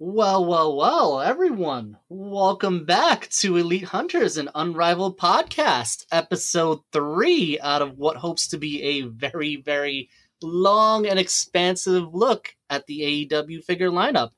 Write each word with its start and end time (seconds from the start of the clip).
Well, 0.00 0.44
well, 0.44 0.76
well, 0.76 1.20
everyone. 1.20 1.98
Welcome 2.08 2.84
back 2.84 3.28
to 3.38 3.56
Elite 3.56 3.84
Hunters, 3.84 4.36
an 4.36 4.50
unrivaled 4.52 5.16
podcast, 5.16 6.04
episode 6.10 6.80
three 6.90 7.60
out 7.60 7.80
of 7.80 7.96
what 7.96 8.16
hopes 8.16 8.48
to 8.48 8.58
be 8.58 8.82
a 8.82 9.02
very, 9.02 9.54
very 9.54 10.10
long 10.42 11.06
and 11.06 11.16
expansive 11.16 12.12
look 12.12 12.56
at 12.68 12.86
the 12.86 13.28
AEW 13.30 13.62
figure 13.62 13.90
lineup. 13.90 14.30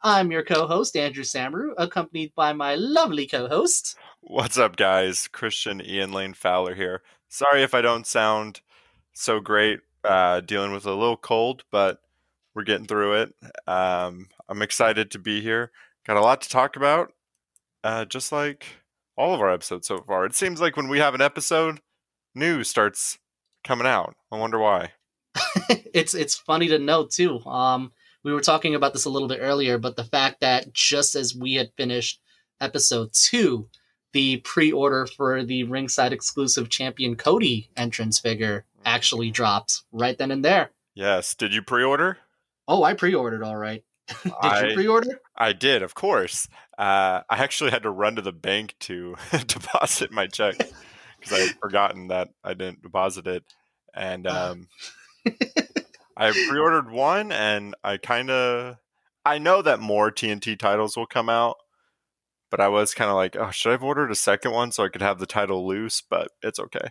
I'm 0.00 0.32
your 0.32 0.44
co 0.44 0.66
host, 0.66 0.96
Andrew 0.96 1.24
Samaru, 1.24 1.74
accompanied 1.76 2.34
by 2.34 2.54
my 2.54 2.76
lovely 2.76 3.26
co 3.26 3.48
host. 3.48 3.96
What's 4.22 4.56
up, 4.56 4.76
guys? 4.76 5.28
Christian 5.28 5.82
Ian 5.84 6.12
Lane 6.12 6.32
Fowler 6.32 6.74
here. 6.74 7.02
Sorry 7.28 7.62
if 7.62 7.74
I 7.74 7.82
don't 7.82 8.06
sound 8.06 8.62
so 9.12 9.40
great, 9.40 9.80
uh, 10.04 10.40
dealing 10.40 10.72
with 10.72 10.86
a 10.86 10.94
little 10.94 11.18
cold, 11.18 11.64
but 11.70 12.00
we're 12.54 12.64
getting 12.64 12.86
through 12.86 13.14
it. 13.14 13.34
Um, 13.66 14.28
I'm 14.52 14.60
excited 14.60 15.10
to 15.12 15.18
be 15.18 15.40
here. 15.40 15.70
Got 16.06 16.18
a 16.18 16.20
lot 16.20 16.42
to 16.42 16.48
talk 16.50 16.76
about, 16.76 17.14
uh, 17.82 18.04
just 18.04 18.32
like 18.32 18.66
all 19.16 19.32
of 19.32 19.40
our 19.40 19.50
episodes 19.50 19.88
so 19.88 19.96
far. 20.06 20.26
It 20.26 20.34
seems 20.34 20.60
like 20.60 20.76
when 20.76 20.88
we 20.88 20.98
have 20.98 21.14
an 21.14 21.22
episode, 21.22 21.80
news 22.34 22.68
starts 22.68 23.18
coming 23.64 23.86
out. 23.86 24.14
I 24.30 24.36
wonder 24.36 24.58
why. 24.58 24.90
it's 25.94 26.12
it's 26.12 26.36
funny 26.36 26.68
to 26.68 26.78
note 26.78 27.12
too. 27.12 27.40
Um, 27.46 27.92
we 28.24 28.34
were 28.34 28.42
talking 28.42 28.74
about 28.74 28.92
this 28.92 29.06
a 29.06 29.10
little 29.10 29.26
bit 29.26 29.38
earlier, 29.40 29.78
but 29.78 29.96
the 29.96 30.04
fact 30.04 30.42
that 30.42 30.74
just 30.74 31.16
as 31.16 31.34
we 31.34 31.54
had 31.54 31.72
finished 31.78 32.20
episode 32.60 33.14
two, 33.14 33.70
the 34.12 34.36
pre-order 34.44 35.06
for 35.06 35.42
the 35.42 35.64
ringside 35.64 36.12
exclusive 36.12 36.68
champion 36.68 37.16
Cody 37.16 37.70
entrance 37.74 38.18
figure 38.18 38.66
actually 38.84 39.30
dropped 39.30 39.84
right 39.92 40.18
then 40.18 40.30
and 40.30 40.44
there. 40.44 40.72
Yes. 40.94 41.34
Did 41.34 41.54
you 41.54 41.62
pre-order? 41.62 42.18
Oh, 42.68 42.84
I 42.84 42.92
pre-ordered 42.92 43.42
all 43.42 43.56
right. 43.56 43.82
Did 44.08 44.32
I, 44.40 44.68
you 44.68 44.74
pre-order? 44.74 45.20
I 45.36 45.52
did, 45.52 45.82
of 45.82 45.94
course. 45.94 46.48
Uh, 46.78 47.22
I 47.28 47.42
actually 47.42 47.70
had 47.70 47.84
to 47.84 47.90
run 47.90 48.16
to 48.16 48.22
the 48.22 48.32
bank 48.32 48.74
to 48.80 49.16
deposit 49.46 50.12
my 50.12 50.26
check 50.26 50.58
because 50.58 51.32
I 51.32 51.38
had 51.40 51.56
forgotten 51.60 52.08
that 52.08 52.30
I 52.42 52.54
didn't 52.54 52.82
deposit 52.82 53.26
it, 53.26 53.44
and 53.94 54.26
um, 54.26 54.68
I 56.16 56.30
pre-ordered 56.30 56.90
one, 56.90 57.32
and 57.32 57.74
I 57.84 57.96
kind 57.96 58.30
of 58.30 58.76
I 59.24 59.38
know 59.38 59.62
that 59.62 59.80
more 59.80 60.10
TNT 60.10 60.58
titles 60.58 60.96
will 60.96 61.06
come 61.06 61.28
out, 61.28 61.56
but 62.50 62.60
I 62.60 62.68
was 62.68 62.94
kind 62.94 63.10
of 63.10 63.16
like, 63.16 63.36
oh, 63.36 63.50
should 63.50 63.70
I 63.70 63.72
have 63.72 63.84
ordered 63.84 64.10
a 64.10 64.16
second 64.16 64.52
one 64.52 64.72
so 64.72 64.84
I 64.84 64.88
could 64.88 65.02
have 65.02 65.18
the 65.18 65.26
title 65.26 65.66
loose? 65.66 66.02
But 66.08 66.28
it's 66.42 66.58
okay. 66.58 66.90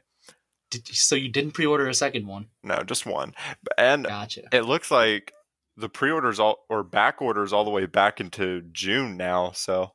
Did, 0.69 0.88
so 0.88 1.16
you 1.16 1.28
didn't 1.28 1.52
pre-order 1.52 1.88
a 1.88 1.94
second 1.94 2.28
one? 2.28 2.47
No, 2.63 2.81
just 2.83 3.05
one. 3.05 3.33
And 3.78 4.05
Gotcha. 4.05 4.44
it 4.53 4.66
looks 4.66 4.89
like 4.89 5.33
the 5.81 5.89
pre-orders 5.89 6.39
all 6.39 6.65
or 6.69 6.83
back 6.83 7.21
orders 7.21 7.51
all 7.51 7.65
the 7.65 7.71
way 7.71 7.85
back 7.85 8.21
into 8.21 8.61
June 8.71 9.17
now. 9.17 9.51
So 9.51 9.91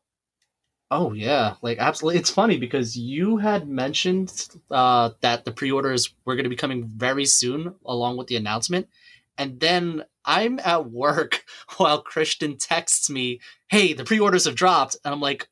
Oh 0.90 1.12
yeah, 1.12 1.54
like 1.62 1.78
absolutely. 1.78 2.20
It's 2.20 2.30
funny 2.30 2.58
because 2.58 2.96
you 2.96 3.38
had 3.38 3.68
mentioned 3.68 4.48
uh, 4.70 5.10
that 5.20 5.44
the 5.44 5.50
pre-orders 5.50 6.14
were 6.24 6.36
going 6.36 6.44
to 6.44 6.50
be 6.50 6.56
coming 6.56 6.84
very 6.84 7.24
soon, 7.24 7.74
along 7.84 8.16
with 8.16 8.28
the 8.28 8.36
announcement, 8.36 8.88
and 9.36 9.58
then 9.58 10.04
I'm 10.24 10.60
at 10.60 10.88
work 10.90 11.44
while 11.76 12.02
Christian 12.02 12.56
texts 12.56 13.10
me, 13.10 13.40
"Hey, 13.68 13.94
the 13.94 14.04
pre-orders 14.04 14.44
have 14.44 14.54
dropped," 14.54 14.96
and 15.04 15.12
I'm 15.12 15.20
like, 15.20 15.48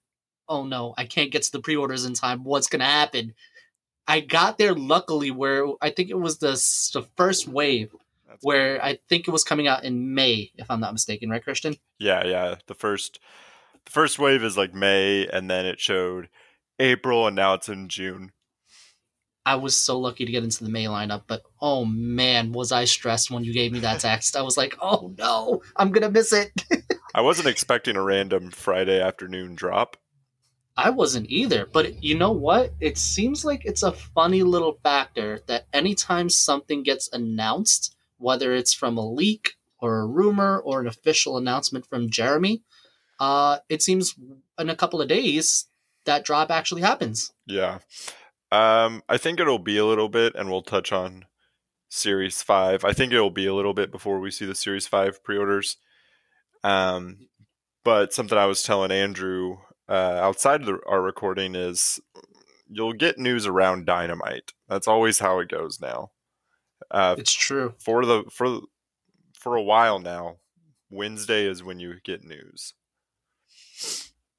"Oh 0.49 0.65
no, 0.65 0.95
I 0.97 1.05
can't 1.05 1.33
get 1.33 1.43
to 1.43 1.53
the 1.53 1.61
pre-orders 1.61 2.05
in 2.05 2.15
time. 2.15 2.45
What's 2.45 2.69
going 2.69 2.81
to 2.81 2.87
happen?" 2.87 3.35
I 4.07 4.21
got 4.21 4.59
there 4.59 4.75
luckily 4.75 5.31
where 5.31 5.67
I 5.81 5.91
think 5.91 6.11
it 6.11 6.19
was 6.19 6.39
the 6.39 6.53
the 6.93 7.07
first 7.17 7.49
wave 7.49 7.95
that's 8.35 8.45
where 8.45 8.83
I 8.85 8.99
think 9.09 9.29
it 9.29 9.31
was 9.31 9.45
coming 9.45 9.69
out 9.69 9.85
in 9.85 10.15
May, 10.15 10.51
if 10.57 10.71
I'm 10.71 10.81
not 10.81 10.93
mistaken, 10.93 11.31
right, 11.31 11.43
Christian? 11.43 11.77
yeah, 11.99 12.27
yeah. 12.27 12.57
The 12.67 12.75
first 12.75 13.21
the 13.85 13.93
first 13.93 14.19
wave 14.19 14.43
is 14.43 14.57
like 14.57 14.75
May, 14.75 15.27
and 15.27 15.51
then 15.51 15.67
it 15.67 15.81
showed 15.81 16.29
April, 16.79 17.27
and 17.27 17.37
now 17.37 17.55
it's 17.55 17.69
in 17.69 17.89
June. 17.89 18.33
I 19.47 19.57
was 19.57 19.77
so 19.77 19.99
lucky 19.99 20.25
to 20.25 20.33
get 20.33 20.43
into 20.43 20.65
the 20.65 20.71
May 20.71 20.85
lineup, 20.85 21.25
but 21.27 21.43
oh 21.61 21.85
man, 21.85 22.53
was 22.53 22.73
I 22.73 22.87
stressed 22.87 23.31
when 23.31 23.45
you 23.45 23.53
gave 23.53 23.73
me 23.73 23.81
that 23.81 24.01
text. 24.01 24.37
I 24.37 24.43
was 24.43 24.57
like, 24.57 24.77
oh 24.81 25.15
no, 25.19 25.63
I'm 25.77 25.93
gonna 25.93 26.11
miss 26.11 26.33
it. 26.33 26.51
I 27.15 27.21
wasn't 27.21 27.49
expecting 27.49 27.97
a 27.97 28.03
random 28.03 28.51
Friday 28.51 29.01
afternoon 29.01 29.55
drop. 29.55 29.97
I 30.77 30.91
wasn't 30.91 31.31
either, 31.31 31.67
but 31.73 32.03
you 32.03 32.17
know 32.17 32.33
what? 32.33 32.73
It 32.81 32.99
seems 32.99 33.45
like 33.45 33.65
it's 33.65 33.85
a 33.85 33.93
funny 33.93 34.43
little 34.43 34.81
factor 34.83 35.39
that 35.47 35.67
anytime 35.73 36.29
something 36.29 36.83
gets 36.83 37.09
announced, 37.13 37.94
whether 38.19 38.55
it's 38.55 38.73
from 38.73 38.97
a 38.97 39.09
leak 39.09 39.55
or 39.81 40.01
a 40.01 40.07
rumor 40.07 40.59
or 40.59 40.81
an 40.81 40.87
official 40.87 41.37
announcement 41.37 41.87
from 41.87 42.11
Jeremy, 42.11 42.63
uh, 43.21 43.59
it 43.69 43.83
seems 43.83 44.15
in 44.59 44.71
a 44.71 44.77
couple 44.77 45.01
of 45.01 45.09
days 45.09 45.67
that 46.05 46.25
drop 46.25 46.51
actually 46.51 46.83
happens. 46.83 47.33
Yeah. 47.47 47.79
Um, 48.53 49.03
I 49.09 49.17
think 49.17 49.41
it'll 49.41 49.59
be 49.59 49.79
a 49.79 49.87
little 49.87 50.09
bit, 50.09 50.35
and 50.35 50.49
we'll 50.49 50.63
touch 50.63 50.93
on 50.93 51.25
Series 51.89 52.43
5. 52.43 52.85
I 52.85 52.93
think 52.93 53.13
it'll 53.13 53.31
be 53.31 53.47
a 53.47 53.55
little 53.55 53.75
bit 53.75 53.91
before 53.91 54.21
we 54.21 54.31
see 54.31 54.47
the 54.47 54.55
Series 54.55 54.87
5 54.87 55.25
pre 55.25 55.37
orders. 55.37 55.77
Um, 56.63 57.29
but 57.85 58.13
something 58.13 58.39
I 58.39 58.47
was 58.47 58.63
telling 58.63 58.91
Andrew 58.91 59.59
uh, 59.89 59.93
outside 59.93 60.61
of 60.61 60.67
the, 60.67 60.79
our 60.87 61.03
recording 61.03 61.55
is 61.55 62.01
you'll 62.69 62.95
get 62.95 63.19
news 63.19 63.47
around 63.47 63.87
Dynamite. 63.87 64.53
That's 64.69 64.89
always 64.89 65.19
how 65.19 65.41
it 65.41 65.49
goes 65.49 65.81
now. 65.81 66.11
Uh, 66.91 67.17
It's 67.19 67.33
true. 67.33 67.75
for 67.79 68.05
the 68.07 68.25
for 68.31 68.61
for 69.39 69.57
a 69.57 69.63
while 69.63 69.99
now, 69.99 70.37
Wednesday 70.91 71.47
is 71.47 71.63
when 71.63 71.79
you 71.81 71.95
get 72.05 72.25
news. 72.25 72.75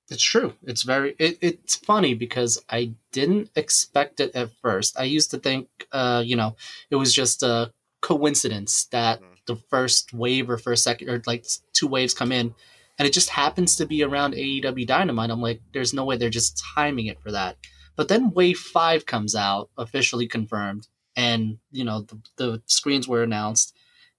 It's 0.10 0.24
true. 0.24 0.54
It's 0.64 0.84
very. 0.84 1.16
It, 1.18 1.40
it's 1.42 1.76
funny 1.76 2.14
because 2.14 2.64
I 2.70 2.92
didn't 3.12 3.50
expect 3.56 4.20
it 4.20 4.36
at 4.36 4.52
first. 4.62 5.00
I 5.00 5.04
used 5.06 5.32
to 5.32 5.40
think, 5.40 5.68
uh, 5.92 6.22
you 6.26 6.36
know, 6.36 6.56
it 6.92 6.96
was 6.96 7.14
just 7.14 7.42
a 7.42 7.74
coincidence 8.02 8.86
that 8.92 9.20
Mhm. 9.22 9.36
the 9.48 9.56
first 9.56 10.14
wave 10.14 10.48
or 10.50 10.58
first 10.60 10.84
second 10.84 11.10
or 11.10 11.24
like 11.26 11.46
two 11.74 11.88
waves 11.88 12.14
come 12.14 12.32
in, 12.32 12.54
and 13.00 13.08
it 13.08 13.14
just 13.14 13.30
happens 13.30 13.76
to 13.78 13.88
be 13.88 14.04
around 14.04 14.36
AEW 14.36 14.86
Dynamite. 14.86 15.32
I'm 15.32 15.42
like, 15.42 15.62
there's 15.74 15.94
no 15.94 16.06
way 16.06 16.18
they're 16.18 16.30
just 16.30 16.62
timing 16.76 17.08
it 17.08 17.20
for 17.22 17.32
that. 17.32 17.58
But 17.96 18.08
then 18.08 18.30
Wave 18.32 18.60
Five 18.60 19.08
comes 19.08 19.34
out, 19.34 19.72
officially 19.76 20.28
confirmed, 20.28 20.88
and 21.16 21.58
you 21.72 21.84
know 21.84 22.02
the, 22.02 22.20
the 22.38 22.62
screens 22.66 23.08
were 23.08 23.24
announced, 23.24 23.76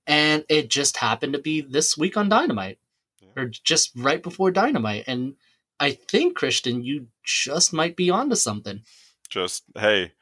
and 0.06 0.44
it 0.48 0.68
just 0.70 0.96
happened 0.98 1.32
to 1.34 1.38
be 1.38 1.60
this 1.60 1.96
week 1.96 2.16
on 2.16 2.28
Dynamite, 2.28 2.78
Yeah. 3.20 3.42
or 3.42 3.46
just 3.46 3.92
right 3.96 4.22
before 4.22 4.50
Dynamite, 4.50 5.04
and 5.06 5.34
I 5.78 5.92
think 5.92 6.36
Christian, 6.36 6.82
you 6.84 7.08
just 7.22 7.72
might 7.72 7.96
be 7.96 8.10
onto 8.10 8.36
something. 8.36 8.82
Just 9.28 9.64
hey, 9.76 10.12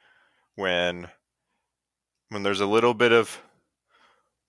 when 0.56 1.08
when 2.30 2.42
there's 2.42 2.60
a 2.60 2.66
little 2.66 2.94
bit 2.94 3.12
of 3.12 3.40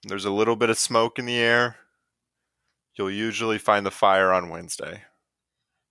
there's 0.04 0.26
a 0.26 0.32
little 0.32 0.56
bit 0.56 0.70
of 0.70 0.78
smoke 0.78 1.20
in 1.20 1.26
the 1.26 1.38
air, 1.38 1.78
you'll 2.96 3.12
usually 3.12 3.58
find 3.58 3.86
the 3.86 3.92
fire 3.92 4.32
on 4.32 4.50
Wednesday. 4.50 5.04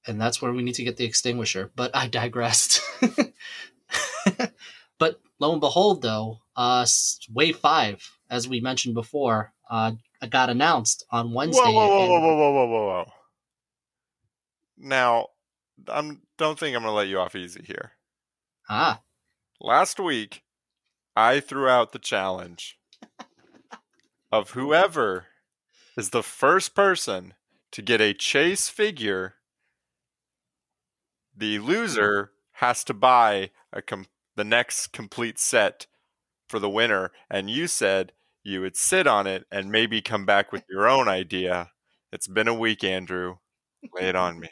And 0.07 0.21
that's 0.21 0.43
where 0.43 0.53
we 0.53 0.63
need 0.63 0.75
to 0.75 0.85
get 0.85 0.97
the 0.99 1.05
extinguisher. 1.05 1.71
But 1.75 1.91
I 1.97 2.09
digressed. 2.09 2.81
but 4.99 5.21
lo 5.39 5.53
and 5.53 5.61
behold, 5.61 6.03
though, 6.03 6.41
uh, 6.57 6.87
Wave 7.33 7.59
5, 7.59 8.19
as 8.31 8.49
we 8.49 8.61
mentioned 8.61 8.95
before, 8.95 9.53
uh, 9.71 9.93
got 10.31 10.51
announced 10.51 11.05
on 11.11 11.33
Wednesday. 11.33 11.63
Whoa, 11.63 11.73
whoa, 11.73 11.89
whoa, 11.89 12.09
whoa, 12.09 12.21
whoa, 12.21 12.37
whoa, 12.37 12.53
whoa, 12.53 12.67
whoa, 12.67 12.87
whoa. 12.87 13.13
Now, 14.77 15.29
I'm 15.89 16.23
don't 16.37 16.59
think 16.59 16.77
I'm 16.77 16.83
gonna 16.83 16.95
let 16.95 17.09
you 17.09 17.19
off 17.19 17.35
easy 17.37 17.63
here. 17.65 17.93
Ah, 18.69 19.01
Last 19.61 20.01
week, 20.01 20.43
I 21.17 21.41
threw 21.41 21.69
out 21.69 21.93
the 21.93 21.99
challenge 21.99 22.79
of 24.33 24.51
whoever 24.51 25.27
is 25.97 26.11
the 26.11 26.23
first 26.23 26.75
person 26.75 27.35
to 27.71 27.83
get 27.83 28.01
a 28.01 28.13
chase 28.15 28.69
figure, 28.69 29.35
the 31.37 31.59
loser 31.59 32.33
has 32.53 32.85
to 32.85 32.95
buy 32.95 33.51
a 33.73 33.81
com- 33.83 34.07
the 34.37 34.45
next 34.45 34.89
complete 34.93 35.39
set 35.39 35.87
for 36.49 36.59
the 36.59 36.71
winner. 36.71 37.13
And 37.31 37.51
you 37.51 37.67
said 37.67 38.13
you 38.43 38.61
would 38.61 38.77
sit 38.77 39.07
on 39.07 39.27
it 39.27 39.45
and 39.51 39.71
maybe 39.71 40.03
come 40.03 40.27
back 40.27 40.53
with 40.53 40.65
your 40.69 40.89
own 40.89 41.09
idea. 41.09 41.71
It's 42.13 42.29
been 42.29 42.49
a 42.49 42.55
week, 42.55 42.85
Andrew. 42.85 43.37
Lay 43.95 44.09
it 44.09 44.17
on 44.17 44.39
me. 44.39 44.51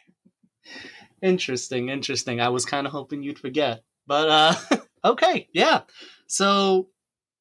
interesting, 1.23 1.88
interesting. 1.88 2.40
I 2.40 2.49
was 2.49 2.64
kind 2.64 2.87
of 2.87 2.93
hoping 2.93 3.23
you'd 3.23 3.38
forget. 3.38 3.82
But, 4.06 4.29
uh, 4.29 4.79
okay, 5.05 5.49
yeah. 5.52 5.82
So 6.26 6.88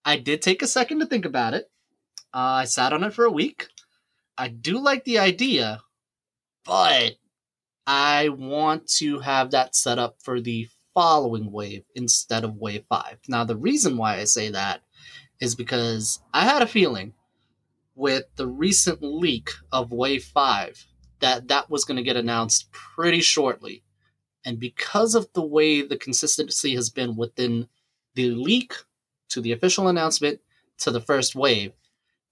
I 0.05 0.17
did 0.17 0.41
take 0.41 0.61
a 0.61 0.67
second 0.67 0.99
to 0.99 1.05
think 1.05 1.25
about 1.25 1.53
it. 1.53 1.69
Uh, 2.33 2.61
I 2.61 2.65
sat 2.65 2.93
on 2.93 3.03
it 3.03 3.13
for 3.13 3.25
a 3.25 3.31
week. 3.31 3.67
I 4.37 4.47
do 4.47 4.79
like 4.79 5.03
the 5.03 5.19
idea, 5.19 5.81
but 6.65 7.13
I 7.85 8.29
want 8.29 8.87
to 8.97 9.19
have 9.19 9.51
that 9.51 9.75
set 9.75 9.99
up 9.99 10.17
for 10.23 10.39
the 10.39 10.67
following 10.93 11.51
wave 11.51 11.83
instead 11.95 12.43
of 12.43 12.57
wave 12.57 12.83
five. 12.89 13.17
Now, 13.27 13.43
the 13.43 13.55
reason 13.55 13.97
why 13.97 14.17
I 14.17 14.25
say 14.25 14.49
that 14.49 14.81
is 15.39 15.55
because 15.55 16.19
I 16.33 16.45
had 16.45 16.61
a 16.61 16.67
feeling 16.67 17.13
with 17.95 18.23
the 18.35 18.47
recent 18.47 18.99
leak 19.01 19.49
of 19.71 19.91
wave 19.91 20.23
five 20.23 20.85
that 21.19 21.47
that 21.49 21.69
was 21.69 21.85
going 21.85 21.97
to 21.97 22.03
get 22.03 22.17
announced 22.17 22.71
pretty 22.71 23.21
shortly. 23.21 23.83
And 24.43 24.59
because 24.59 25.13
of 25.15 25.27
the 25.33 25.45
way 25.45 25.81
the 25.81 25.97
consistency 25.97 26.75
has 26.75 26.89
been 26.89 27.15
within 27.15 27.67
the 28.15 28.31
leak 28.31 28.73
to 29.29 29.39
the 29.39 29.51
official 29.51 29.87
announcement 29.87 30.39
to 30.79 30.91
the 30.91 31.01
first 31.01 31.35
wave, 31.35 31.73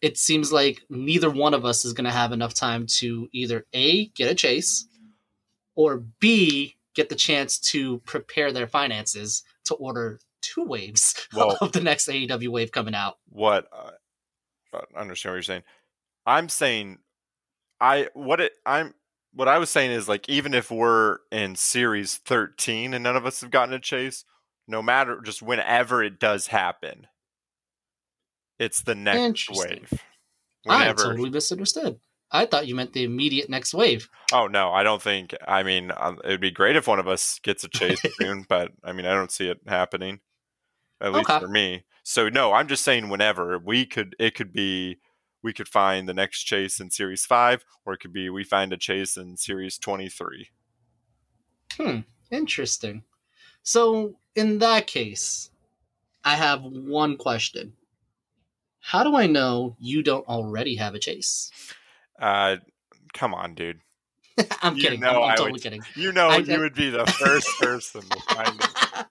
it 0.02 0.18
seems 0.18 0.52
like 0.52 0.82
neither 0.90 1.30
one 1.30 1.54
of 1.54 1.66
us 1.66 1.86
is 1.86 1.94
going 1.94 2.06
to 2.06 2.12
have 2.12 2.32
enough 2.32 2.54
time 2.54 2.88
to 2.88 3.30
either 3.32 3.66
A, 3.74 4.08
get 4.08 4.32
a 4.32 4.36
chase, 4.36 4.88
or 5.76 6.04
B, 6.20 6.76
get 6.96 7.10
the 7.10 7.16
chance 7.16 7.60
to 7.60 8.00
prepare 8.00 8.52
their 8.52 8.68
finances 8.68 9.44
to 9.66 9.76
order 9.76 10.20
two 10.42 10.64
waves 10.64 11.16
Well- 11.34 11.58
of 11.62 11.72
the 11.72 11.82
next 11.82 12.08
AEW 12.08 12.50
wave 12.50 12.72
coming 12.72 12.96
out. 12.96 13.18
what 13.30 13.68
uh, 13.72 13.92
I 14.96 15.00
understand 15.02 15.32
what 15.32 15.36
you're 15.38 15.44
saying. 15.44 15.64
I'm 16.26 16.50
saying 16.50 17.00
I 17.82 18.10
what 18.14 18.40
it 18.40 18.54
I'm 18.66 18.94
what 19.34 19.48
I 19.48 19.58
was 19.58 19.70
saying 19.70 19.92
is 19.92 20.08
like 20.10 20.28
even 20.30 20.54
if 20.54 20.70
we're 20.72 21.20
in 21.32 21.56
series 21.56 22.18
13 22.18 22.94
and 22.94 23.04
none 23.04 23.16
of 23.16 23.26
us 23.26 23.42
have 23.42 23.52
gotten 23.52 23.74
a 23.74 23.80
chase, 23.80 24.26
no 24.68 24.82
matter 24.82 25.22
just 25.22 25.42
whenever 25.42 26.04
it 26.04 26.20
does 26.20 26.48
happen, 26.48 27.08
it's 28.60 28.82
the 28.82 28.96
next 28.96 29.50
wave. 29.52 29.92
I 30.68 30.80
Whenever. 30.80 31.04
totally 31.04 31.30
misunderstood. 31.30 32.00
I 32.32 32.46
thought 32.46 32.68
you 32.68 32.76
meant 32.76 32.94
the 32.94 33.04
immediate 33.04 33.50
next 33.50 33.74
wave. 33.74 34.10
Oh 34.32 34.48
no, 34.48 34.72
I 34.72 34.84
don't 34.84 35.02
think. 35.02 35.34
I 35.48 35.64
mean, 35.64 35.92
um, 35.98 36.20
it'd 36.24 36.42
be 36.42 36.52
great 36.52 36.76
if 36.76 36.88
one 36.88 37.00
of 37.00 37.08
us 37.08 37.40
gets 37.40 37.64
a 37.64 37.70
chase 37.70 38.00
soon, 38.20 38.46
but 38.48 38.72
I 38.84 38.92
mean, 38.92 39.06
I 39.06 39.14
don't 39.14 39.32
see 39.32 39.48
it 39.50 39.60
happening. 39.68 40.20
At 41.02 41.14
least 41.14 41.30
Okay. 41.30 41.40
for 41.40 41.48
me. 41.48 41.86
So 42.04 42.30
no, 42.30 42.54
I'm 42.54 42.68
just 42.68 42.84
saying 42.84 43.10
whenever 43.10 43.58
we 43.58 43.86
could, 43.86 44.16
it 44.20 44.36
could 44.36 44.52
be 44.54 45.00
we 45.42 45.54
could 45.54 45.68
find 45.68 46.08
the 46.08 46.14
next 46.14 46.44
chase 46.44 46.80
in 46.80 46.92
series 46.92 47.26
five, 47.26 47.64
or 47.86 47.94
it 47.94 48.00
could 48.00 48.14
be 48.14 48.30
we 48.30 48.44
find 48.44 48.74
a 48.74 48.78
chase 48.78 49.16
in 49.18 49.38
series 49.38 49.78
23. 49.78 50.50
Hmm, 51.78 52.00
interesting. 52.32 53.04
So, 53.64 54.16
in 54.36 54.60
that 54.60 54.88
case, 54.88 55.50
I 56.24 56.36
have 56.36 56.64
one 56.64 57.18
question. 57.18 57.74
How 58.82 59.04
do 59.04 59.16
I 59.16 59.28
know 59.28 59.76
you 59.80 60.02
don't 60.04 60.28
already 60.28 60.76
have 60.76 60.96
a 60.96 61.00
chase? 61.00 61.52
Uh, 62.20 62.58
come 63.14 63.34
on, 63.34 63.56
dude. 63.56 63.80
I'm 64.62 64.76
You 64.76 64.84
kidding. 64.84 65.00
know 65.00 65.24
I'm, 65.24 65.32
I'm 65.32 65.38
totally 65.38 65.52
would- 65.54 65.62
kidding. 65.64 65.82
You 65.96 66.12
know 66.12 66.28
I- 66.30 66.38
you 66.38 66.60
would 66.60 66.76
be 66.76 66.90
the 66.90 67.06
first 67.20 67.48
person 67.60 68.02
to 68.02 68.20
find 68.34 68.60
it. 68.60 69.06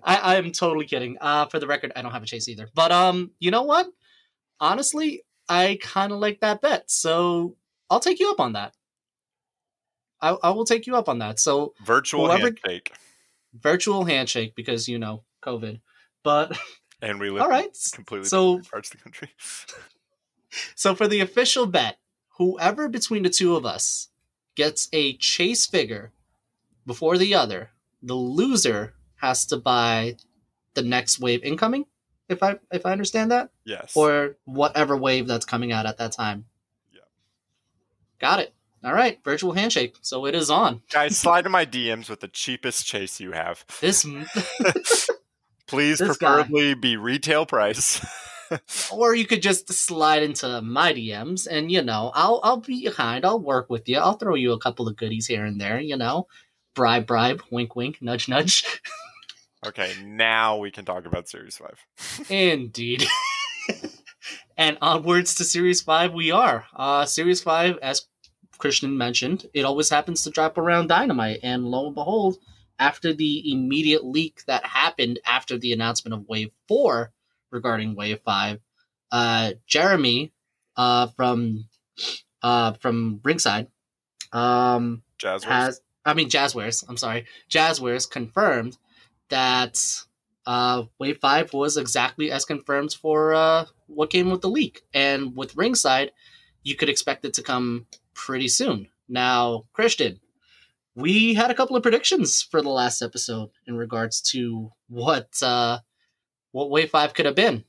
I, 0.02 0.36
I'm 0.36 0.50
totally 0.52 0.86
kidding. 0.86 1.16
Uh, 1.20 1.46
for 1.46 1.58
the 1.60 1.66
record, 1.66 1.92
I 1.94 2.02
don't 2.02 2.10
have 2.12 2.22
a 2.22 2.26
chase 2.26 2.48
either. 2.48 2.68
But 2.74 2.90
um, 2.90 3.30
you 3.38 3.50
know 3.52 3.62
what? 3.62 3.86
Honestly, 4.58 5.22
I 5.48 5.78
kind 5.80 6.12
of 6.12 6.18
like 6.18 6.40
that 6.40 6.60
bet. 6.60 6.90
So 6.90 7.56
I'll 7.88 8.00
take 8.00 8.18
you 8.20 8.30
up 8.30 8.40
on 8.40 8.54
that. 8.54 8.74
I, 10.20 10.36
I 10.42 10.50
will 10.50 10.64
take 10.64 10.86
you 10.86 10.96
up 10.96 11.08
on 11.08 11.20
that. 11.20 11.38
So 11.38 11.74
Virtual 11.84 12.26
Whoever- 12.26 12.42
handshake, 12.46 12.92
virtual 13.54 14.04
handshake 14.04 14.54
because 14.56 14.88
you 14.88 14.98
know 14.98 15.22
COVID. 15.42 15.80
But 16.24 16.58
and 17.00 17.18
we 17.20 17.30
live 17.30 17.42
all 17.42 17.48
right. 17.48 17.70
completely 17.94 18.26
So 18.28 18.56
different 18.58 18.70
parts 18.72 18.90
of 18.92 18.98
the 18.98 19.02
country. 19.04 19.28
So 20.74 20.94
for 20.96 21.06
the 21.08 21.20
official 21.20 21.66
bet, 21.66 21.98
whoever 22.40 22.88
between 22.88 23.22
the 23.22 23.28
two 23.28 23.54
of 23.54 23.66
us 23.66 24.08
gets 24.56 24.88
a 24.94 25.14
chase 25.18 25.66
figure 25.66 26.10
before 26.86 27.18
the 27.18 27.34
other, 27.34 27.70
the 28.02 28.14
loser 28.14 28.94
has 29.16 29.44
to 29.44 29.58
buy 29.58 30.16
the 30.72 30.82
next 30.82 31.20
wave 31.20 31.44
incoming. 31.44 31.84
If 32.30 32.42
I 32.42 32.58
if 32.72 32.86
I 32.86 32.92
understand 32.92 33.30
that, 33.30 33.50
yes. 33.64 33.92
or 33.94 34.36
whatever 34.46 34.96
wave 34.96 35.26
that's 35.26 35.44
coming 35.44 35.70
out 35.70 35.84
at 35.84 35.98
that 35.98 36.12
time. 36.12 36.46
Yeah. 36.90 37.00
Got 38.18 38.40
it. 38.40 38.54
All 38.82 38.94
right, 38.94 39.22
virtual 39.22 39.52
handshake. 39.52 39.96
So 40.00 40.24
it 40.24 40.34
is 40.34 40.48
on. 40.48 40.80
Guys, 40.90 41.18
slide 41.18 41.44
in 41.44 41.52
my 41.52 41.66
DMs 41.66 42.08
with 42.08 42.20
the 42.20 42.28
cheapest 42.28 42.86
chase 42.86 43.20
you 43.20 43.32
have. 43.32 43.66
This 43.82 44.06
Please, 45.66 45.98
This 45.98 46.16
guy. 46.16 46.36
preferably 46.36 46.72
be 46.72 46.96
retail 46.96 47.44
price. 47.44 48.00
or 48.92 49.14
you 49.14 49.26
could 49.26 49.42
just 49.42 49.72
slide 49.72 50.22
into 50.22 50.60
my 50.62 50.92
DMs 50.92 51.46
and 51.50 51.70
you 51.70 51.82
know, 51.82 52.10
I'll 52.14 52.40
I'll 52.42 52.58
be 52.58 52.88
kind. 52.90 53.24
I'll 53.24 53.40
work 53.40 53.70
with 53.70 53.88
you. 53.88 53.98
I'll 53.98 54.14
throw 54.14 54.34
you 54.34 54.52
a 54.52 54.58
couple 54.58 54.88
of 54.88 54.96
goodies 54.96 55.26
here 55.26 55.44
and 55.44 55.60
there, 55.60 55.80
you 55.80 55.96
know. 55.96 56.26
Bribe 56.74 57.06
bribe, 57.06 57.42
wink 57.50 57.76
wink, 57.76 57.98
nudge 58.00 58.28
nudge. 58.28 58.80
okay, 59.66 59.92
now 60.04 60.56
we 60.56 60.70
can 60.70 60.84
talk 60.84 61.06
about 61.06 61.28
Series 61.28 61.56
5. 61.56 62.30
Indeed. 62.30 63.06
and 64.56 64.78
onwards 64.80 65.34
to 65.36 65.44
Series 65.44 65.80
5 65.80 66.12
we 66.12 66.30
are. 66.30 66.66
Uh 66.74 67.04
Series 67.04 67.42
5 67.42 67.78
as 67.82 68.06
Christian 68.58 68.96
mentioned, 68.96 69.46
it 69.54 69.64
always 69.64 69.88
happens 69.88 70.22
to 70.22 70.30
drop 70.30 70.58
around 70.58 70.88
Dynamite 70.88 71.40
and 71.42 71.64
lo 71.64 71.86
and 71.86 71.94
behold, 71.94 72.36
after 72.78 73.12
the 73.12 73.50
immediate 73.52 74.04
leak 74.04 74.42
that 74.46 74.64
happened 74.64 75.18
after 75.26 75.56
the 75.58 75.72
announcement 75.72 76.14
of 76.14 76.28
Wave 76.28 76.50
4 76.68 77.10
regarding 77.50 77.94
Wave 77.94 78.20
5, 78.20 78.60
uh 79.12 79.52
Jeremy 79.66 80.32
uh 80.76 81.08
from 81.08 81.66
uh 82.42 82.72
from 82.74 83.20
Ringside 83.24 83.68
um 84.32 85.02
Jazwares. 85.18 85.44
has 85.44 85.80
I 86.04 86.14
mean 86.14 86.28
Jazwares, 86.28 86.84
I'm 86.88 86.96
sorry. 86.96 87.26
Jazwares 87.50 88.08
confirmed 88.08 88.78
that 89.28 89.78
uh 90.46 90.84
Wave 90.98 91.18
5 91.18 91.52
was 91.52 91.76
exactly 91.76 92.30
as 92.30 92.44
confirmed 92.44 92.92
for 92.92 93.34
uh 93.34 93.66
what 93.86 94.10
came 94.10 94.30
with 94.30 94.40
the 94.40 94.48
leak. 94.48 94.82
And 94.94 95.36
with 95.36 95.56
Ringside, 95.56 96.12
you 96.62 96.76
could 96.76 96.88
expect 96.88 97.24
it 97.24 97.34
to 97.34 97.42
come 97.42 97.86
pretty 98.14 98.48
soon. 98.48 98.88
Now, 99.08 99.64
Christian, 99.72 100.20
we 100.94 101.34
had 101.34 101.50
a 101.50 101.54
couple 101.54 101.76
of 101.76 101.82
predictions 101.82 102.42
for 102.42 102.62
the 102.62 102.68
last 102.68 103.02
episode 103.02 103.50
in 103.66 103.76
regards 103.76 104.20
to 104.32 104.70
what 104.88 105.42
uh 105.42 105.80
what 106.52 106.70
Wave 106.70 106.90
5 106.90 107.14
could 107.14 107.26
have 107.26 107.34
been. 107.34 107.64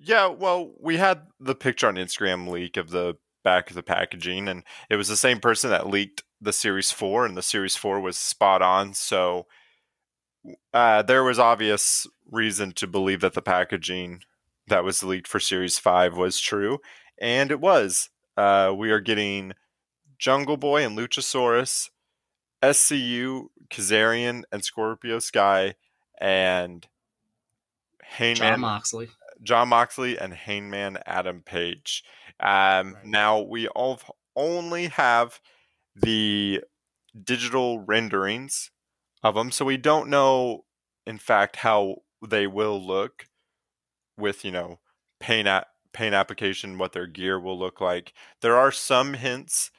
Yeah, 0.00 0.28
well, 0.28 0.72
we 0.80 0.96
had 0.96 1.22
the 1.40 1.54
picture 1.54 1.88
on 1.88 1.96
Instagram 1.96 2.48
leak 2.48 2.76
of 2.76 2.90
the 2.90 3.16
back 3.42 3.70
of 3.70 3.76
the 3.76 3.82
packaging, 3.82 4.48
and 4.48 4.62
it 4.88 4.96
was 4.96 5.08
the 5.08 5.16
same 5.16 5.40
person 5.40 5.70
that 5.70 5.88
leaked 5.88 6.22
the 6.40 6.52
Series 6.52 6.90
4, 6.92 7.26
and 7.26 7.36
the 7.36 7.42
Series 7.42 7.76
4 7.76 8.00
was 8.00 8.16
spot 8.16 8.62
on. 8.62 8.94
So 8.94 9.46
uh, 10.72 11.02
there 11.02 11.24
was 11.24 11.38
obvious 11.38 12.06
reason 12.30 12.72
to 12.72 12.86
believe 12.86 13.20
that 13.20 13.34
the 13.34 13.42
packaging 13.42 14.22
that 14.68 14.84
was 14.84 15.02
leaked 15.02 15.26
for 15.26 15.40
Series 15.40 15.78
5 15.78 16.16
was 16.16 16.40
true, 16.40 16.78
and 17.20 17.50
it 17.50 17.60
was. 17.60 18.10
Uh, 18.36 18.72
we 18.76 18.90
are 18.90 19.00
getting 19.00 19.52
Jungle 20.18 20.56
Boy 20.56 20.84
and 20.84 20.96
Luchasaurus, 20.96 21.90
SCU, 22.62 23.46
Kazarian, 23.70 24.42
and 24.52 24.64
Scorpio 24.64 25.18
Sky, 25.18 25.74
and 26.20 26.86
Heyman. 28.16 28.36
Jon 28.36 28.60
Moxley. 28.60 29.08
Jon 29.42 29.68
Moxley 29.68 30.18
and 30.18 30.32
Hangman 30.32 30.98
Adam 31.06 31.42
Page. 31.42 32.02
Um, 32.40 32.94
Right. 32.94 33.04
Now 33.04 33.40
we 33.40 33.68
all 33.68 34.00
only 34.36 34.88
have 34.88 35.40
the 35.94 36.62
digital 37.24 37.80
renderings 37.80 38.70
of 39.22 39.34
them, 39.34 39.50
so 39.50 39.64
we 39.64 39.76
don't 39.76 40.08
know, 40.08 40.64
in 41.06 41.18
fact, 41.18 41.56
how 41.56 41.96
they 42.26 42.46
will 42.46 42.84
look 42.84 43.26
with 44.16 44.44
you 44.44 44.50
know 44.50 44.80
paint 45.20 45.48
at 45.48 45.66
paint 45.92 46.14
application, 46.14 46.78
what 46.78 46.92
their 46.92 47.06
gear 47.06 47.40
will 47.40 47.58
look 47.58 47.80
like. 47.80 48.12
There 48.40 48.56
are 48.56 48.72
some 48.72 49.14
hints 49.14 49.70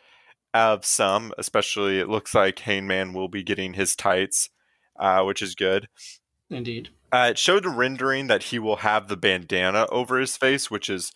of 0.54 0.86
some, 0.86 1.32
especially 1.38 2.00
it 2.00 2.10
looks 2.10 2.34
like 2.34 2.60
Hangman 2.60 3.14
will 3.14 3.28
be 3.28 3.44
getting 3.44 3.74
his 3.74 3.96
tights, 3.96 4.50
uh, 5.00 5.24
which 5.24 5.42
is 5.42 5.56
good. 5.56 5.88
Indeed. 6.50 6.90
Uh, 7.12 7.30
it 7.32 7.38
showed 7.38 7.66
a 7.66 7.70
rendering 7.70 8.28
that 8.28 8.44
he 8.44 8.60
will 8.60 8.78
have 8.78 9.08
the 9.08 9.18
bandana 9.18 9.88
over 9.92 10.20
his 10.20 10.38
face, 10.38 10.70
which 10.70 10.90
is 10.90 11.12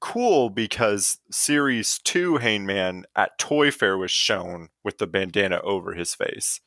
cool 0.00 0.50
because 0.50 1.18
Series 1.30 1.98
2 2.04 2.36
Hangman 2.36 3.04
at 3.16 3.38
Toy 3.38 3.70
Fair 3.70 3.96
was 3.96 4.10
shown 4.10 4.68
with 4.84 4.98
the 4.98 5.06
bandana 5.06 5.60
over 5.62 5.94
his 5.94 6.14
face. 6.14 6.60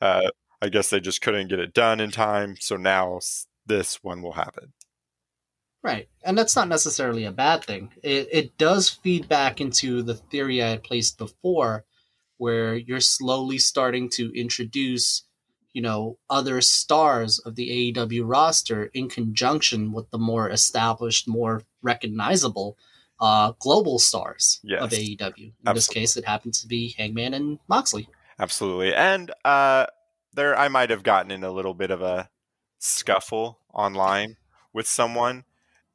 Uh, 0.00 0.30
I 0.62 0.68
guess 0.68 0.90
they 0.90 1.00
just 1.00 1.22
couldn't 1.22 1.48
get 1.48 1.58
it 1.58 1.74
done 1.74 2.00
in 2.00 2.10
time, 2.10 2.56
so 2.58 2.76
now 2.76 3.18
this 3.66 4.02
one 4.02 4.22
will 4.22 4.32
happen. 4.32 4.72
Right. 5.82 6.08
And 6.22 6.36
that's 6.36 6.56
not 6.56 6.68
necessarily 6.68 7.24
a 7.24 7.32
bad 7.32 7.64
thing. 7.64 7.90
It, 8.02 8.28
it 8.30 8.58
does 8.58 8.90
feed 8.90 9.28
back 9.28 9.60
into 9.60 10.02
the 10.02 10.14
theory 10.14 10.62
I 10.62 10.68
had 10.68 10.82
placed 10.82 11.16
before, 11.16 11.84
where 12.36 12.74
you're 12.74 13.00
slowly 13.00 13.58
starting 13.58 14.10
to 14.10 14.30
introduce, 14.38 15.24
you 15.72 15.82
know, 15.82 16.18
other 16.28 16.60
stars 16.60 17.38
of 17.38 17.54
the 17.54 17.92
AEW 17.92 18.22
roster 18.24 18.86
in 18.94 19.08
conjunction 19.08 19.92
with 19.92 20.10
the 20.10 20.18
more 20.18 20.48
established, 20.50 21.28
more 21.28 21.62
recognizable 21.82 22.76
uh, 23.20 23.52
global 23.58 23.98
stars 23.98 24.60
Yes. 24.62 24.82
of 24.82 24.90
AEW. 24.90 25.52
In 25.66 25.74
this 25.74 25.86
case, 25.86 26.16
it 26.16 26.24
happens 26.24 26.60
to 26.62 26.66
be 26.66 26.94
Hangman 26.96 27.34
and 27.34 27.58
Moxley. 27.68 28.08
Absolutely. 28.38 28.94
And 28.94 29.30
uh, 29.44 29.86
there, 30.32 30.58
I 30.58 30.68
might 30.68 30.90
have 30.90 31.02
gotten 31.02 31.30
in 31.30 31.44
a 31.44 31.50
little 31.50 31.74
bit 31.74 31.90
of 31.90 32.00
a 32.02 32.30
scuffle 32.78 33.58
online 33.72 34.36
with 34.72 34.86
someone. 34.86 35.44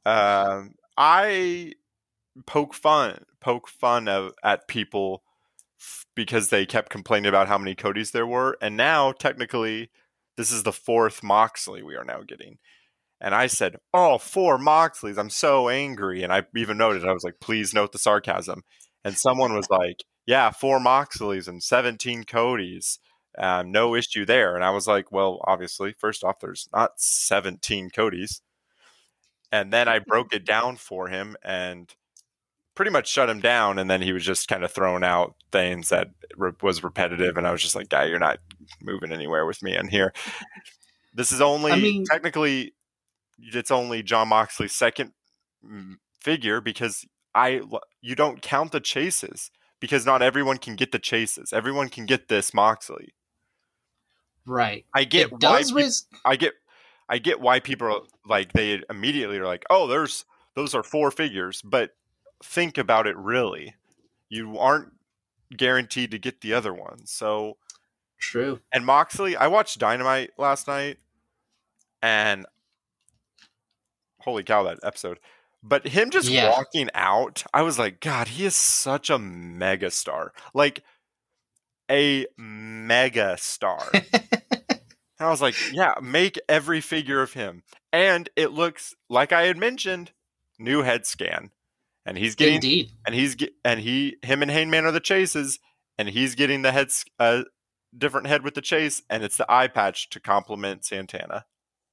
Um, 0.05 0.75
I 0.97 1.73
poke 2.45 2.75
fun, 2.75 3.25
poke 3.39 3.67
fun 3.67 4.07
of, 4.07 4.33
at 4.43 4.67
people 4.67 5.23
because 6.15 6.49
they 6.49 6.65
kept 6.65 6.89
complaining 6.89 7.27
about 7.29 7.47
how 7.47 7.57
many 7.57 7.75
Codys 7.75 8.11
there 8.11 8.27
were, 8.27 8.57
and 8.61 8.77
now 8.77 9.11
technically 9.11 9.89
this 10.37 10.51
is 10.51 10.63
the 10.63 10.71
fourth 10.73 11.23
Moxley 11.23 11.81
we 11.83 11.95
are 11.95 12.03
now 12.03 12.21
getting. 12.27 12.57
And 13.21 13.33
I 13.35 13.47
said, 13.47 13.77
"Oh, 13.93 14.17
four 14.17 14.57
Moxleys! 14.57 15.17
I'm 15.17 15.29
so 15.29 15.69
angry." 15.69 16.23
And 16.23 16.33
I 16.33 16.43
even 16.55 16.77
noted, 16.77 17.05
I 17.05 17.13
was 17.13 17.23
like, 17.23 17.39
"Please 17.41 17.73
note 17.73 17.91
the 17.91 17.99
sarcasm." 17.99 18.63
And 19.03 19.17
someone 19.17 19.53
was 19.55 19.69
like, 19.69 20.03
"Yeah, 20.25 20.51
four 20.51 20.79
Moxleys 20.79 21.47
and 21.47 21.63
17 21.63 22.23
Codys." 22.25 22.99
Um, 23.37 23.71
no 23.71 23.95
issue 23.95 24.25
there. 24.25 24.55
And 24.55 24.63
I 24.63 24.69
was 24.69 24.87
like, 24.87 25.11
well, 25.11 25.41
obviously, 25.45 25.93
first 25.99 26.23
off, 26.23 26.39
there's 26.39 26.69
not 26.73 26.91
17 26.97 27.89
Codys. 27.89 28.41
And 29.51 29.71
then 29.71 29.87
I 29.87 29.99
broke 29.99 30.33
it 30.33 30.45
down 30.45 30.77
for 30.77 31.07
him 31.07 31.35
and 31.43 31.93
pretty 32.75 32.91
much 32.91 33.09
shut 33.09 33.29
him 33.29 33.39
down. 33.41 33.79
And 33.79 33.89
then 33.89 34.01
he 34.01 34.13
was 34.13 34.23
just 34.23 34.47
kind 34.47 34.63
of 34.63 34.71
thrown 34.71 35.03
out 35.03 35.35
things 35.55 35.89
that 35.89 36.09
re- 36.35 36.51
was 36.61 36.83
repetitive. 36.83 37.37
And 37.37 37.47
I 37.47 37.51
was 37.51 37.61
just 37.61 37.75
like, 37.75 37.87
guy, 37.87 38.05
you're 38.05 38.19
not 38.19 38.39
moving 38.81 39.13
anywhere 39.13 39.45
with 39.45 39.63
me 39.63 39.75
in 39.77 39.87
here. 39.87 40.13
This 41.13 41.31
is 41.31 41.39
only 41.39 41.71
I 41.71 41.77
mean- 41.77 42.03
technically, 42.05 42.73
it's 43.39 43.71
only 43.71 44.03
Jon 44.03 44.27
Moxley's 44.27 44.73
second 44.73 45.13
mm, 45.65 45.93
figure 46.21 46.59
because 46.59 47.05
I 47.33 47.61
you 48.01 48.15
don't 48.15 48.41
count 48.41 48.73
the 48.73 48.81
chases 48.81 49.49
because 49.79 50.05
not 50.05 50.21
everyone 50.21 50.57
can 50.57 50.75
get 50.75 50.91
the 50.91 50.99
chases. 50.99 51.53
Everyone 51.53 51.87
can 51.89 52.05
get 52.05 52.27
this 52.27 52.53
Moxley. 52.53 53.13
Right. 54.45 54.85
I 54.93 55.05
get 55.05 55.31
it 55.31 55.41
why 55.41 55.63
raise 55.73 56.05
I 56.25 56.35
get 56.35 56.53
I 57.07 57.17
get 57.17 57.39
why 57.39 57.59
people 57.59 57.87
are 57.87 58.01
like 58.27 58.51
they 58.53 58.81
immediately 58.89 59.37
are 59.37 59.45
like, 59.45 59.63
"Oh, 59.69 59.87
there's 59.87 60.25
those 60.55 60.75
are 60.75 60.83
four 60.83 61.11
figures." 61.11 61.61
But 61.63 61.91
think 62.43 62.77
about 62.77 63.07
it 63.07 63.15
really. 63.17 63.75
You 64.29 64.57
aren't 64.57 64.91
guaranteed 65.55 66.11
to 66.11 66.19
get 66.19 66.41
the 66.41 66.53
other 66.53 66.73
one. 66.73 67.05
So, 67.05 67.57
true. 68.19 68.59
and 68.71 68.85
Moxley, 68.85 69.35
I 69.35 69.47
watched 69.47 69.79
Dynamite 69.79 70.31
last 70.37 70.67
night 70.67 70.97
and 72.01 72.45
holy 74.19 74.43
cow 74.43 74.63
that 74.63 74.79
episode. 74.83 75.19
But 75.63 75.87
him 75.87 76.11
just 76.11 76.29
Yeah. 76.29 76.49
walking 76.51 76.89
out, 76.93 77.43
I 77.53 77.61
was 77.63 77.79
like, 77.79 77.99
god, 77.99 78.27
he 78.29 78.45
is 78.45 78.55
such 78.55 79.09
a 79.09 79.17
mega 79.17 79.89
star. 79.91 80.31
Like 80.53 80.83
a 81.89 82.27
mega 82.37 83.37
star. 83.39 83.89
And 83.93 84.03
I 85.19 85.29
was 85.29 85.41
like, 85.41 85.55
yeah, 85.71 85.95
make 86.01 86.39
every 86.49 86.81
figure 86.81 87.21
of 87.21 87.33
him. 87.33 87.63
And 87.91 88.29
it 88.35 88.51
looks 88.51 88.95
like 89.09 89.31
I 89.31 89.43
had 89.43 89.57
mentioned, 89.57 90.11
new 90.59 90.81
head 90.83 91.05
scan. 91.05 91.51
And 92.05 92.17
he's 92.17 92.35
getting 92.35 92.55
Indeed. 92.55 92.91
and 93.05 93.15
he's 93.15 93.35
and 93.63 93.79
he 93.79 94.17
him 94.21 94.41
and 94.41 94.51
Hangman 94.51 94.85
are 94.85 94.91
the 94.91 94.99
chases 94.99 95.59
and 95.97 96.07
he's 96.07 96.35
getting 96.35 96.61
the 96.61 96.71
head 96.71 96.87
s- 96.87 97.05
uh, 97.19 97.43
different 97.97 98.27
head 98.27 98.43
with 98.43 98.53
the 98.53 98.61
chase 98.61 99.01
and 99.09 99.23
it's 99.23 99.37
the 99.37 99.51
eye 99.51 99.67
patch 99.67 100.09
to 100.11 100.19
complement 100.19 100.85
Santana. 100.85 101.45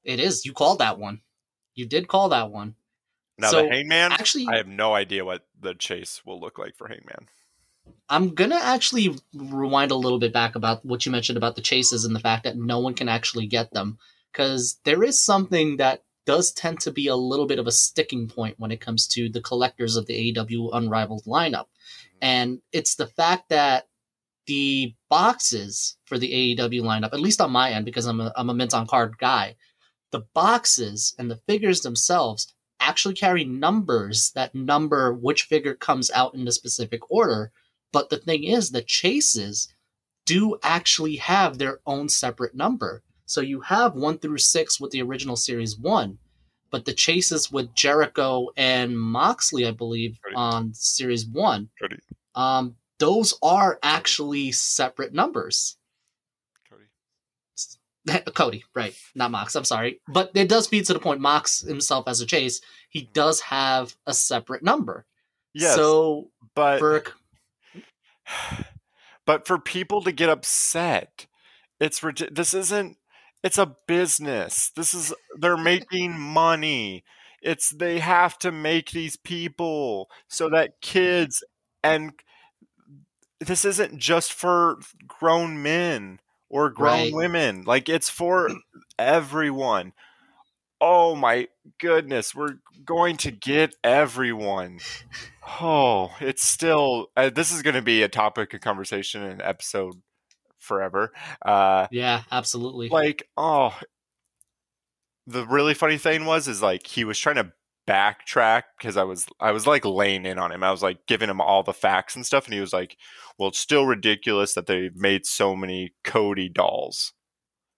It 0.04 0.20
is. 0.20 0.44
You 0.44 0.52
called 0.52 0.80
that 0.80 0.98
one. 0.98 1.22
You 1.74 1.86
did 1.86 2.08
call 2.08 2.28
that 2.30 2.50
one. 2.50 2.74
Now 3.38 3.50
So, 3.50 3.62
the 3.62 3.70
Hangman, 3.70 4.12
Actually, 4.12 4.48
I 4.48 4.56
have 4.56 4.66
no 4.66 4.94
idea 4.94 5.24
what 5.24 5.46
the 5.58 5.74
chase 5.74 6.22
will 6.26 6.38
look 6.40 6.58
like 6.58 6.76
for 6.76 6.88
Hangman. 6.88 7.28
I'm 8.08 8.34
gonna 8.34 8.60
actually 8.60 9.16
rewind 9.34 9.90
a 9.90 9.96
little 9.96 10.18
bit 10.18 10.32
back 10.32 10.54
about 10.54 10.84
what 10.84 11.06
you 11.06 11.12
mentioned 11.12 11.38
about 11.38 11.56
the 11.56 11.62
chases 11.62 12.04
and 12.04 12.14
the 12.14 12.20
fact 12.20 12.44
that 12.44 12.56
no 12.56 12.78
one 12.78 12.94
can 12.94 13.08
actually 13.08 13.46
get 13.46 13.72
them, 13.72 13.98
because 14.30 14.78
there 14.84 15.02
is 15.02 15.22
something 15.22 15.78
that 15.78 16.04
does 16.24 16.52
tend 16.52 16.80
to 16.80 16.90
be 16.90 17.08
a 17.08 17.16
little 17.16 17.46
bit 17.46 17.58
of 17.58 17.66
a 17.66 17.72
sticking 17.72 18.28
point 18.28 18.58
when 18.58 18.70
it 18.70 18.80
comes 18.80 19.06
to 19.08 19.28
the 19.28 19.40
collectors 19.40 19.96
of 19.96 20.06
the 20.06 20.32
AEW 20.32 20.70
Unrivaled 20.72 21.24
lineup, 21.24 21.66
and 22.20 22.60
it's 22.72 22.94
the 22.94 23.06
fact 23.06 23.48
that 23.48 23.88
the 24.46 24.94
boxes 25.08 25.96
for 26.04 26.18
the 26.18 26.56
AEW 26.56 26.82
lineup, 26.82 27.12
at 27.12 27.20
least 27.20 27.40
on 27.40 27.52
my 27.52 27.70
end, 27.70 27.84
because 27.84 28.06
I'm 28.06 28.20
a, 28.20 28.32
I'm 28.36 28.50
a 28.50 28.54
mint 28.54 28.74
on 28.74 28.86
card 28.86 29.18
guy, 29.18 29.56
the 30.10 30.24
boxes 30.34 31.14
and 31.18 31.30
the 31.30 31.40
figures 31.48 31.80
themselves 31.80 32.52
actually 32.80 33.14
carry 33.14 33.44
numbers 33.44 34.32
that 34.34 34.54
number 34.54 35.12
which 35.12 35.44
figure 35.44 35.74
comes 35.74 36.10
out 36.10 36.34
in 36.34 36.46
a 36.46 36.52
specific 36.52 37.10
order. 37.10 37.52
But 37.92 38.10
the 38.10 38.18
thing 38.18 38.44
is, 38.44 38.70
the 38.70 38.82
chases 38.82 39.68
do 40.26 40.58
actually 40.62 41.16
have 41.16 41.58
their 41.58 41.80
own 41.86 42.08
separate 42.08 42.54
number. 42.54 43.02
So 43.32 43.40
you 43.40 43.60
have 43.62 43.94
one 43.94 44.18
through 44.18 44.36
six 44.38 44.78
with 44.78 44.90
the 44.90 45.00
original 45.00 45.36
series 45.36 45.78
one, 45.78 46.18
but 46.70 46.84
the 46.84 46.92
chases 46.92 47.50
with 47.50 47.74
Jericho 47.74 48.48
and 48.58 48.98
Moxley, 48.98 49.66
I 49.66 49.70
believe, 49.70 50.18
Right. 50.22 50.34
on 50.36 50.74
series 50.74 51.24
one, 51.24 51.70
Cody, 51.80 51.96
um, 52.34 52.76
those 52.98 53.32
are 53.42 53.78
actually 53.82 54.52
separate 54.52 55.14
numbers. 55.14 55.78
Cody. 56.68 58.20
Cody, 58.34 58.64
right? 58.74 58.94
Not 59.14 59.30
Mox. 59.30 59.54
I'm 59.56 59.64
sorry, 59.64 60.02
but 60.08 60.30
it 60.34 60.50
does 60.50 60.66
feed 60.66 60.84
to 60.86 60.92
the 60.92 60.98
point. 61.00 61.22
Mox 61.22 61.60
himself 61.60 62.06
as 62.08 62.20
a 62.20 62.26
chase, 62.26 62.60
he 62.90 63.08
does 63.14 63.40
have 63.40 63.96
a 64.06 64.12
separate 64.12 64.62
number. 64.62 65.06
Yes, 65.54 65.74
So 65.74 66.30
but 66.54 66.78
for 66.80 67.02
but 69.26 69.46
for 69.46 69.58
people 69.58 70.02
to 70.02 70.12
get 70.12 70.28
upset, 70.28 71.26
it's 71.80 71.98
this 72.30 72.52
isn't 72.52 72.98
it's 73.42 73.58
a 73.58 73.74
business. 73.86 74.70
This 74.76 74.94
is 74.94 75.12
they're 75.38 75.56
making 75.56 76.18
money. 76.18 77.04
It's 77.42 77.70
they 77.70 77.98
have 77.98 78.38
to 78.38 78.52
make 78.52 78.90
these 78.92 79.16
people 79.16 80.08
so 80.28 80.48
that 80.50 80.80
kids 80.80 81.42
and 81.82 82.12
this 83.40 83.64
isn't 83.64 83.98
just 83.98 84.32
for 84.32 84.78
grown 85.06 85.62
men 85.62 86.20
or 86.48 86.70
grown 86.70 86.92
Right. 87.06 87.12
women. 87.14 87.62
Like 87.64 87.88
it's 87.88 88.08
for 88.08 88.48
everyone. 88.98 89.92
Oh 90.80 91.14
my 91.14 91.48
goodness, 91.80 92.34
we're 92.34 92.56
going 92.84 93.16
to 93.18 93.30
get 93.30 93.74
everyone. 93.84 94.78
Oh, 95.60 96.12
it's 96.20 96.44
still. 96.44 97.08
Uh, 97.16 97.28
this 97.28 97.50
is 97.52 97.62
going 97.62 97.74
to 97.74 97.82
be 97.82 98.04
a 98.04 98.08
topic 98.08 98.54
of 98.54 98.60
conversation 98.60 99.24
in 99.24 99.40
episode 99.42 99.94
forever. 100.62 101.12
Uh, 101.44 101.86
yeah, 101.90 102.22
absolutely. 102.30 102.88
like, 102.88 103.28
oh, 103.36 103.78
the 105.26 105.46
really 105.46 105.74
funny 105.74 105.98
thing 105.98 106.24
was, 106.24 106.48
is 106.48 106.62
like 106.62 106.86
he 106.86 107.04
was 107.04 107.18
trying 107.18 107.36
to 107.36 107.52
backtrack 107.88 108.62
because 108.78 108.96
I 108.96 109.02
was, 109.04 109.26
I 109.40 109.52
was 109.52 109.66
like 109.66 109.84
laying 109.84 110.24
in 110.24 110.38
on 110.38 110.52
him. 110.52 110.62
I 110.62 110.70
was 110.70 110.82
like 110.82 111.06
giving 111.06 111.28
him 111.28 111.40
all 111.40 111.62
the 111.62 111.72
facts 111.72 112.16
and 112.16 112.24
stuff, 112.24 112.46
and 112.46 112.54
he 112.54 112.60
was 112.60 112.72
like, 112.72 112.96
"Well, 113.38 113.48
it's 113.50 113.58
still 113.58 113.86
ridiculous 113.86 114.54
that 114.54 114.66
they've 114.66 114.94
made 114.94 115.26
so 115.26 115.54
many 115.54 115.94
Cody 116.04 116.48
dolls." 116.48 117.12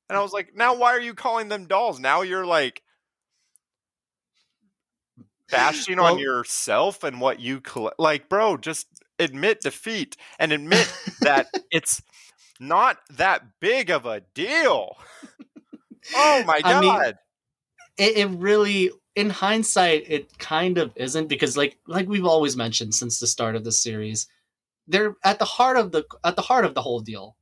And 0.09 0.19
I 0.19 0.23
was 0.23 0.33
like, 0.33 0.55
"Now, 0.55 0.75
why 0.77 0.93
are 0.93 1.01
you 1.01 1.15
calling 1.15 1.49
them 1.49 1.67
dolls? 1.67 1.99
Now 1.99 2.23
you're 2.23 2.47
like." 2.47 2.83
bashing 5.51 5.99
on 5.99 6.19
yourself 6.19 7.05
and 7.05 7.21
what 7.21 7.39
you 7.39 7.61
collect. 7.61 7.99
Like, 7.99 8.29
bro, 8.29 8.57
just 8.57 8.87
admit 9.19 9.61
defeat 9.61 10.17
and 10.39 10.53
admit 10.53 10.93
that 11.21 11.47
it's 11.71 12.03
not 12.69 12.99
that 13.11 13.43
big 13.61 13.91
of 13.91 14.07
a 14.07 14.23
deal. 14.35 14.97
Oh 16.17 16.45
my 16.47 16.61
god. 16.61 16.73
I 16.73 16.81
mean, 16.81 17.15
it, 17.97 18.17
it 18.17 18.27
really 18.31 18.91
in 19.15 19.31
hindsight 19.31 20.05
it 20.09 20.39
kind 20.39 20.79
of 20.79 20.93
isn't 20.97 21.29
because 21.29 21.57
like 21.57 21.79
like 21.87 22.09
we've 22.09 22.25
always 22.25 22.57
mentioned 22.57 22.95
since 22.95 23.19
the 23.19 23.27
start 23.27 23.55
of 23.57 23.65
the 23.65 23.73
series 23.73 24.27
they're 24.89 25.17
at 25.25 25.39
the 25.39 25.45
heart 25.45 25.77
of 25.77 25.93
the 25.93 26.05
at 26.25 26.37
the 26.37 26.43
heart 26.43 26.65
of 26.65 26.75
the 26.75 26.83
whole 26.83 27.01
deal 27.01 27.37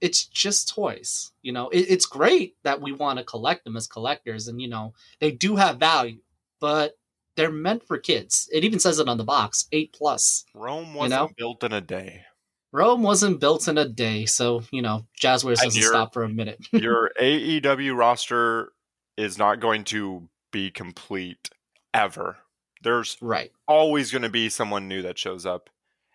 it's 0.00 0.24
just 0.24 0.68
toys 0.68 1.32
you 1.42 1.52
know 1.52 1.68
it, 1.70 1.80
it's 1.88 2.06
great 2.06 2.54
that 2.62 2.80
we 2.80 2.92
want 2.92 3.18
to 3.18 3.24
collect 3.24 3.64
them 3.64 3.76
as 3.76 3.86
collectors 3.86 4.46
and 4.48 4.60
you 4.60 4.68
know 4.68 4.94
they 5.18 5.30
do 5.30 5.56
have 5.56 5.78
value 5.78 6.20
but 6.60 6.92
they're 7.36 7.50
meant 7.50 7.82
for 7.84 7.98
kids 7.98 8.48
it 8.52 8.64
even 8.64 8.78
says 8.78 8.98
it 8.98 9.08
on 9.08 9.18
the 9.18 9.24
box 9.24 9.66
8 9.72 9.92
plus 9.92 10.44
Rome 10.54 10.94
wasn't 10.94 11.20
know? 11.20 11.30
built 11.36 11.64
in 11.64 11.72
a 11.72 11.80
day. 11.80 12.24
Rome 12.72 13.02
wasn't 13.02 13.40
built 13.40 13.66
in 13.68 13.78
a 13.78 13.88
day 13.88 14.26
so 14.26 14.62
you 14.70 14.82
know 14.82 15.06
jazwares 15.20 15.56
doesn't 15.62 15.74
you're- 15.80 15.88
stop 15.88 16.12
for 16.14 16.22
a 16.22 16.28
minute 16.28 16.64
Your 16.72 17.10
AEW 17.20 17.96
roster 17.96 18.72
is 19.16 19.36
not 19.38 19.60
going 19.60 19.84
to 19.84 20.28
be 20.52 20.70
complete 20.70 21.50
ever. 21.92 22.38
There's 22.82 23.16
right 23.20 23.52
always 23.68 24.10
going 24.10 24.22
to 24.22 24.28
be 24.30 24.48
someone 24.48 24.88
new 24.88 25.02
that 25.02 25.18
shows 25.18 25.44
up, 25.44 25.68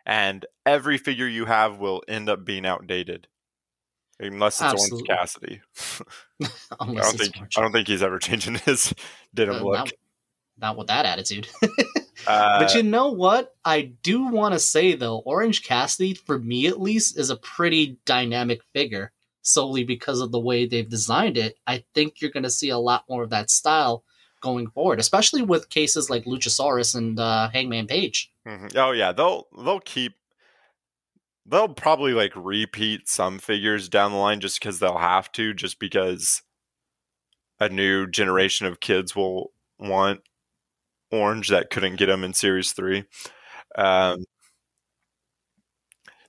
and 0.06 0.46
every 0.66 0.98
figure 0.98 1.28
you 1.28 1.46
have 1.46 1.78
will 1.78 2.02
end 2.08 2.28
up 2.30 2.44
being 2.46 2.66
outdated. 2.66 3.28
Unless 4.20 4.62
it's 4.62 4.72
Absolutely. 4.74 5.10
Orange 5.10 5.20
Cassidy. 5.20 5.62
I 6.80 6.86
don't 6.86 7.18
think 7.18 7.36
Orange. 7.38 7.54
I 7.58 7.62
don't 7.62 7.72
think 7.74 7.88
he's 7.88 8.02
ever 8.02 8.18
changing 8.18 8.56
his 8.56 8.94
denim 9.34 9.58
Uh, 9.58 9.64
look. 9.64 9.74
not, 9.78 9.92
not 10.58 10.78
with 10.78 10.88
that 10.88 11.06
attitude 11.06 11.48
Uh, 12.28 12.60
But 12.60 12.76
you 12.76 12.84
know 12.84 13.12
what? 13.12 13.56
I 13.64 13.94
do 14.04 14.28
want 14.28 14.54
to 14.54 14.60
say 14.60 14.96
though, 14.96 15.20
Orange 15.20 15.64
Cassidy, 15.64 16.14
for 16.14 16.40
me 16.40 16.68
at 16.68 16.82
least, 16.82 17.18
is 17.18 17.30
a 17.30 17.36
pretty 17.38 17.98
dynamic 18.06 18.64
figure. 18.74 19.12
Solely 19.42 19.84
because 19.84 20.22
of 20.22 20.32
the 20.32 20.40
way 20.40 20.66
they've 20.66 20.90
designed 20.90 21.38
it, 21.38 21.56
I 21.68 21.84
think 21.94 22.20
you're 22.20 22.32
going 22.32 22.44
to 22.44 22.50
see 22.50 22.70
a 22.70 22.80
lot 22.80 23.06
more 23.08 23.22
of 23.22 23.30
that 23.30 23.52
style 23.52 24.04
going 24.42 24.68
forward, 24.72 25.00
especially 25.00 25.44
with 25.44 25.70
cases 25.70 26.10
like 26.10 26.26
Luchasaurus 26.26 26.96
and 26.96 27.20
uh, 27.20 27.50
Hangman 27.50 27.86
Page. 27.86 28.32
Mhm. 28.48 28.76
Oh 28.76 28.92
yeah, 28.92 29.12
they'll 29.12 29.48
they'll 29.56 29.80
keep 29.80 30.16
they'll 31.46 31.70
probably 31.70 32.14
like 32.14 32.32
repeat 32.36 33.08
some 33.08 33.38
figures 33.38 33.88
down 33.88 34.12
the 34.12 34.18
line 34.18 34.40
just 34.40 34.60
because 34.60 34.80
they'll 34.80 34.98
have 34.98 35.32
to, 35.34 35.54
just 35.54 35.78
because 35.80 36.42
a 37.60 37.70
new 37.70 38.08
generation 38.08 38.66
of 38.66 38.80
kids 38.80 39.16
will 39.16 39.52
want 39.78 40.22
orange 41.12 41.50
that 41.50 41.70
couldn't 41.70 41.98
get 41.98 42.08
them 42.08 42.24
in 42.24 42.34
Series 42.34 42.72
Three. 42.72 43.06
Um, 43.76 44.26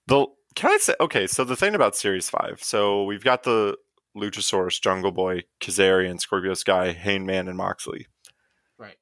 the 0.06 0.26
can 0.54 0.72
I 0.72 0.78
say 0.78 0.94
okay? 1.00 1.26
So 1.26 1.44
the 1.44 1.56
thing 1.56 1.74
about 1.74 1.96
Series 1.96 2.30
Five, 2.30 2.62
so 2.62 3.04
we've 3.04 3.24
got 3.24 3.42
the 3.42 3.76
Luchasaurus, 4.16 4.80
Jungle 4.80 5.12
Boy, 5.12 5.42
Kazarian, 5.60 6.18
Scorpio 6.18 6.54
Sky, 6.54 6.92
Hangman, 6.92 7.48
and 7.48 7.56
Moxley. 7.56 8.06
Right. 8.78 8.96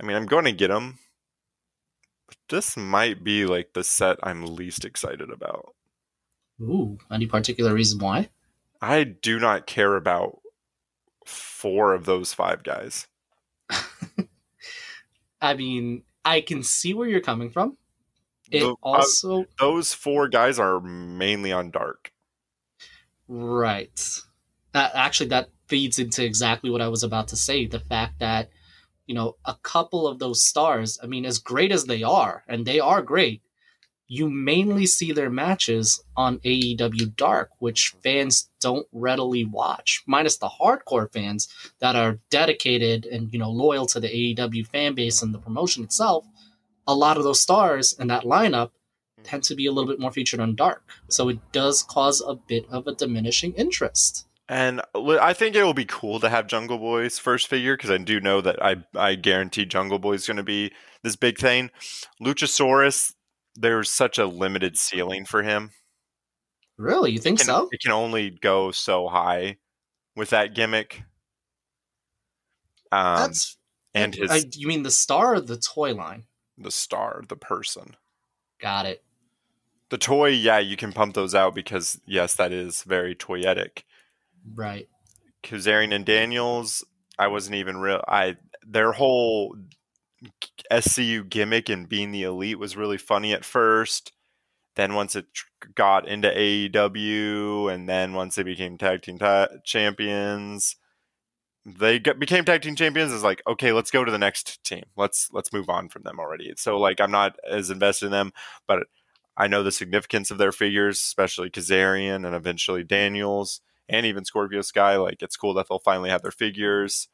I 0.00 0.04
mean, 0.04 0.16
I'm 0.16 0.26
going 0.26 0.44
to 0.44 0.52
get 0.52 0.68
them. 0.68 0.98
But 2.26 2.36
this 2.50 2.76
might 2.76 3.24
be 3.24 3.46
like 3.46 3.72
the 3.72 3.82
set 3.82 4.18
I'm 4.22 4.44
least 4.44 4.84
excited 4.84 5.30
about. 5.30 5.74
Ooh, 6.60 6.98
any 7.10 7.26
particular 7.26 7.72
reason 7.72 7.98
why? 7.98 8.28
I 8.80 9.04
do 9.04 9.38
not 9.38 9.66
care 9.66 9.96
about 9.96 10.40
four 11.24 11.94
of 11.94 12.04
those 12.04 12.34
five 12.34 12.62
guys. 12.62 13.06
I 15.40 15.54
mean, 15.54 16.04
I 16.24 16.40
can 16.40 16.62
see 16.62 16.94
where 16.94 17.08
you're 17.08 17.20
coming 17.20 17.50
from. 17.50 17.76
It 18.50 18.60
The- 18.60 18.70
uh, 18.70 18.74
also 18.82 19.44
those 19.58 19.94
four 19.94 20.28
guys 20.28 20.58
are 20.58 20.80
mainly 20.80 21.52
on 21.52 21.70
dark. 21.70 22.12
right. 23.28 24.00
That 24.72 24.92
actually 24.94 25.30
that 25.30 25.50
feeds 25.66 25.98
into 25.98 26.24
exactly 26.24 26.70
what 26.70 26.82
I 26.82 26.88
was 26.88 27.02
about 27.02 27.28
to 27.28 27.36
say. 27.36 27.66
The 27.66 27.80
fact 27.80 28.18
that 28.20 28.50
you 29.06 29.14
know 29.14 29.36
a 29.44 29.54
couple 29.62 30.06
of 30.06 30.18
those 30.18 30.42
stars. 30.44 30.98
I 31.02 31.06
mean, 31.06 31.24
as 31.26 31.38
great 31.38 31.72
as 31.72 31.84
they 31.84 32.02
are, 32.02 32.44
and 32.48 32.66
they 32.66 32.80
are 32.80 33.02
great. 33.02 33.42
You 34.08 34.30
mainly 34.30 34.86
see 34.86 35.12
their 35.12 35.28
matches 35.28 36.02
on 36.16 36.38
AEW 36.38 37.14
Dark, 37.14 37.50
which 37.58 37.94
fans 38.02 38.48
don't 38.58 38.86
readily 38.90 39.44
watch, 39.44 40.02
minus 40.06 40.38
the 40.38 40.48
hardcore 40.48 41.12
fans 41.12 41.48
that 41.80 41.94
are 41.94 42.18
dedicated 42.30 43.04
and 43.04 43.32
you 43.32 43.38
know 43.38 43.50
loyal 43.50 43.86
to 43.86 44.00
the 44.00 44.08
AEW 44.08 44.66
fan 44.66 44.94
base 44.94 45.22
and 45.22 45.34
the 45.34 45.38
promotion 45.38 45.84
itself. 45.84 46.26
A 46.86 46.94
lot 46.94 47.18
of 47.18 47.22
those 47.22 47.40
stars 47.40 47.92
in 47.92 48.08
that 48.08 48.24
lineup 48.24 48.70
tend 49.22 49.42
to 49.44 49.54
be 49.54 49.66
a 49.66 49.72
little 49.72 49.88
bit 49.88 50.00
more 50.00 50.10
featured 50.10 50.40
on 50.40 50.54
Dark, 50.54 50.82
so 51.08 51.28
it 51.28 51.38
does 51.52 51.82
cause 51.82 52.22
a 52.26 52.34
bit 52.34 52.64
of 52.70 52.86
a 52.86 52.94
diminishing 52.94 53.52
interest. 53.54 54.26
And 54.48 54.80
I 54.94 55.34
think 55.34 55.54
it 55.54 55.62
will 55.62 55.74
be 55.74 55.84
cool 55.84 56.20
to 56.20 56.30
have 56.30 56.46
Jungle 56.46 56.78
Boy's 56.78 57.18
first 57.18 57.48
figure 57.48 57.76
because 57.76 57.90
I 57.90 57.98
do 57.98 58.18
know 58.18 58.40
that 58.40 58.62
I 58.64 58.76
I 58.94 59.14
guarantee 59.14 59.66
Jungle 59.66 59.98
Boy 59.98 60.14
is 60.14 60.26
going 60.26 60.38
to 60.38 60.42
be 60.42 60.72
this 61.02 61.16
big 61.16 61.36
thing. 61.36 61.70
Luchasaurus, 62.22 63.12
there's 63.58 63.90
such 63.90 64.18
a 64.18 64.26
limited 64.26 64.76
ceiling 64.76 65.24
for 65.24 65.42
him. 65.42 65.70
Really, 66.76 67.10
you 67.10 67.18
think 67.18 67.40
It 67.40 67.44
can, 67.44 67.54
so? 67.54 67.68
it 67.72 67.80
can 67.80 67.92
only 67.92 68.30
go 68.30 68.70
so 68.70 69.08
high 69.08 69.56
with 70.14 70.30
that 70.30 70.54
gimmick. 70.54 71.02
Um, 72.92 73.16
That's 73.16 73.56
and 73.94 74.14
his 74.14 74.30
I, 74.30 74.42
you 74.52 74.68
mean 74.68 74.82
the 74.82 74.90
star 74.90 75.34
or 75.34 75.40
the 75.40 75.58
toy 75.58 75.94
line? 75.94 76.24
the 76.56 76.70
star, 76.70 77.22
the 77.28 77.36
person. 77.36 77.96
Got 78.60 78.86
it. 78.86 79.02
The 79.90 79.98
toy, 79.98 80.28
yeah, 80.28 80.58
you 80.58 80.76
can 80.76 80.92
pump 80.92 81.14
those 81.14 81.34
out 81.34 81.54
because 81.54 82.00
yes, 82.06 82.34
that 82.34 82.52
is 82.52 82.82
very 82.82 83.14
toyetic. 83.14 83.84
Right. 84.54 84.88
Kazarian 85.42 85.94
and 85.94 86.04
Daniels, 86.04 86.84
I 87.18 87.28
wasn't 87.28 87.56
even 87.56 87.78
real. 87.78 88.02
I 88.06 88.36
their 88.66 88.92
whole 88.92 89.56
SCU 90.70 91.28
gimmick 91.28 91.68
and 91.68 91.88
being 91.88 92.10
the 92.10 92.24
elite 92.24 92.58
was 92.58 92.76
really 92.76 92.98
funny 92.98 93.32
at 93.32 93.44
first. 93.44 94.12
Then 94.76 94.94
once 94.94 95.16
it 95.16 95.26
got 95.74 96.06
into 96.06 96.28
AEW, 96.30 97.72
and 97.72 97.88
then 97.88 98.12
once 98.12 98.36
they 98.36 98.44
became 98.44 98.78
tag 98.78 99.02
team 99.02 99.18
ta- 99.18 99.48
champions, 99.64 100.76
they 101.66 101.98
became 101.98 102.44
tag 102.44 102.62
team 102.62 102.76
champions. 102.76 103.12
Is 103.12 103.24
like 103.24 103.42
okay, 103.46 103.72
let's 103.72 103.90
go 103.90 104.04
to 104.04 104.12
the 104.12 104.18
next 104.18 104.62
team. 104.64 104.84
Let's 104.96 105.28
let's 105.32 105.52
move 105.52 105.68
on 105.68 105.88
from 105.88 106.02
them 106.02 106.20
already. 106.20 106.52
So 106.56 106.78
like 106.78 107.00
I'm 107.00 107.10
not 107.10 107.36
as 107.48 107.70
invested 107.70 108.06
in 108.06 108.12
them, 108.12 108.32
but 108.66 108.84
I 109.36 109.48
know 109.48 109.62
the 109.62 109.72
significance 109.72 110.30
of 110.30 110.38
their 110.38 110.52
figures, 110.52 110.98
especially 110.98 111.50
Kazarian 111.50 112.26
and 112.26 112.34
eventually 112.34 112.84
Daniels 112.84 113.60
and 113.88 114.06
even 114.06 114.24
Scorpio 114.24 114.62
Sky. 114.62 114.96
Like 114.96 115.22
it's 115.22 115.36
cool 115.36 115.54
that 115.54 115.66
they'll 115.68 115.78
finally 115.78 116.10
have 116.10 116.22
their 116.22 116.30
figures. 116.30 117.08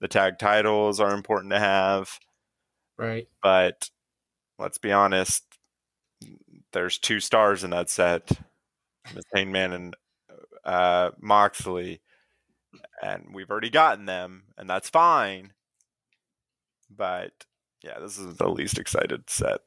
The 0.00 0.08
tag 0.08 0.38
titles 0.38 1.00
are 1.00 1.12
important 1.14 1.52
to 1.52 1.58
have, 1.58 2.20
Right. 2.98 3.28
but 3.42 3.90
let's 4.58 4.78
be 4.78 4.90
honest, 4.92 5.44
there's 6.72 6.98
two 6.98 7.20
stars 7.20 7.62
in 7.64 7.70
that 7.70 7.88
set, 7.90 8.30
Miss 9.14 9.24
Hangman 9.32 9.72
and 9.72 9.96
uh, 10.64 11.10
Moxley, 11.20 12.00
and 13.02 13.28
we've 13.32 13.50
already 13.50 13.70
gotten 13.70 14.06
them, 14.06 14.44
and 14.58 14.68
that's 14.68 14.90
fine. 14.90 15.52
But 16.90 17.32
yeah, 17.82 17.98
this 18.00 18.18
is 18.18 18.36
the 18.36 18.48
least 18.48 18.78
excited 18.78 19.30
set. 19.30 19.60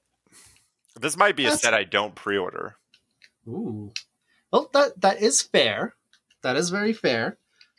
This 1.00 1.16
might 1.16 1.36
be 1.38 1.44
a 1.44 1.48
That's- 1.48 1.62
set 1.62 1.74
I 1.74 1.86
don't 1.86 2.16
pre-order. 2.16 2.76
Ooh. 3.48 3.92
Well, 4.52 4.70
that 4.74 5.00
that 5.02 5.22
is 5.22 5.42
fair. 5.42 5.96
That 6.44 6.58
is 6.58 6.70
very 6.70 6.92
fair. 6.94 7.38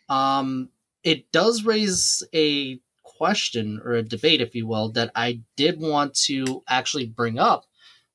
Um, 0.09 0.71
it 1.05 1.31
does 1.31 1.65
raise 1.65 2.23
a 2.35 2.81
question 3.23 3.81
or 3.85 3.93
a 3.93 4.03
debate, 4.03 4.41
if 4.41 4.53
you 4.53 4.67
will, 4.67 4.89
that 4.91 5.09
I 5.15 5.43
did 5.57 5.79
want 5.79 6.13
to 6.27 6.65
actually 6.69 7.07
bring 7.07 7.39
up. 7.39 7.67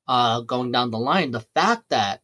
Uh, 0.05 0.41
going 0.41 0.69
down 0.69 0.91
the 0.91 0.99
line, 0.99 1.31
the 1.31 1.47
fact 1.59 1.83
that 1.89 2.21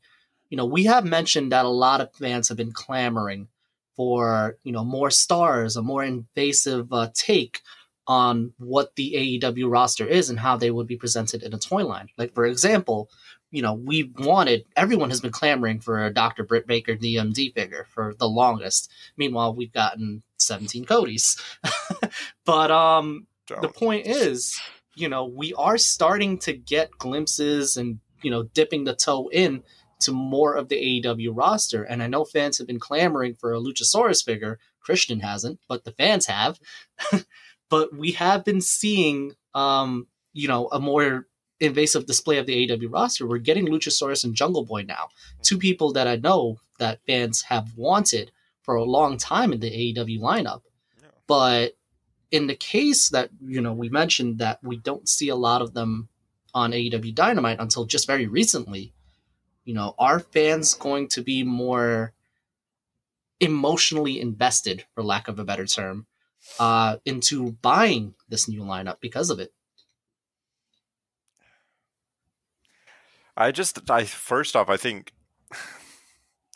you 0.49 0.57
know 0.57 0.65
we 0.65 0.83
have 0.83 1.05
mentioned 1.05 1.51
that 1.51 1.65
a 1.65 1.79
lot 1.85 2.01
of 2.01 2.13
fans 2.13 2.49
have 2.49 2.57
been 2.57 2.73
clamoring 2.73 3.47
for 3.95 4.57
you 4.63 4.73
know 4.73 4.83
more 4.83 5.09
stars, 5.09 5.77
a 5.77 5.81
more 5.81 6.03
invasive 6.03 6.91
uh, 6.91 7.09
take 7.13 7.61
on 8.05 8.51
what 8.57 8.95
the 8.97 9.39
AEW 9.41 9.71
roster 9.71 10.05
is 10.05 10.29
and 10.29 10.39
how 10.39 10.57
they 10.57 10.71
would 10.71 10.87
be 10.87 10.97
presented 10.97 11.41
in 11.41 11.53
a 11.53 11.57
toy 11.57 11.85
line. 11.85 12.09
Like 12.17 12.33
for 12.33 12.45
example, 12.45 13.09
you 13.53 13.61
know, 13.61 13.75
we 13.75 14.11
wanted 14.17 14.65
everyone 14.75 15.11
has 15.11 15.21
been 15.21 15.31
clamoring 15.31 15.79
for 15.79 16.03
a 16.03 16.11
Dr. 16.11 16.43
Britt 16.43 16.65
Baker 16.65 16.95
DMD 16.95 17.53
figure 17.53 17.85
for 17.87 18.15
the 18.17 18.27
longest. 18.27 18.91
Meanwhile, 19.15 19.53
we've 19.53 19.71
gotten 19.71 20.23
17 20.37 20.85
Codys. 20.85 21.39
but 22.45 22.71
um 22.71 23.27
the 23.47 23.69
point 23.69 24.07
is, 24.07 24.59
you 24.95 25.07
know, 25.07 25.25
we 25.25 25.53
are 25.53 25.77
starting 25.77 26.39
to 26.39 26.53
get 26.53 26.97
glimpses 26.97 27.77
and, 27.77 27.99
you 28.23 28.31
know, 28.31 28.41
dipping 28.41 28.85
the 28.85 28.95
toe 28.95 29.29
in 29.31 29.61
to 29.99 30.11
more 30.11 30.55
of 30.55 30.69
the 30.69 31.03
AEW 31.03 31.29
roster. 31.33 31.83
And 31.83 32.01
I 32.01 32.07
know 32.07 32.25
fans 32.25 32.57
have 32.57 32.65
been 32.65 32.79
clamoring 32.79 33.35
for 33.35 33.53
a 33.53 33.59
Luchasaurus 33.59 34.25
figure. 34.25 34.57
Christian 34.79 35.19
hasn't, 35.19 35.59
but 35.69 35.83
the 35.83 35.91
fans 35.91 36.25
have. 36.25 36.59
but 37.69 37.95
we 37.95 38.13
have 38.13 38.43
been 38.43 38.61
seeing 38.61 39.33
um, 39.53 40.07
you 40.33 40.47
know, 40.47 40.67
a 40.71 40.79
more 40.79 41.27
invasive 41.63 42.05
display 42.05 42.37
of 42.37 42.45
the 42.45 42.67
AEW 42.67 42.91
roster. 42.91 43.27
We're 43.27 43.37
getting 43.37 43.67
Luchasaurus 43.67 44.23
and 44.23 44.35
Jungle 44.35 44.65
Boy 44.65 44.83
now. 44.83 45.09
Two 45.41 45.57
people 45.57 45.93
that 45.93 46.07
I 46.07 46.15
know 46.15 46.57
that 46.79 46.99
fans 47.05 47.43
have 47.43 47.77
wanted 47.77 48.31
for 48.61 48.75
a 48.75 48.83
long 48.83 49.17
time 49.17 49.53
in 49.53 49.59
the 49.59 49.69
AEW 49.69 50.19
lineup. 50.19 50.61
Yeah. 51.01 51.07
But 51.27 51.77
in 52.31 52.47
the 52.47 52.55
case 52.55 53.09
that, 53.09 53.29
you 53.45 53.61
know, 53.61 53.73
we 53.73 53.89
mentioned 53.89 54.39
that 54.39 54.59
we 54.63 54.77
don't 54.77 55.07
see 55.07 55.29
a 55.29 55.35
lot 55.35 55.61
of 55.61 55.73
them 55.73 56.09
on 56.53 56.71
AEW 56.71 57.13
Dynamite 57.13 57.59
until 57.59 57.85
just 57.85 58.07
very 58.07 58.27
recently, 58.27 58.93
you 59.65 59.73
know, 59.73 59.95
are 59.97 60.19
fans 60.19 60.73
going 60.73 61.07
to 61.09 61.21
be 61.21 61.43
more 61.43 62.13
emotionally 63.39 64.19
invested, 64.19 64.85
for 64.93 65.03
lack 65.03 65.27
of 65.27 65.39
a 65.39 65.45
better 65.45 65.65
term, 65.65 66.05
uh, 66.59 66.97
into 67.05 67.51
buying 67.61 68.13
this 68.29 68.47
new 68.47 68.61
lineup 68.61 68.97
because 68.99 69.29
of 69.29 69.39
it? 69.39 69.53
I 73.37 73.51
just, 73.51 73.89
I 73.89 74.05
first 74.05 74.55
off, 74.55 74.69
I 74.69 74.77
think, 74.77 75.13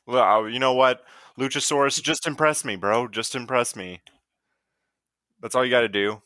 well, 0.08 0.50
you 0.50 0.60
know 0.60 0.74
what, 0.74 1.04
Luchasaurus, 1.40 2.02
just 2.02 2.26
impress 2.28 2.66
me, 2.66 2.76
bro. 2.76 3.08
Just 3.08 3.36
impress 3.36 3.76
me. 3.76 4.02
That's 5.42 5.56
all 5.56 5.64
you 5.64 5.72
got 5.72 5.82
to 5.82 5.90
do. 5.90 6.22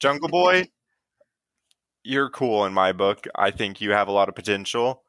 Jungle 0.00 0.28
Boy, 0.28 0.68
you're 2.04 2.30
cool 2.30 2.64
in 2.64 2.72
my 2.72 2.92
book. 2.92 3.26
I 3.34 3.50
think 3.50 3.80
you 3.80 3.92
have 3.92 4.08
a 4.08 4.12
lot 4.12 4.28
of 4.28 4.34
potential. 4.34 5.02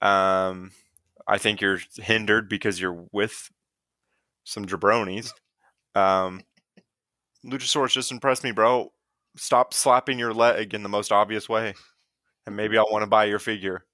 Um, 0.00 0.72
I 1.26 1.38
think 1.38 1.60
you're 1.60 1.80
hindered 1.96 2.48
because 2.48 2.80
you're 2.80 3.06
with 3.12 3.50
some 4.44 4.66
jabronis. 4.66 5.30
Um, 5.94 6.42
Luchasaurus, 7.44 7.92
just 7.92 8.12
impress 8.12 8.42
me, 8.42 8.52
bro. 8.52 8.92
Stop 9.36 9.72
slapping 9.74 10.18
your 10.18 10.34
leg 10.34 10.74
in 10.74 10.82
the 10.82 10.88
most 10.88 11.12
obvious 11.12 11.48
way, 11.48 11.74
and 12.46 12.56
maybe 12.56 12.78
I'll 12.78 12.90
want 12.90 13.04
to 13.04 13.08
buy 13.08 13.26
your 13.26 13.40
figure. 13.40 13.84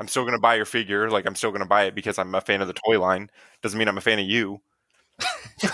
I'm 0.00 0.08
still 0.08 0.24
gonna 0.24 0.40
buy 0.40 0.56
your 0.56 0.64
figure. 0.64 1.08
Like 1.10 1.26
I'm 1.26 1.36
still 1.36 1.52
gonna 1.52 1.66
buy 1.66 1.84
it 1.84 1.94
because 1.94 2.18
I'm 2.18 2.34
a 2.34 2.40
fan 2.40 2.60
of 2.60 2.66
the 2.66 2.74
toy 2.74 2.98
line. 2.98 3.30
Doesn't 3.62 3.78
mean 3.78 3.86
I'm 3.86 3.98
a 3.98 4.00
fan 4.00 4.18
of 4.18 4.26
you. 4.26 4.60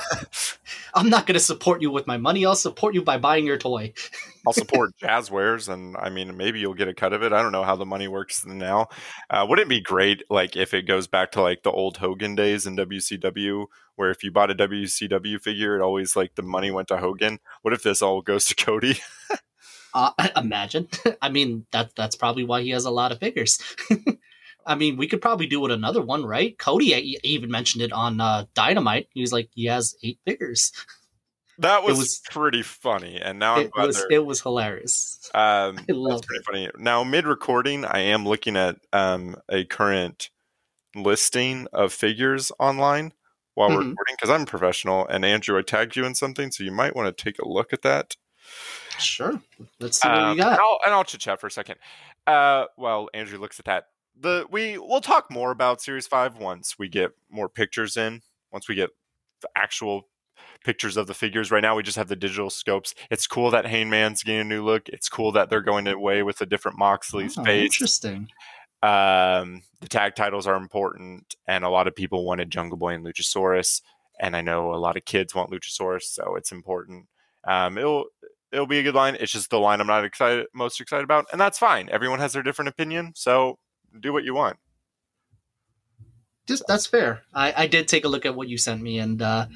I'm 0.95 1.11
not 1.11 1.27
going 1.27 1.35
to 1.35 1.41
support 1.41 1.83
you 1.83 1.91
with 1.91 2.07
my 2.07 2.17
money. 2.17 2.47
I'll 2.47 2.55
support 2.55 2.95
you 2.95 3.03
by 3.03 3.19
buying 3.19 3.45
your 3.45 3.59
toy. 3.59 3.93
I'll 4.47 4.53
support 4.55 4.93
Jazwares, 5.03 5.69
and 5.69 5.95
I 5.99 6.09
mean, 6.09 6.37
maybe 6.39 6.59
you'll 6.59 6.75
get 6.75 6.89
a 6.89 6.95
cut 6.95 7.13
of 7.13 7.23
it. 7.23 7.35
I 7.35 7.43
don't 7.43 7.53
know 7.53 7.65
how 7.65 7.77
the 7.77 7.85
money 7.85 8.09
works 8.09 8.47
now. 8.47 8.89
Uh, 9.29 9.45
wouldn't 9.47 9.67
it 9.67 9.69
be 9.69 9.83
great, 9.83 10.23
like, 10.31 10.57
if 10.57 10.73
it 10.73 10.83
goes 10.83 11.07
back 11.07 11.33
to 11.33 11.43
like 11.43 11.63
the 11.63 11.71
old 11.71 11.99
Hogan 11.99 12.35
days 12.35 12.67
in 12.67 12.77
WCW, 12.77 13.67
where 13.97 14.11
if 14.11 14.25
you 14.25 14.31
bought 14.31 14.51
a 14.51 14.55
WCW 14.55 15.41
figure, 15.41 15.77
it 15.77 15.83
always 15.83 16.17
like 16.17 16.35
the 16.35 16.43
money 16.43 16.71
went 16.71 16.89
to 16.89 16.97
Hogan. 16.97 17.41
What 17.61 17.75
if 17.75 17.83
this 17.83 18.01
all 18.01 18.23
goes 18.23 18.47
to 18.47 18.55
Cody? 18.55 18.99
uh, 19.97 20.13
imagine. 20.37 20.89
I 21.23 21.31
mean, 21.31 21.67
that 21.73 21.91
that's 21.97 22.17
probably 22.17 22.45
why 22.45 22.63
he 22.63 22.71
has 22.71 22.85
a 22.85 22.91
lot 22.91 23.13
of 23.13 23.19
figures. 23.19 23.59
I 24.67 24.75
mean, 24.75 24.97
we 24.97 25.07
could 25.07 25.23
probably 25.23 25.47
do 25.47 25.65
it 25.65 25.71
another 25.71 26.03
one, 26.03 26.25
right? 26.27 26.59
Cody 26.59 27.19
even 27.23 27.51
mentioned 27.51 27.83
it 27.83 27.93
on 27.93 28.21
uh, 28.21 28.47
Dynamite. 28.55 29.09
He 29.11 29.21
was 29.21 29.33
like, 29.33 29.49
he 29.55 29.67
has 29.67 29.95
eight 30.03 30.19
figures. 30.25 30.73
That 31.59 31.85
was, 31.85 31.99
was, 31.99 32.21
pretty 32.31 32.63
funny, 32.63 33.19
and 33.19 33.39
now 33.39 33.59
it 33.59 33.71
was 33.75 34.05
it 34.11 34.27
was 34.27 34.43
hilarious. 34.43 35.31
Um, 35.35 35.79
I 35.89 35.93
love 35.93 36.21
pretty 36.23 36.45
funny. 36.45 36.69
Now, 36.77 37.03
mid 37.03 37.27
recording, 37.27 37.85
I 37.87 38.01
am 38.01 38.27
looking 38.27 38.57
at 38.57 38.77
um, 38.93 39.37
a 39.49 39.65
current 39.65 40.29
listing 40.95 41.67
of 41.73 41.95
figures 41.95 42.53
online 42.59 43.15
while 43.55 43.71
mm-hmm. 43.71 43.77
we're 43.77 43.89
recording 43.89 44.17
because 44.21 44.29
I'm 44.29 44.45
professional. 44.45 45.07
And 45.07 45.25
Andrew, 45.25 45.59
I 45.59 45.63
tagged 45.63 45.97
you 45.97 46.05
in 46.05 46.15
something, 46.15 46.51
so 46.51 46.63
you 46.63 46.73
might 46.73 46.95
want 46.95 47.17
to 47.17 47.25
take 47.25 47.39
a 47.39 47.49
look 47.49 47.73
at 47.73 47.81
that. 47.83 48.17
Sure. 48.99 49.41
Let's 49.81 50.01
see 50.01 50.09
what 50.09 50.19
um, 50.19 50.37
you 50.37 50.43
got. 50.43 50.53
And 50.53 50.61
I'll, 50.61 50.79
and 50.85 50.95
I'll 50.95 51.05
chit 51.05 51.21
chat 51.21 51.41
for 51.41 51.47
a 51.47 51.51
second. 51.51 51.77
Uh, 52.27 52.67
well, 52.77 53.09
Andrew 53.15 53.39
looks 53.39 53.59
at 53.59 53.65
that. 53.67 53.85
The 54.19 54.47
we 54.51 54.79
we'll 54.79 55.03
talk 55.03 55.31
more 55.31 55.51
about 55.51 55.83
Series 55.83 56.07
Five 56.07 56.39
once 56.39 56.79
we 56.79 56.89
get 56.89 57.13
more 57.31 57.49
pictures 57.49 57.97
in. 57.97 58.23
Once 58.51 58.69
we 58.69 58.75
get 58.75 58.91
the 59.43 59.49
actual 59.55 60.09
pictures 60.65 60.97
of 60.97 61.07
the 61.07 61.15
figures. 61.15 61.51
Right 61.51 61.63
now, 61.63 61.77
we 61.77 61.83
just 61.83 61.97
have 61.97 62.09
the 62.09 62.17
digital 62.17 62.51
scopes. 62.51 62.95
It's 63.11 63.27
cool 63.27 63.51
that 63.51 63.67
Hangman's 63.67 64.23
getting 64.23 64.41
a 64.41 64.45
new 64.45 64.65
look. 64.65 64.89
It's 64.89 65.09
cool 65.09 65.33
that 65.33 65.51
they're 65.51 65.61
going 65.61 65.87
away 65.87 66.23
with 66.23 66.41
a 66.41 66.47
different 66.47 66.79
Moxley's 66.79 67.39
oh, 67.39 67.45
face. 67.45 67.65
Interesting. 67.65 68.29
Um, 68.83 69.63
the 69.81 69.89
tag 69.89 70.15
titles 70.15 70.47
are 70.47 70.57
important, 70.57 71.35
and 71.47 71.65
a 71.65 71.69
lot 71.69 71.87
of 71.87 71.95
people 71.95 72.25
wanted 72.25 72.51
Jungle 72.51 72.79
Boy 72.79 72.95
and 72.95 73.05
Luchasaurus, 73.05 73.81
and 74.21 74.37
I 74.37 74.43
know 74.43 74.75
a 74.75 74.77
lot 74.77 74.97
of 74.97 75.05
kids 75.05 75.35
want 75.35 75.51
Luchasaurus, 75.51 76.03
so 76.03 76.37
it's 76.37 76.53
important. 76.53 77.07
Um, 77.45 77.79
it'll 77.79 78.07
it'll 78.57 78.67
be 78.67 78.79
a 78.79 78.83
good 78.83 78.95
line. 78.95 79.17
It's 79.21 79.31
just 79.31 79.51
the 79.51 79.61
line 79.61 79.81
I'm 79.81 79.87
not 79.87 80.05
excited 80.05 80.47
most 80.55 80.81
excited 80.81 81.05
about, 81.05 81.27
and 81.31 81.41
that's 81.41 81.59
fine. 81.59 81.89
Everyone 81.91 82.19
has 82.19 82.33
their 82.33 82.43
different 82.43 82.71
opinion, 82.71 83.13
so 83.15 83.59
do 84.01 84.13
what 84.13 84.25
you 84.25 84.35
want. 84.35 84.57
Just 86.47 86.65
that's 86.67 86.87
fair. 86.87 87.23
I, 87.35 87.53
I 87.57 87.67
did 87.67 87.87
take 87.87 88.05
a 88.05 88.09
look 88.09 88.25
at 88.25 88.35
what 88.35 88.49
you 88.49 88.57
sent 88.57 88.81
me, 88.81 88.99
and 88.99 89.21
uh, 89.21 89.47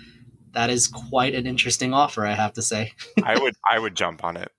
that 0.52 0.68
is 0.68 0.86
quite 0.86 1.34
an 1.34 1.46
interesting 1.46 1.94
offer, 1.94 2.26
I 2.26 2.34
have 2.34 2.52
to 2.54 2.62
say. 2.62 2.92
I 3.24 3.38
would 3.38 3.54
I 3.68 3.78
would 3.78 3.94
jump 3.94 4.22
on 4.22 4.36
it. 4.36 4.52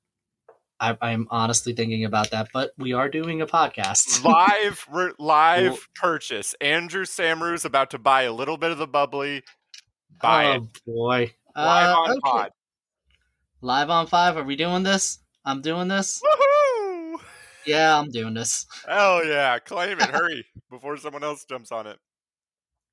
I, 0.80 0.98
am 1.12 1.28
honestly 1.30 1.74
thinking 1.74 2.06
about 2.06 2.32
that, 2.32 2.48
but 2.52 2.72
we 2.76 2.94
are 2.94 3.08
doing 3.08 3.44
a 3.44 3.46
podcast. 3.46 4.24
live 4.26 4.84
re- 4.92 5.14
live 5.20 5.72
well, 5.72 5.80
purchase. 5.94 6.56
Andrew 6.60 7.06
Samru 7.06 7.54
is 7.54 7.66
about 7.66 7.92
to 7.92 8.00
buy 8.00 8.24
a 8.24 8.34
little 8.34 8.58
bit 8.58 8.72
of 8.72 8.80
the 8.80 8.88
bubbly. 8.88 9.44
Buy 10.20 10.48
oh, 10.48 10.54
it. 10.56 10.84
boy. 10.84 11.32
Live 11.56 11.90
uh, 11.90 12.00
on 12.00 12.12
okay. 12.12 12.20
pod. 12.24 12.52
Live 13.64 13.92
on 13.92 14.08
five. 14.08 14.38
Are 14.38 14.44
we 14.44 14.56
doing 14.56 14.82
this? 14.82 15.20
I'm 15.46 15.62
doing 15.62 15.88
this. 15.88 16.20
Woohoo! 16.24 17.20
Yeah, 17.68 18.00
I'm 18.00 18.10
doing 18.10 18.34
this. 18.34 18.66
Hell 18.88 19.24
yeah. 19.28 19.60
Claim 19.60 20.00
it. 20.00 20.10
Hurry 20.10 20.46
before 20.72 20.98
someone 20.98 21.24
else 21.24 21.46
jumps 21.46 21.72
on 21.72 21.86
it. 21.86 22.00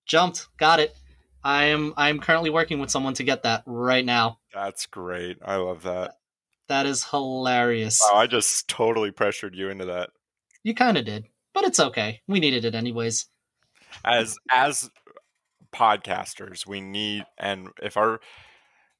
Jumped. 0.06 0.46
Got 0.58 0.80
it. 0.80 0.94
I 1.42 1.64
am 1.64 1.94
I 1.96 2.10
am 2.10 2.20
currently 2.20 2.50
working 2.50 2.80
with 2.80 2.90
someone 2.90 3.14
to 3.14 3.22
get 3.22 3.44
that 3.44 3.62
right 3.64 4.04
now. 4.04 4.40
That's 4.52 4.84
great. 4.84 5.38
I 5.42 5.56
love 5.56 5.84
that. 5.84 6.16
That 6.68 6.84
is 6.84 7.02
hilarious. 7.04 7.98
Wow, 8.02 8.18
I 8.18 8.26
just 8.26 8.68
totally 8.68 9.10
pressured 9.10 9.54
you 9.54 9.70
into 9.70 9.86
that. 9.86 10.10
You 10.64 10.74
kind 10.74 10.98
of 10.98 11.06
did, 11.06 11.24
but 11.54 11.64
it's 11.64 11.80
okay. 11.80 12.20
We 12.28 12.40
needed 12.40 12.66
it 12.66 12.74
anyways. 12.74 13.26
As 14.04 14.36
as 14.52 14.90
podcasters, 15.72 16.66
we 16.66 16.82
need 16.82 17.24
and 17.38 17.68
if 17.82 17.96
our 17.96 18.20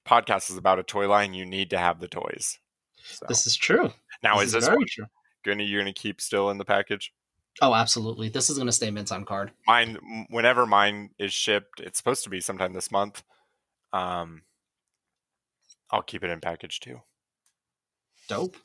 podcast 0.09 0.51
is 0.51 0.57
about 0.57 0.79
a 0.79 0.83
toy 0.83 1.09
line, 1.09 1.35
you 1.35 1.45
need 1.45 1.71
to 1.71 1.79
have 1.79 2.01
the 2.01 2.09
toys. 2.09 2.59
So. 3.05 3.27
This 3.29 3.47
is 3.47 3.57
true. 3.57 3.91
Now 4.23 4.39
this 4.39 4.49
is, 4.49 4.55
is 4.55 4.61
this 4.63 4.69
very 4.69 4.85
true. 4.85 5.07
Gonna 5.45 5.63
you're 5.63 5.81
gonna 5.81 5.93
keep 5.93 6.21
still 6.21 6.51
in 6.51 6.59
the 6.59 6.65
package? 6.65 7.13
Oh, 7.61 7.75
absolutely. 7.75 8.29
This 8.29 8.51
is 8.51 8.57
going 8.57 8.69
to 8.69 8.73
stay 8.73 8.91
mint 8.91 9.11
on 9.11 9.25
card. 9.25 9.51
Mine, 9.67 10.27
whenever 10.31 10.67
mine 10.67 11.11
is 11.19 11.33
shipped, 11.33 11.81
it's 11.81 11.99
supposed 11.99 12.25
to 12.25 12.31
be 12.31 12.41
sometime 12.41 12.73
this 12.73 12.93
month. 12.93 13.23
Um, 13.93 14.43
I'll 15.91 16.03
keep 16.03 16.23
it 16.23 16.31
in 16.31 16.41
package 16.41 16.81
too. 16.81 17.01
Dope. 18.29 18.57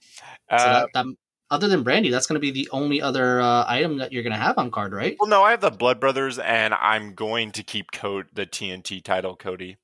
Uh, 0.49 0.58
so 0.58 0.65
that, 0.65 0.89
that, 0.93 1.06
other 1.49 1.67
than 1.67 1.84
Brandi, 1.84 2.12
that's 2.12 2.27
going 2.27 2.36
to 2.36 2.39
be 2.39 2.51
the 2.51 2.69
only 2.71 3.01
other 3.01 3.39
uh, 3.41 3.65
item 3.67 3.97
that 3.97 4.12
you're 4.12 4.23
going 4.23 4.34
to 4.34 4.39
have 4.39 4.58
on 4.58 4.71
card, 4.71 4.93
right? 4.93 5.15
Well, 5.19 5.29
no, 5.29 5.43
I 5.43 5.51
have 5.51 5.62
the 5.62 5.71
Blood 5.71 5.99
Brothers, 5.99 6.38
and 6.38 6.73
I'm 6.73 7.13
going 7.13 7.51
to 7.53 7.63
keep 7.63 7.91
Code 7.91 8.27
the 8.34 8.45
TNT 8.45 9.03
title, 9.03 9.36
Cody. 9.36 9.77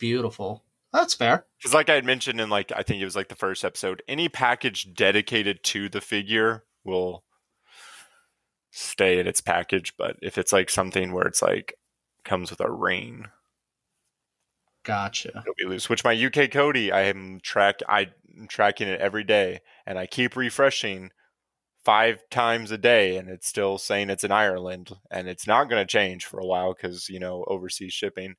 Beautiful. 0.00 0.64
That's 0.92 1.14
fair. 1.14 1.46
Because, 1.58 1.74
like 1.74 1.88
I 1.88 1.94
had 1.94 2.04
mentioned 2.04 2.40
in 2.40 2.50
like 2.50 2.72
I 2.74 2.82
think 2.82 3.00
it 3.00 3.04
was 3.04 3.14
like 3.14 3.28
the 3.28 3.36
first 3.36 3.64
episode, 3.64 4.02
any 4.08 4.28
package 4.28 4.92
dedicated 4.92 5.62
to 5.64 5.88
the 5.88 6.00
figure 6.00 6.64
will 6.82 7.22
stay 8.72 9.20
in 9.20 9.28
its 9.28 9.40
package. 9.40 9.94
But 9.96 10.16
if 10.20 10.36
it's 10.36 10.52
like 10.52 10.70
something 10.70 11.12
where 11.12 11.26
it's 11.26 11.42
like 11.42 11.74
comes 12.24 12.50
with 12.50 12.60
a 12.60 12.70
ring, 12.70 13.26
gotcha, 14.82 15.28
it'll 15.28 15.54
be 15.56 15.66
loose. 15.66 15.88
Which 15.88 16.02
my 16.02 16.14
UK 16.14 16.50
Cody, 16.50 16.90
I 16.90 17.02
am 17.02 17.38
track, 17.40 17.80
I'm 17.88 18.08
tracking 18.48 18.88
it 18.88 19.00
every 19.00 19.24
day, 19.24 19.60
and 19.86 19.96
I 19.96 20.06
keep 20.06 20.34
refreshing 20.34 21.10
five 21.84 22.18
times 22.30 22.70
a 22.72 22.78
day, 22.78 23.16
and 23.16 23.28
it's 23.28 23.46
still 23.46 23.78
saying 23.78 24.10
it's 24.10 24.24
in 24.24 24.32
Ireland, 24.32 24.90
and 25.10 25.28
it's 25.28 25.46
not 25.46 25.68
going 25.68 25.82
to 25.82 25.90
change 25.90 26.24
for 26.24 26.40
a 26.40 26.46
while 26.46 26.74
because 26.74 27.08
you 27.08 27.20
know 27.20 27.44
overseas 27.46 27.92
shipping. 27.92 28.34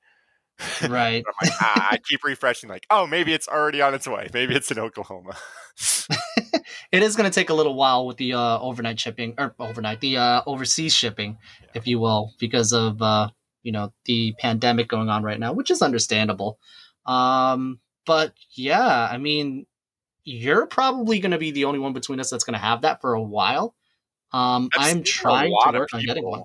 Right. 0.90 1.24
like, 1.42 1.52
ah, 1.62 1.90
I 1.92 1.98
keep 1.98 2.24
refreshing, 2.24 2.70
like, 2.70 2.86
oh, 2.90 3.08
maybe 3.08 3.34
it's 3.34 3.48
already 3.48 3.82
on 3.82 3.94
its 3.94 4.08
way. 4.08 4.30
Maybe 4.34 4.56
it's 4.56 4.72
in 4.72 4.80
Oklahoma. 4.80 5.36
it 6.92 7.04
is 7.04 7.16
going 7.16 7.30
to 7.30 7.34
take 7.34 7.50
a 7.50 7.54
little 7.54 7.76
while 7.76 8.06
with 8.06 8.18
the 8.18 8.34
uh, 8.34 8.60
overnight 8.60 9.00
shipping 9.00 9.34
or 9.38 9.56
overnight 9.60 10.02
the 10.02 10.18
uh, 10.18 10.42
overseas 10.46 10.94
shipping, 10.94 11.38
yeah. 11.62 11.70
if 11.76 11.88
you 11.88 12.00
will, 12.00 12.34
because 12.40 12.74
of 12.74 13.02
uh, 13.02 13.30
you 13.64 13.72
know 13.72 13.94
the 14.06 14.34
pandemic 14.40 14.88
going 14.88 15.10
on 15.10 15.24
right 15.24 15.40
now, 15.40 15.54
which 15.54 15.72
is 15.72 15.82
understandable. 15.82 16.60
Um, 17.06 17.80
but 18.06 18.34
yeah, 18.56 19.08
I 19.12 19.18
mean, 19.18 19.66
you're 20.24 20.68
probably 20.68 21.20
going 21.20 21.32
to 21.32 21.38
be 21.38 21.52
the 21.52 21.66
only 21.66 21.80
one 21.80 21.94
between 21.94 22.20
us 22.20 22.30
that's 22.30 22.44
going 22.44 22.54
to 22.54 22.60
have 22.60 22.82
that 22.82 23.02
for 23.02 23.14
a 23.14 23.22
while. 23.22 23.76
Um, 24.34 24.70
I'm 24.78 25.04
trying 25.04 25.52
to 25.52 25.80
work 25.80 25.94
on 25.94 26.04
getting 26.04 26.26
one. 26.26 26.44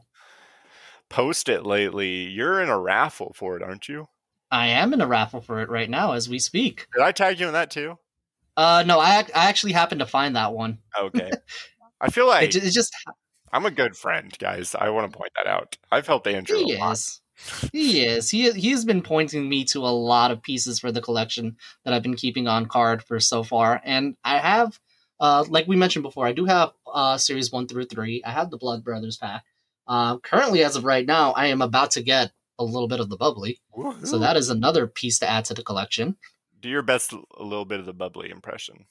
Post 1.08 1.48
it 1.48 1.64
lately. 1.64 2.24
You're 2.24 2.60
in 2.60 2.68
a 2.68 2.78
raffle 2.78 3.32
for 3.34 3.56
it, 3.56 3.62
aren't 3.62 3.88
you? 3.88 4.08
I 4.50 4.68
am 4.68 4.92
in 4.92 5.00
a 5.00 5.06
raffle 5.06 5.40
for 5.40 5.60
it 5.60 5.68
right 5.68 5.90
now 5.90 6.12
as 6.12 6.28
we 6.28 6.38
speak. 6.38 6.86
Did 6.94 7.02
I 7.02 7.12
tag 7.12 7.40
you 7.40 7.46
in 7.46 7.52
that 7.52 7.70
too? 7.70 7.98
Uh, 8.56 8.84
no, 8.86 8.98
I 8.98 9.18
I 9.34 9.48
actually 9.48 9.72
happened 9.72 10.00
to 10.00 10.06
find 10.06 10.36
that 10.36 10.52
one. 10.52 10.78
Okay, 10.98 11.30
I 12.00 12.10
feel 12.10 12.26
like 12.26 12.54
it, 12.54 12.64
it 12.64 12.70
just. 12.70 12.94
I'm 13.52 13.66
a 13.66 13.70
good 13.70 13.96
friend, 13.96 14.36
guys. 14.38 14.74
I 14.74 14.90
want 14.90 15.10
to 15.10 15.16
point 15.16 15.32
that 15.36 15.46
out. 15.46 15.78
I've 15.90 16.06
helped 16.06 16.26
Andrew. 16.26 16.56
He 16.56 16.72
is. 16.72 17.20
he 17.72 18.04
is. 18.04 18.30
He 18.30 18.50
he's 18.52 18.84
been 18.84 19.02
pointing 19.02 19.48
me 19.48 19.64
to 19.66 19.80
a 19.80 19.88
lot 19.88 20.30
of 20.30 20.42
pieces 20.42 20.78
for 20.80 20.90
the 20.90 21.02
collection 21.02 21.56
that 21.84 21.92
I've 21.92 22.02
been 22.02 22.16
keeping 22.16 22.48
on 22.48 22.66
card 22.66 23.02
for 23.02 23.20
so 23.20 23.42
far, 23.42 23.80
and 23.84 24.16
I 24.24 24.38
have, 24.38 24.78
uh, 25.20 25.44
like 25.48 25.68
we 25.68 25.76
mentioned 25.76 26.02
before, 26.02 26.26
I 26.26 26.32
do 26.32 26.46
have 26.46 26.72
uh 26.92 27.18
series 27.18 27.52
one 27.52 27.66
through 27.66 27.86
three. 27.86 28.22
I 28.24 28.30
have 28.30 28.50
the 28.50 28.58
Blood 28.58 28.82
Brothers 28.84 29.18
pack. 29.18 29.44
Uh, 29.86 30.18
currently, 30.18 30.62
as 30.64 30.76
of 30.76 30.84
right 30.84 31.06
now, 31.06 31.32
I 31.32 31.46
am 31.46 31.62
about 31.62 31.92
to 31.92 32.02
get 32.02 32.32
a 32.58 32.64
little 32.64 32.88
bit 32.88 33.00
of 33.00 33.08
the 33.10 33.16
bubbly, 33.16 33.60
Woo-hoo. 33.74 34.06
so 34.06 34.18
that 34.18 34.36
is 34.36 34.48
another 34.50 34.86
piece 34.86 35.18
to 35.20 35.28
add 35.28 35.44
to 35.46 35.54
the 35.54 35.62
collection 35.62 36.16
do 36.66 36.68
your 36.72 36.82
best 36.82 37.12
a 37.12 37.42
little 37.42 37.64
bit 37.64 37.78
of 37.80 37.86
the 37.86 37.92
bubbly 37.92 38.30
impression. 38.30 38.86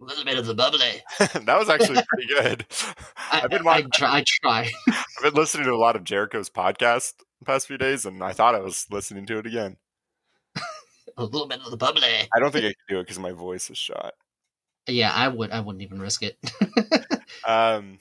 A 0.00 0.04
little 0.04 0.24
bit 0.24 0.38
of 0.38 0.46
the 0.46 0.54
bubbly. 0.54 1.02
that 1.18 1.58
was 1.58 1.68
actually 1.68 2.02
pretty 2.08 2.26
good. 2.26 2.66
I, 3.16 3.42
I've 3.42 3.50
been 3.50 3.66
I, 3.66 3.70
I 3.70 3.82
try. 3.82 4.16
I 4.18 4.24
try. 4.26 4.70
I've 4.88 5.22
been 5.22 5.34
listening 5.34 5.66
to 5.66 5.72
a 5.72 5.76
lot 5.76 5.94
of 5.96 6.04
Jericho's 6.04 6.50
podcast 6.50 7.12
the 7.38 7.44
past 7.44 7.66
few 7.66 7.78
days, 7.78 8.04
and 8.04 8.22
I 8.22 8.32
thought 8.32 8.54
I 8.54 8.60
was 8.60 8.86
listening 8.90 9.26
to 9.26 9.38
it 9.38 9.46
again. 9.46 9.76
a 11.16 11.24
little 11.24 11.46
bit 11.46 11.60
of 11.64 11.70
the 11.70 11.76
bubbly. 11.76 12.28
I 12.34 12.40
don't 12.40 12.50
think 12.50 12.64
I 12.64 12.68
can 12.68 12.74
do 12.88 12.98
it 12.98 13.02
because 13.04 13.18
my 13.18 13.32
voice 13.32 13.70
is 13.70 13.78
shot. 13.78 14.14
Yeah, 14.88 15.12
I 15.12 15.28
would. 15.28 15.50
I 15.50 15.60
wouldn't 15.60 15.82
even 15.82 16.00
risk 16.00 16.22
it. 16.22 16.38
um, 17.44 18.00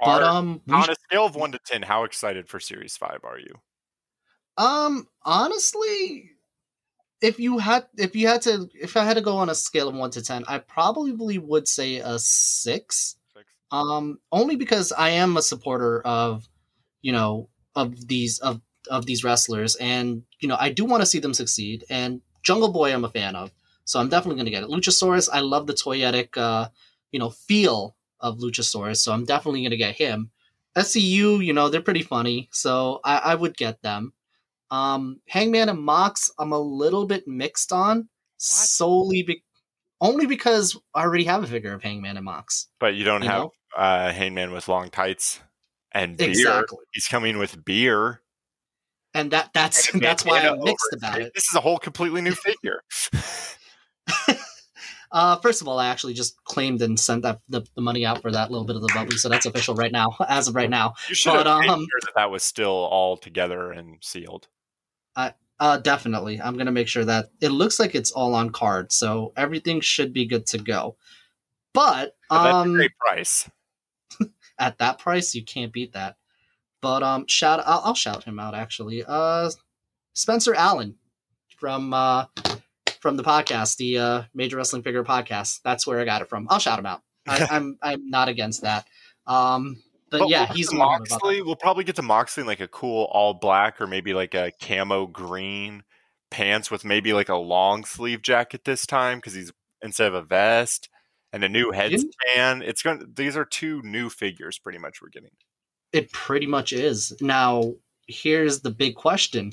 but 0.00 0.22
um, 0.22 0.60
on 0.70 0.90
a 0.90 0.94
scale 0.94 1.26
of 1.26 1.34
one 1.34 1.52
to 1.52 1.58
ten, 1.64 1.82
how 1.82 2.04
excited 2.04 2.48
for 2.48 2.60
Series 2.60 2.96
Five 2.96 3.20
are 3.24 3.38
you? 3.38 3.60
Um, 4.58 5.06
honestly, 5.22 6.30
if 7.20 7.38
you 7.38 7.58
had 7.58 7.86
if 7.96 8.14
you 8.14 8.28
had 8.28 8.42
to 8.42 8.68
if 8.74 8.96
I 8.96 9.04
had 9.04 9.14
to 9.14 9.22
go 9.22 9.36
on 9.38 9.48
a 9.48 9.54
scale 9.54 9.88
of 9.88 9.94
one 9.94 10.10
to 10.12 10.22
ten, 10.22 10.44
I 10.46 10.58
probably 10.58 11.38
would 11.38 11.68
say 11.68 11.96
a 11.96 12.18
six. 12.18 13.16
Six. 13.34 13.46
Um, 13.70 14.18
only 14.30 14.56
because 14.56 14.92
I 14.92 15.10
am 15.10 15.36
a 15.36 15.42
supporter 15.42 16.00
of, 16.02 16.48
you 17.02 17.12
know, 17.12 17.48
of 17.74 18.06
these 18.06 18.38
of 18.38 18.60
of 18.90 19.06
these 19.06 19.24
wrestlers, 19.24 19.76
and 19.76 20.22
you 20.40 20.48
know, 20.48 20.56
I 20.58 20.70
do 20.70 20.84
want 20.84 21.02
to 21.02 21.06
see 21.06 21.18
them 21.18 21.34
succeed. 21.34 21.84
And 21.90 22.20
Jungle 22.42 22.72
Boy, 22.72 22.92
I'm 22.92 23.04
a 23.04 23.08
fan 23.08 23.34
of. 23.34 23.50
So 23.84 24.00
I'm 24.00 24.08
definitely 24.08 24.36
going 24.36 24.46
to 24.46 24.50
get 24.50 24.64
it. 24.64 24.68
Luchasaurus, 24.68 25.28
I 25.32 25.40
love 25.40 25.66
the 25.66 25.72
toyetic, 25.72 26.36
uh, 26.36 26.68
you 27.12 27.20
know, 27.20 27.30
feel 27.30 27.95
of 28.20 28.38
Luchasaurus, 28.38 28.98
so 28.98 29.12
I'm 29.12 29.24
definitely 29.24 29.60
going 29.62 29.70
to 29.70 29.76
get 29.76 29.96
him. 29.96 30.30
SCU, 30.76 31.44
you 31.44 31.52
know, 31.52 31.68
they're 31.68 31.80
pretty 31.80 32.02
funny, 32.02 32.48
so 32.52 33.00
I, 33.04 33.18
I 33.18 33.34
would 33.34 33.56
get 33.56 33.80
them. 33.82 34.12
Um, 34.70 35.20
Hangman 35.28 35.68
and 35.68 35.80
Mox, 35.80 36.30
I'm 36.38 36.52
a 36.52 36.58
little 36.58 37.06
bit 37.06 37.26
mixed 37.26 37.72
on, 37.72 38.08
solely 38.36 39.22
be- 39.22 39.42
only 40.00 40.26
because 40.26 40.76
I 40.94 41.02
already 41.02 41.24
have 41.24 41.42
a 41.42 41.46
figure 41.46 41.72
of 41.72 41.82
Hangman 41.82 42.16
and 42.16 42.24
Mox. 42.24 42.68
But 42.78 42.94
you 42.94 43.04
don't 43.04 43.22
You 43.22 43.28
have 43.28 43.48
uh, 43.76 44.12
Hangman 44.12 44.52
with 44.52 44.68
long 44.68 44.90
tights 44.90 45.40
and 45.92 46.16
beer. 46.16 46.28
Exactly, 46.28 46.78
He's 46.92 47.06
coming 47.06 47.38
with 47.38 47.64
beer. 47.64 48.20
and 49.14 49.30
that 49.30 49.50
that's 49.54 49.92
And 49.94 50.02
that's 50.02 50.24
why 50.24 50.40
I'm 50.40 50.58
mixed 50.60 50.92
over 50.92 50.98
about 50.98 51.20
it. 51.22 51.32
This 51.34 51.44
is 51.48 51.54
a 51.54 51.60
whole 51.60 51.78
completely 51.78 52.20
new 52.20 52.34
figure. 52.34 52.82
Uh, 55.16 55.36
first 55.36 55.62
of 55.62 55.68
all, 55.68 55.78
I 55.78 55.88
actually 55.88 56.12
just 56.12 56.44
claimed 56.44 56.82
and 56.82 57.00
sent 57.00 57.22
that 57.22 57.40
the, 57.48 57.62
the 57.74 57.80
money 57.80 58.04
out 58.04 58.20
for 58.20 58.30
that 58.30 58.50
little 58.50 58.66
bit 58.66 58.76
of 58.76 58.82
the 58.82 58.92
bubbly, 58.92 59.16
so 59.16 59.30
that's 59.30 59.46
official 59.46 59.74
right 59.74 59.90
now, 59.90 60.14
as 60.28 60.46
of 60.46 60.54
right 60.54 60.68
now. 60.68 60.92
You 61.08 61.14
should 61.14 61.32
have 61.32 61.44
But, 61.44 61.60
made 61.60 61.70
um, 61.70 61.80
sure 61.80 62.00
that 62.02 62.14
that 62.16 62.30
was 62.30 62.42
still 62.42 62.68
all 62.68 63.16
together 63.16 63.72
and 63.72 63.96
sealed. 64.02 64.48
Uh, 65.58 65.78
definitely, 65.78 66.38
I'm 66.40 66.58
gonna 66.58 66.72
make 66.72 66.88
sure 66.88 67.04
that 67.04 67.30
it 67.40 67.48
looks 67.48 67.80
like 67.80 67.94
it's 67.94 68.10
all 68.10 68.34
on 68.34 68.50
card, 68.50 68.92
so 68.92 69.32
everything 69.36 69.80
should 69.80 70.12
be 70.12 70.26
good 70.26 70.44
to 70.48 70.58
go. 70.58 70.96
But 71.72 72.14
But 72.28 72.42
that's 72.42 72.54
a 72.54 72.58
um, 72.58 72.72
great 72.74 72.98
price. 72.98 73.50
at 74.58 74.76
that 74.78 74.98
price, 74.98 75.34
you 75.34 75.44
can't 75.44 75.72
beat 75.72 75.94
that. 75.94 76.16
But 76.82 77.02
um, 77.02 77.26
shout 77.26 77.62
I'll, 77.64 77.80
I'll 77.84 77.94
shout 77.94 78.24
him 78.24 78.38
out 78.38 78.54
actually. 78.54 79.02
Uh, 79.02 79.50
Spencer 80.12 80.54
Allen 80.54 80.96
from 81.56 81.94
uh 81.94 82.26
from 83.06 83.16
the 83.16 83.22
podcast, 83.22 83.76
the 83.76 83.98
uh, 83.98 84.22
Major 84.34 84.56
Wrestling 84.56 84.82
Figure 84.82 85.04
podcast. 85.04 85.60
That's 85.62 85.86
where 85.86 86.00
I 86.00 86.04
got 86.04 86.22
it 86.22 86.28
from. 86.28 86.48
I'll 86.50 86.58
shout 86.58 86.76
him 86.76 86.86
out. 86.86 87.02
I, 87.28 87.46
I'm 87.52 87.78
I'm 87.80 88.10
not 88.10 88.28
against 88.28 88.62
that. 88.62 88.84
Um, 89.28 89.80
but, 90.10 90.28
yeah, 90.28 90.46
we'll 90.48 90.56
he's 90.56 90.70
get 90.70 90.74
to 90.74 90.78
one 90.80 90.88
about 90.96 91.08
that. 91.08 91.10
Moxley. 91.12 91.42
We'll 91.42 91.54
probably 91.54 91.84
get 91.84 91.94
to 91.96 92.02
Moxley 92.02 92.40
in 92.40 92.48
like 92.48 92.58
a 92.58 92.66
cool 92.66 93.04
all 93.12 93.34
black 93.34 93.80
or 93.80 93.86
maybe 93.86 94.12
like 94.12 94.34
a 94.34 94.50
camo 94.60 95.06
green 95.06 95.84
pants 96.32 96.68
with 96.68 96.84
maybe 96.84 97.12
like 97.12 97.28
a 97.28 97.36
long 97.36 97.84
sleeve 97.84 98.22
jacket 98.22 98.64
this 98.64 98.86
time 98.86 99.18
because 99.18 99.34
he's 99.34 99.52
instead 99.82 100.08
of 100.08 100.14
a 100.14 100.22
vest 100.22 100.88
and 101.32 101.44
a 101.44 101.48
new 101.48 101.70
headstand. 101.70 102.62
It's 102.64 102.82
going. 102.82 103.12
These 103.14 103.36
are 103.36 103.44
two 103.44 103.82
new 103.82 104.10
figures, 104.10 104.58
pretty 104.58 104.80
much. 104.80 105.00
We're 105.00 105.10
getting. 105.10 105.30
It 105.92 106.10
pretty 106.10 106.48
much 106.48 106.72
is. 106.72 107.16
Now, 107.20 107.74
here's 108.08 108.62
the 108.62 108.70
big 108.70 108.96
question. 108.96 109.52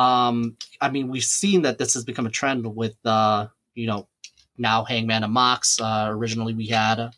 Um, 0.00 0.56
I 0.80 0.90
mean, 0.90 1.08
we've 1.08 1.22
seen 1.22 1.62
that 1.62 1.76
this 1.76 1.92
has 1.92 2.04
become 2.04 2.24
a 2.24 2.30
trend 2.30 2.74
with, 2.74 2.96
uh, 3.04 3.48
you 3.74 3.86
know, 3.86 4.08
now 4.56 4.84
Hangman 4.84 5.24
and 5.24 5.32
Mox. 5.32 5.78
Uh, 5.78 6.06
originally, 6.08 6.54
we 6.54 6.68
had 6.68 7.10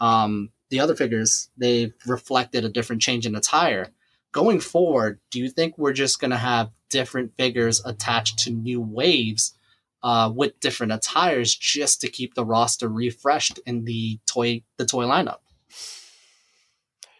um, 0.00 0.48
the 0.70 0.80
other 0.80 0.94
figures. 0.94 1.50
They've 1.58 1.92
reflected 2.06 2.64
a 2.64 2.70
different 2.70 3.02
change 3.02 3.26
in 3.26 3.34
attire. 3.34 3.88
Going 4.32 4.60
forward, 4.60 5.20
do 5.30 5.40
you 5.40 5.50
think 5.50 5.76
we're 5.76 5.92
just 5.92 6.20
going 6.20 6.30
to 6.30 6.38
have 6.38 6.70
different 6.88 7.32
figures 7.36 7.84
attached 7.84 8.38
to 8.40 8.50
new 8.50 8.80
waves 8.80 9.58
uh, 10.02 10.32
with 10.34 10.58
different 10.58 10.92
attires 10.92 11.54
just 11.54 12.00
to 12.00 12.08
keep 12.08 12.34
the 12.34 12.46
roster 12.46 12.88
refreshed 12.88 13.60
in 13.66 13.84
the 13.84 14.18
toy 14.24 14.62
the 14.78 14.86
toy 14.86 15.04
lineup? 15.04 15.40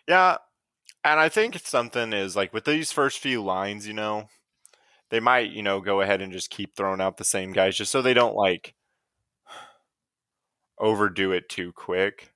Yeah, 0.09 0.38
and 1.05 1.20
I 1.20 1.29
think 1.29 1.55
it's 1.55 1.68
something 1.68 2.14
is 2.14 2.35
like 2.35 2.55
with 2.55 2.64
these 2.64 2.92
first 2.92 3.18
few 3.18 3.42
lines, 3.42 3.87
you 3.87 3.92
know, 3.92 4.29
they 5.12 5.20
might 5.20 5.53
you 5.53 5.62
know 5.62 5.81
go 5.81 6.01
ahead 6.01 6.22
and 6.22 6.33
just 6.33 6.51
keep 6.51 6.75
throwing 6.75 7.01
out 7.01 7.18
the 7.18 7.25
same 7.25 7.53
guys 7.53 7.77
just 7.77 7.92
so 7.92 8.01
they 8.03 8.14
don't 8.14 8.35
like 8.35 8.75
overdo 10.79 11.33
it 11.33 11.48
too 11.48 11.70
quick. 11.72 12.33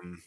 Um, 0.00 0.22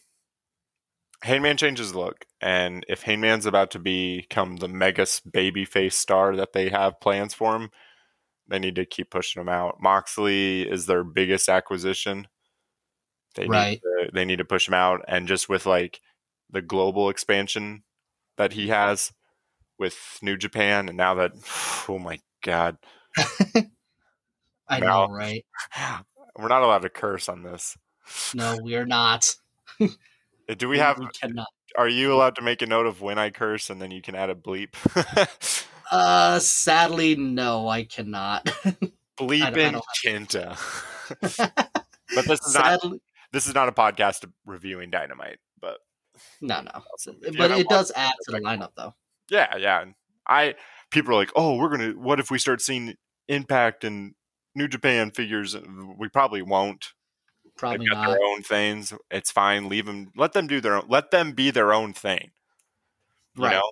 Hangman 1.21 1.57
changes 1.57 1.93
look, 1.93 2.25
and 2.41 2.85
if 2.87 3.03
Hangman's 3.03 3.45
about 3.45 3.71
to 3.71 3.79
become 3.79 4.55
the 4.55 4.67
mega 4.69 5.03
babyface 5.03 5.93
star 5.93 6.35
that 6.37 6.53
they 6.53 6.69
have 6.69 6.99
plans 7.01 7.33
for 7.33 7.55
him, 7.55 7.69
they 8.47 8.59
need 8.59 8.75
to 8.75 8.85
keep 8.85 9.09
pushing 9.11 9.41
him 9.41 9.49
out. 9.49 9.81
Moxley 9.81 10.63
is 10.63 10.85
their 10.85 11.03
biggest 11.03 11.49
acquisition. 11.49 12.27
They 13.35 13.47
Right. 13.47 13.71
need 13.71 13.81
to, 13.81 14.11
they 14.13 14.25
need 14.25 14.37
to 14.37 14.45
push 14.45 14.67
him 14.67 14.73
out, 14.73 15.03
and 15.07 15.27
just 15.27 15.49
with 15.49 15.65
like 15.65 15.99
the 16.49 16.61
global 16.61 17.09
expansion 17.09 17.83
that 18.37 18.53
he 18.53 18.69
has 18.69 19.11
with 19.77 20.19
New 20.21 20.37
Japan, 20.37 20.87
and 20.87 20.97
now 20.97 21.15
that 21.15 21.31
oh 21.89 21.99
my 21.99 22.19
god, 22.43 22.77
I 24.67 24.79
Now- 24.79 25.07
know, 25.07 25.13
right? 25.13 25.45
we're 26.37 26.47
not 26.47 26.63
allowed 26.63 26.81
to 26.83 26.89
curse 26.89 27.29
on 27.29 27.43
this. 27.43 27.77
No, 28.33 28.57
we 28.61 28.75
are 28.75 28.85
not. 28.85 29.35
Uh, 29.79 29.87
Do 30.57 30.67
we 30.67 30.79
have? 30.79 30.99
We 30.99 31.07
cannot. 31.19 31.47
Are 31.77 31.87
you 31.87 32.13
allowed 32.13 32.35
to 32.35 32.41
make 32.41 32.61
a 32.61 32.65
note 32.65 32.85
of 32.85 33.01
when 33.01 33.17
I 33.17 33.29
curse, 33.29 33.69
and 33.69 33.81
then 33.81 33.91
you 33.91 34.01
can 34.01 34.15
add 34.15 34.29
a 34.29 34.35
bleep? 34.35 34.75
Uh, 35.91 36.39
sadly, 36.39 37.15
no, 37.15 37.67
I 37.67 37.83
cannot. 37.83 38.45
Bleeping 39.19 39.73
don't 39.73 40.31
but 42.15 42.25
this 42.25 42.41
is 42.47 42.55
not 42.55 42.79
this 43.31 43.45
is 43.45 43.53
not 43.53 43.67
a 43.69 43.71
podcast 43.71 44.27
reviewing 44.43 44.89
Dynamite. 44.89 45.37
But 45.61 45.77
no, 46.41 46.61
no. 46.61 46.71
But 47.37 47.51
it 47.51 47.67
does 47.69 47.91
add 47.95 48.13
to 48.23 48.31
the 48.31 48.39
lineup, 48.39 48.71
though. 48.75 48.95
Yeah, 49.29 49.55
yeah. 49.57 49.81
and 49.81 49.95
I 50.27 50.55
people 50.91 51.13
are 51.13 51.17
like, 51.17 51.31
oh, 51.35 51.55
we're 51.55 51.69
gonna. 51.69 51.91
What 51.91 52.19
if 52.19 52.31
we 52.31 52.39
start 52.39 52.61
seeing 52.61 52.95
Impact 53.27 53.83
and 53.83 54.13
New 54.55 54.67
Japan 54.67 55.11
figures? 55.11 55.55
We 55.97 56.09
probably 56.09 56.41
won't. 56.41 56.93
Probably 57.57 57.85
They've 57.85 57.89
got 57.93 58.07
not. 58.07 58.17
their 58.17 58.25
own 58.25 58.41
things. 58.43 58.93
It's 59.11 59.31
fine. 59.31 59.69
Leave 59.69 59.85
them. 59.85 60.11
Let 60.15 60.33
them 60.33 60.47
do 60.47 60.59
their 60.61 60.75
own. 60.75 60.85
Let 60.87 61.11
them 61.11 61.33
be 61.33 61.51
their 61.51 61.73
own 61.73 61.93
thing. 61.93 62.31
You 63.35 63.43
Right. 63.45 63.53
know, 63.53 63.71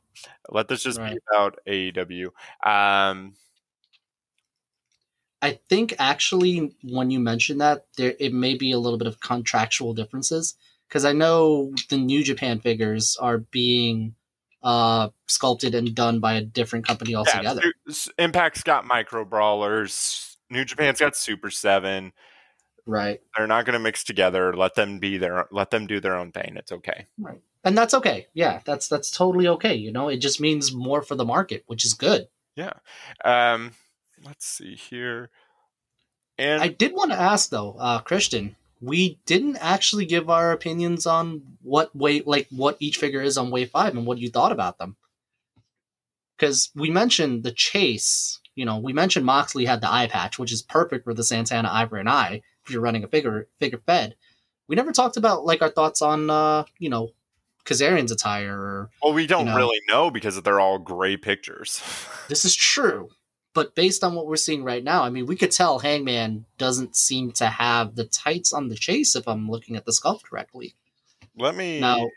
let 0.50 0.68
this 0.68 0.84
just 0.84 0.98
Right. 1.00 1.14
be 1.14 1.20
about 1.32 1.60
AEW. 1.68 2.32
Um, 2.64 3.36
I 5.42 5.60
think 5.70 5.96
actually, 6.00 6.76
when 6.84 7.10
you 7.10 7.20
mentioned 7.20 7.62
that, 7.62 7.86
there 7.98 8.16
it 8.20 8.34
may 8.34 8.56
be 8.56 8.72
a 8.72 8.80
little 8.80 8.98
bit 9.00 9.08
of 9.08 9.20
contractual 9.20 9.94
differences 9.94 10.56
because 10.88 11.06
I 11.06 11.14
know 11.14 11.74
the 11.90 11.98
New 11.98 12.24
Japan 12.24 12.60
figures 12.60 13.18
are 13.18 13.40
being 13.40 14.16
uh 14.64 15.10
sculpted 15.28 15.76
and 15.76 15.96
done 15.96 16.20
by 16.20 16.34
a 16.34 16.42
different 16.42 16.88
company 16.88 17.12
yeah, 17.12 17.18
altogether. 17.18 17.62
Su- 17.90 18.12
Impact's 18.18 18.64
got 18.64 18.86
micro 18.86 19.26
brawlers. 19.26 20.38
New 20.50 20.66
Japan's 20.66 21.00
got 21.00 21.14
Super7. 21.14 22.12
Right. 22.86 23.22
They're 23.38 23.48
not 23.48 23.66
going 23.66 23.74
to 23.74 23.80
mix 23.80 24.04
together. 24.04 24.54
Let 24.54 24.76
them 24.76 25.00
be 25.00 25.18
their. 25.18 25.48
Let 25.52 25.72
them 25.72 25.88
do 25.88 26.00
their 26.00 26.16
own 26.16 26.32
thing. 26.32 26.56
It's 26.58 26.72
okay. 26.72 27.08
Right. 27.18 27.42
And 27.64 27.78
that's 27.78 27.94
okay. 27.94 28.28
Yeah, 28.34 28.62
that's 28.66 28.88
that's 28.88 29.12
totally 29.12 29.48
okay. 29.48 29.76
You 29.76 29.92
know, 29.92 30.10
it 30.10 30.18
just 30.18 30.42
means 30.42 30.74
more 30.74 31.02
for 31.02 31.16
the 31.16 31.26
market, 31.26 31.64
which 31.68 31.86
is 31.86 31.94
good. 31.94 32.28
Yeah. 32.56 32.74
Um, 33.24 33.74
let's 34.26 34.46
see 34.46 34.76
here. 34.76 35.30
And 36.38 36.62
I 36.62 36.70
did 36.70 36.94
want 36.94 37.12
to 37.12 37.20
ask 37.20 37.50
though, 37.50 37.76
uh, 37.80 38.00
Christian, 38.00 38.56
we 38.82 39.20
didn't 39.26 39.58
actually 39.58 40.06
give 40.06 40.30
our 40.30 40.52
opinions 40.52 41.06
on 41.06 41.44
what 41.62 41.96
way, 41.96 42.22
like 42.26 42.48
what 42.50 42.78
each 42.80 42.98
figure 42.98 43.22
is 43.22 43.38
on 43.38 43.52
Wave 43.52 43.70
Five 43.70 43.96
and 43.96 44.06
what 44.06 44.18
you 44.18 44.30
thought 44.30 44.52
about 44.52 44.80
them. 44.80 44.98
Because 46.38 46.72
we 46.76 46.90
mentioned 46.90 47.44
the 47.44 47.52
chase, 47.52 48.40
you 48.56 48.66
know, 48.66 48.80
we 48.80 48.94
mentioned 48.94 49.26
Moxley 49.26 49.66
had 49.66 49.82
the 49.82 49.92
eye 49.92 50.08
patch, 50.08 50.40
which 50.40 50.52
is 50.52 50.64
perfect 50.64 51.06
for 51.06 51.14
the 51.14 51.24
Santana 51.24 51.70
Ivory 51.72 52.00
and 52.00 52.10
Eye 52.10 52.42
if 52.66 52.72
you're 52.72 52.82
running 52.82 53.04
a 53.04 53.08
figure 53.08 53.48
figure 53.60 53.82
fed. 53.86 54.16
We 54.68 54.76
never 54.76 54.92
talked 54.92 55.18
about 55.18 55.46
like 55.46 55.62
our 55.62 55.70
thoughts 55.70 56.02
on, 56.02 56.30
uh, 56.30 56.64
you 56.80 56.90
know, 56.90 57.12
Kazarian's 57.66 58.12
attire. 58.12 58.58
Or, 58.58 58.90
well, 59.04 59.14
we 59.14 59.28
don't 59.28 59.46
know. 59.46 59.56
really 59.56 59.80
know 59.88 60.10
because 60.10 60.42
they're 60.42 60.60
all 60.60 60.80
gray 60.80 61.18
pictures. 61.18 61.84
this 62.30 62.46
is 62.46 62.56
true, 62.56 63.10
but 63.54 63.76
based 63.76 64.04
on 64.04 64.16
what 64.16 64.28
we're 64.28 64.36
seeing 64.38 64.64
right 64.64 64.84
now, 64.84 65.04
I 65.04 65.10
mean, 65.10 65.26
we 65.26 65.36
could 65.36 65.52
tell 65.52 65.80
Hangman 65.80 66.46
doesn't 66.58 66.96
seem 66.96 67.32
to 67.34 67.48
have 67.48 67.96
the 67.96 68.06
tights 68.06 68.54
on 68.54 68.70
the 68.70 68.76
chase 68.76 69.16
if 69.16 69.28
I'm 69.28 69.50
looking 69.50 69.76
at 69.76 69.86
the 69.86 69.92
sculpt 69.92 70.24
correctly. 70.24 70.76
Let 71.38 71.56
me. 71.56 71.80
Now- 71.80 72.10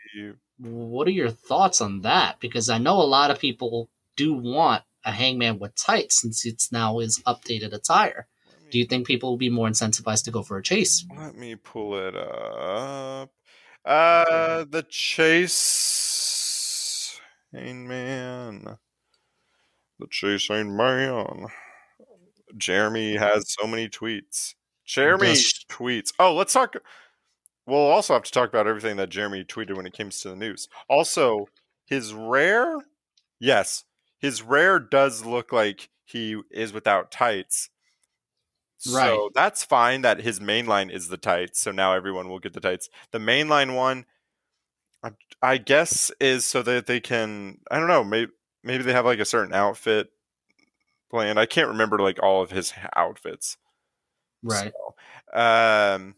What 0.57 1.07
are 1.07 1.11
your 1.11 1.31
thoughts 1.31 1.81
on 1.81 2.01
that? 2.01 2.39
Because 2.39 2.69
I 2.69 2.77
know 2.77 3.01
a 3.01 3.03
lot 3.03 3.29
of 3.31 3.39
people 3.39 3.89
do 4.15 4.33
want 4.33 4.83
a 5.03 5.11
Hangman 5.11 5.59
with 5.59 5.75
tights 5.75 6.21
since 6.21 6.45
it's 6.45 6.71
now 6.71 6.99
his 6.99 7.19
updated 7.27 7.73
attire. 7.73 8.27
let 8.61 8.71
Do 8.71 8.79
you 8.79 8.85
think 8.85 9.05
people 9.05 9.31
will 9.31 9.37
be 9.37 9.49
more 9.49 9.67
incentivized 9.67 10.23
to 10.25 10.31
go 10.31 10.41
for 10.43 10.57
a 10.57 10.63
chase? 10.63 11.05
Let 11.15 11.35
me 11.35 11.55
pull 11.55 11.97
it 11.97 12.15
up. 12.15 13.31
Uh, 13.83 14.63
the 14.63 14.83
chase, 14.89 15.59
man. 17.51 18.77
The 19.99 20.07
chase 20.09 20.49
ain't 20.51 20.71
man. 20.71 21.47
Jeremy 22.57 23.17
has 23.17 23.53
so 23.59 23.67
many 23.67 23.89
tweets. 23.89 24.55
Jeremy 24.85 25.33
tweets. 25.69 26.13
Oh, 26.19 26.33
let's 26.33 26.53
talk. 26.53 26.75
We'll 27.65 27.79
also 27.79 28.13
have 28.13 28.23
to 28.23 28.31
talk 28.31 28.49
about 28.49 28.67
everything 28.67 28.97
that 28.97 29.09
Jeremy 29.09 29.43
tweeted 29.43 29.75
when 29.75 29.87
it 29.87 29.97
comes 29.97 30.21
to 30.21 30.29
the 30.29 30.35
news. 30.35 30.67
Also, 30.87 31.47
his 31.85 32.13
rare, 32.13 32.77
yes, 33.39 33.85
his 34.19 34.41
rare 34.41 34.79
does 34.79 35.25
look 35.25 35.51
like 35.51 35.89
he 36.03 36.39
is 36.51 36.71
without 36.73 37.11
tights. 37.11 37.69
Right. 38.87 39.07
So 39.07 39.31
that's 39.33 39.63
fine 39.63 40.01
that 40.01 40.21
his 40.21 40.39
main 40.39 40.67
line 40.67 40.91
is 40.91 41.07
the 41.07 41.17
tights. 41.17 41.59
So 41.61 41.71
now 41.71 41.93
everyone 41.93 42.29
will 42.29 42.39
get 42.39 42.53
the 42.53 42.59
tights. 42.59 42.89
The 43.11 43.19
main 43.19 43.49
line 43.49 43.73
one, 43.73 44.05
I 45.41 45.57
guess, 45.57 46.11
is 46.19 46.45
so 46.45 46.61
that 46.61 46.85
they 46.85 46.99
can, 46.99 47.59
I 47.71 47.79
don't 47.79 47.87
know, 47.87 48.03
maybe, 48.03 48.31
maybe 48.65 48.83
they 48.83 48.93
have 48.93 49.05
like 49.05 49.19
a 49.19 49.25
certain 49.25 49.53
outfit 49.53 50.09
planned. 51.09 51.39
I 51.39 51.45
can't 51.45 51.69
remember 51.69 51.99
like 51.99 52.21
all 52.21 52.41
of 52.41 52.51
his 52.51 52.73
outfits. 52.95 53.57
Right. 54.43 54.73
So, 55.33 55.39
um, 55.39 56.15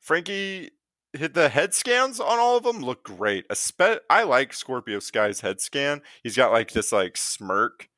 Frankie 0.00 0.70
hit 1.12 1.34
the 1.34 1.48
head 1.48 1.74
scans 1.74 2.20
on 2.20 2.38
all 2.38 2.56
of 2.56 2.64
them 2.64 2.80
look 2.80 3.04
great. 3.04 3.48
Espe- 3.48 4.00
I 4.08 4.24
like 4.24 4.52
Scorpio 4.52 4.98
Sky's 4.98 5.40
head 5.40 5.60
scan. 5.60 6.02
He's 6.22 6.36
got 6.36 6.52
like 6.52 6.72
this 6.72 6.92
like 6.92 7.16
smirk. 7.16 7.88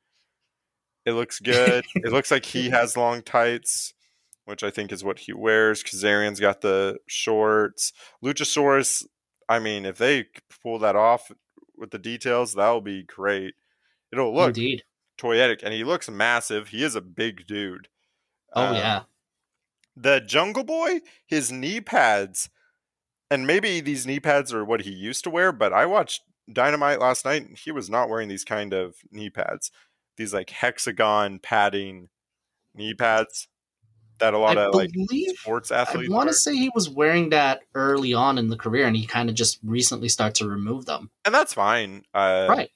It 1.05 1.13
looks 1.13 1.39
good. 1.39 1.83
it 1.95 2.11
looks 2.11 2.31
like 2.31 2.45
he 2.45 2.69
has 2.69 2.95
long 2.97 3.21
tights, 3.21 3.93
which 4.45 4.63
I 4.63 4.71
think 4.71 4.91
is 4.91 5.03
what 5.03 5.19
he 5.19 5.33
wears. 5.33 5.83
Kazarian's 5.83 6.39
got 6.39 6.61
the 6.61 6.97
shorts. 7.07 7.91
Luchasaurus, 8.23 9.05
I 9.49 9.59
mean, 9.59 9.85
if 9.85 9.97
they 9.97 10.25
pull 10.61 10.79
that 10.79 10.95
off 10.95 11.31
with 11.77 11.91
the 11.91 11.99
details, 11.99 12.53
that'll 12.53 12.81
be 12.81 13.03
great. 13.03 13.53
It'll 14.13 14.33
look 14.33 14.49
Indeed. 14.49 14.83
toyetic, 15.17 15.61
and 15.63 15.73
he 15.73 15.83
looks 15.83 16.09
massive. 16.09 16.69
He 16.69 16.83
is 16.83 16.95
a 16.95 17.01
big 17.01 17.47
dude. 17.47 17.87
Oh 18.53 18.67
um, 18.67 18.75
yeah. 18.75 19.01
The 19.95 20.21
Jungle 20.21 20.63
Boy, 20.63 21.01
his 21.25 21.51
knee 21.51 21.81
pads 21.81 22.49
and 23.33 23.47
maybe 23.47 23.81
these 23.81 24.05
knee 24.05 24.19
pads 24.19 24.53
are 24.53 24.63
what 24.63 24.81
he 24.81 24.91
used 24.91 25.23
to 25.23 25.31
wear, 25.31 25.51
but 25.51 25.73
I 25.73 25.87
watched 25.87 26.21
Dynamite 26.51 26.99
last 26.99 27.25
night 27.25 27.41
and 27.41 27.57
he 27.57 27.71
was 27.71 27.89
not 27.89 28.07
wearing 28.07 28.27
these 28.27 28.43
kind 28.43 28.73
of 28.73 28.97
knee 29.11 29.31
pads. 29.31 29.71
These 30.17 30.35
like 30.35 30.51
hexagon 30.51 31.39
padding 31.39 32.09
knee 32.75 32.93
pads 32.93 33.47
that 34.19 34.35
a 34.35 34.37
lot 34.37 34.59
I 34.59 34.65
of 34.65 34.75
like 34.75 34.91
sports 35.37 35.71
athletes. 35.71 36.11
I 36.11 36.13
want 36.13 36.29
to 36.29 36.35
say 36.35 36.55
he 36.55 36.69
was 36.75 36.91
wearing 36.91 37.31
that 37.31 37.61
early 37.73 38.13
on 38.13 38.37
in 38.37 38.49
the 38.49 38.55
career, 38.55 38.85
and 38.85 38.95
he 38.95 39.07
kind 39.07 39.29
of 39.29 39.35
just 39.35 39.57
recently 39.63 40.09
started 40.09 40.35
to 40.35 40.47
remove 40.47 40.85
them. 40.85 41.09
And 41.25 41.33
that's 41.33 41.55
fine, 41.55 42.03
uh, 42.13 42.45
right? 42.47 42.69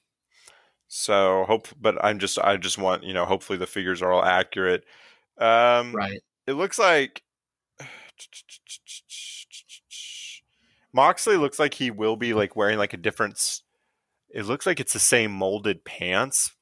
So 0.88 1.44
hope, 1.46 1.68
but 1.80 2.02
I'm 2.02 2.18
just 2.18 2.38
I 2.38 2.56
just 2.56 2.78
want 2.78 3.04
you 3.04 3.12
know 3.12 3.26
hopefully 3.26 3.58
the 3.58 3.66
figures 3.66 4.02
are 4.02 4.10
all 4.10 4.24
accurate. 4.24 4.84
Um, 5.36 5.92
right. 5.94 6.20
It 6.46 6.54
looks 6.54 6.78
like 6.78 7.22
Moxley 10.92 11.36
looks 11.36 11.58
like 11.58 11.74
he 11.74 11.90
will 11.90 12.16
be 12.16 12.32
like 12.34 12.56
wearing 12.56 12.78
like 12.78 12.94
a 12.94 12.96
different. 12.96 13.60
It 14.30 14.46
looks 14.46 14.66
like 14.66 14.80
it's 14.80 14.92
the 14.92 14.98
same 14.98 15.30
molded 15.30 15.84
pants. 15.84 16.52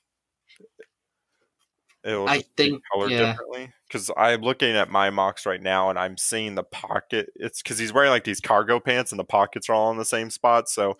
I 2.04 2.44
think 2.56 2.82
colored 2.92 3.10
yeah. 3.10 3.32
differently 3.32 3.72
because 3.88 4.10
I'm 4.16 4.42
looking 4.42 4.76
at 4.76 4.90
my 4.90 5.10
Mox 5.10 5.44
right 5.44 5.60
now 5.60 5.90
and 5.90 5.98
I'm 5.98 6.16
seeing 6.16 6.54
the 6.54 6.62
pocket. 6.62 7.30
It's 7.34 7.62
because 7.62 7.78
he's 7.78 7.92
wearing 7.92 8.10
like 8.10 8.24
these 8.24 8.40
cargo 8.40 8.78
pants 8.78 9.10
and 9.10 9.18
the 9.18 9.24
pockets 9.24 9.68
are 9.68 9.74
all 9.74 9.90
in 9.90 9.98
the 9.98 10.04
same 10.04 10.30
spot. 10.30 10.68
So, 10.68 10.98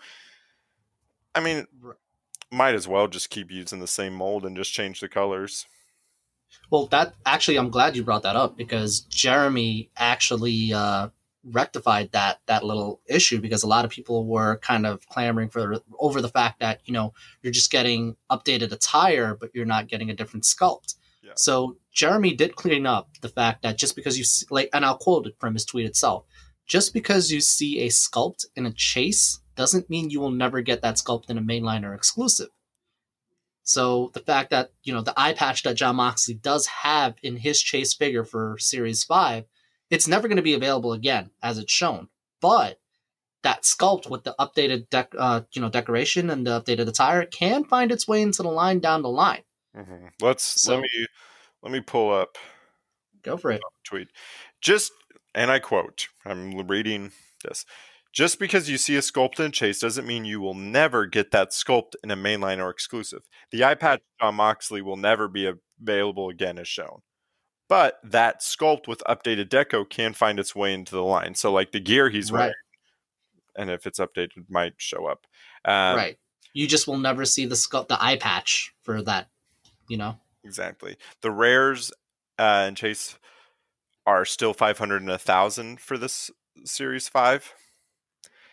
I 1.34 1.40
mean, 1.40 1.66
might 2.50 2.74
as 2.74 2.88
well 2.88 3.08
just 3.08 3.30
keep 3.30 3.50
using 3.50 3.80
the 3.80 3.86
same 3.86 4.14
mold 4.14 4.44
and 4.44 4.56
just 4.56 4.72
change 4.72 5.00
the 5.00 5.08
colors. 5.08 5.66
Well, 6.70 6.86
that 6.86 7.14
actually, 7.24 7.58
I'm 7.58 7.70
glad 7.70 7.96
you 7.96 8.04
brought 8.04 8.22
that 8.22 8.36
up 8.36 8.56
because 8.56 9.00
Jeremy 9.00 9.90
actually 9.96 10.72
uh, 10.72 11.08
rectified 11.46 12.10
that 12.12 12.40
that 12.46 12.64
little 12.64 13.00
issue 13.06 13.40
because 13.40 13.62
a 13.62 13.68
lot 13.68 13.84
of 13.84 13.90
people 13.90 14.26
were 14.26 14.56
kind 14.58 14.84
of 14.84 15.06
clamoring 15.08 15.48
for 15.48 15.76
over 15.98 16.20
the 16.20 16.28
fact 16.28 16.58
that 16.60 16.80
you 16.84 16.92
know 16.92 17.12
you're 17.42 17.52
just 17.52 17.70
getting 17.70 18.16
updated 18.30 18.72
attire 18.72 19.34
but 19.34 19.50
you're 19.54 19.64
not 19.64 19.86
getting 19.86 20.10
a 20.10 20.14
different 20.14 20.42
sculpt 20.42 20.96
yeah. 21.22 21.30
so 21.36 21.76
jeremy 21.92 22.34
did 22.34 22.56
clean 22.56 22.84
up 22.84 23.10
the 23.20 23.28
fact 23.28 23.62
that 23.62 23.78
just 23.78 23.94
because 23.94 24.18
you 24.18 24.24
see, 24.24 24.44
like 24.50 24.68
and 24.72 24.84
i'll 24.84 24.98
quote 24.98 25.26
it 25.26 25.36
from 25.38 25.54
his 25.54 25.64
tweet 25.64 25.86
itself 25.86 26.24
just 26.66 26.92
because 26.92 27.30
you 27.30 27.40
see 27.40 27.80
a 27.80 27.88
sculpt 27.88 28.44
in 28.56 28.66
a 28.66 28.72
chase 28.72 29.38
doesn't 29.56 29.90
mean 29.90 30.10
you 30.10 30.20
will 30.20 30.30
never 30.30 30.60
get 30.60 30.82
that 30.82 30.96
sculpt 30.96 31.30
in 31.30 31.38
a 31.38 31.42
mainliner 31.42 31.94
exclusive 31.94 32.48
so 33.62 34.12
the 34.14 34.20
fact 34.20 34.50
that 34.50 34.72
you 34.84 34.92
know 34.92 35.02
the 35.02 35.18
eye 35.18 35.32
patch 35.32 35.64
that 35.64 35.74
Jon 35.74 35.96
Moxley 35.96 36.34
does 36.34 36.66
have 36.66 37.16
in 37.22 37.36
his 37.36 37.60
chase 37.60 37.94
figure 37.94 38.24
for 38.24 38.56
series 38.58 39.02
5 39.02 39.44
it's 39.90 40.08
never 40.08 40.28
going 40.28 40.36
to 40.36 40.42
be 40.42 40.54
available 40.54 40.92
again 40.92 41.30
as 41.42 41.58
it's 41.58 41.72
shown. 41.72 42.08
But 42.40 42.80
that 43.42 43.62
sculpt 43.62 44.10
with 44.10 44.24
the 44.24 44.34
updated 44.38 44.88
dec- 44.88 45.14
uh, 45.16 45.42
you 45.52 45.62
know 45.62 45.68
decoration 45.68 46.30
and 46.30 46.46
the 46.46 46.60
updated 46.60 46.88
attire 46.88 47.24
can 47.24 47.64
find 47.64 47.92
its 47.92 48.08
way 48.08 48.22
into 48.22 48.42
the 48.42 48.50
line 48.50 48.80
down 48.80 49.02
the 49.02 49.08
line. 49.08 49.42
Mm-hmm. 49.76 50.06
Let's 50.20 50.62
so, 50.62 50.74
let 50.74 50.82
me 50.82 51.06
let 51.62 51.72
me 51.72 51.80
pull 51.80 52.12
up. 52.12 52.36
Go 53.22 53.36
for 53.36 53.50
it. 53.50 53.60
Tweet. 53.84 54.08
Just 54.60 54.92
and 55.34 55.50
I 55.50 55.58
quote. 55.58 56.08
I'm 56.24 56.66
reading 56.66 57.12
this. 57.44 57.64
Just 58.16 58.38
because 58.38 58.70
you 58.70 58.78
see 58.78 58.96
a 58.96 59.00
sculpt 59.00 59.38
in 59.38 59.52
Chase 59.52 59.78
doesn't 59.78 60.06
mean 60.06 60.24
you 60.24 60.40
will 60.40 60.54
never 60.54 61.04
get 61.04 61.32
that 61.32 61.50
sculpt 61.50 61.92
in 62.02 62.10
a 62.10 62.16
mainline 62.16 62.58
or 62.58 62.70
exclusive. 62.70 63.28
The 63.52 63.62
eye 63.62 63.74
patch 63.74 64.00
Jon 64.20 64.36
Moxley 64.36 64.80
will 64.80 64.96
never 64.96 65.28
be 65.28 65.52
available 65.80 66.30
again 66.30 66.58
as 66.58 66.66
shown 66.66 67.02
but 67.68 67.98
that 68.04 68.40
sculpt 68.40 68.86
with 68.86 69.02
updated 69.08 69.48
deco 69.48 69.88
can 69.88 70.12
find 70.12 70.38
its 70.38 70.54
way 70.54 70.72
into 70.72 70.94
the 70.94 71.02
line. 71.02 71.34
So 71.34 71.52
like 71.52 71.72
the 71.72 71.80
gear 71.80 72.08
he's 72.08 72.30
right. 72.30 72.40
wearing, 72.40 72.54
and 73.56 73.70
if 73.70 73.86
it's 73.86 73.98
updated, 73.98 74.48
might 74.48 74.74
show 74.76 75.06
up. 75.06 75.26
Um, 75.64 75.96
right. 75.96 76.18
You 76.52 76.66
just 76.66 76.86
will 76.86 76.98
never 76.98 77.24
see 77.24 77.46
the 77.46 77.54
sculpt, 77.54 77.88
the 77.88 78.02
eye 78.02 78.16
patch 78.16 78.72
for 78.82 79.02
that. 79.02 79.28
You 79.88 79.96
know. 79.96 80.16
Exactly. 80.44 80.96
The 81.22 81.30
rares 81.30 81.92
uh, 82.38 82.66
and 82.66 82.76
Chase 82.76 83.18
are 84.06 84.24
still 84.24 84.54
five 84.54 84.78
hundred 84.78 85.02
and 85.02 85.10
a 85.10 85.18
thousand 85.18 85.80
for 85.80 85.98
this 85.98 86.30
series 86.64 87.08
five. 87.08 87.52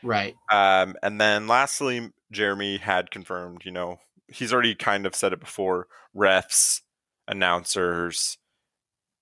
Right. 0.03 0.35
Um, 0.51 0.95
and 1.01 1.19
then 1.19 1.47
lastly, 1.47 2.11
Jeremy 2.31 2.77
had 2.77 3.11
confirmed. 3.11 3.63
You 3.65 3.71
know, 3.71 3.99
he's 4.27 4.53
already 4.53 4.75
kind 4.75 5.05
of 5.05 5.15
said 5.15 5.33
it 5.33 5.39
before. 5.39 5.87
Refs, 6.15 6.81
announcers 7.27 8.37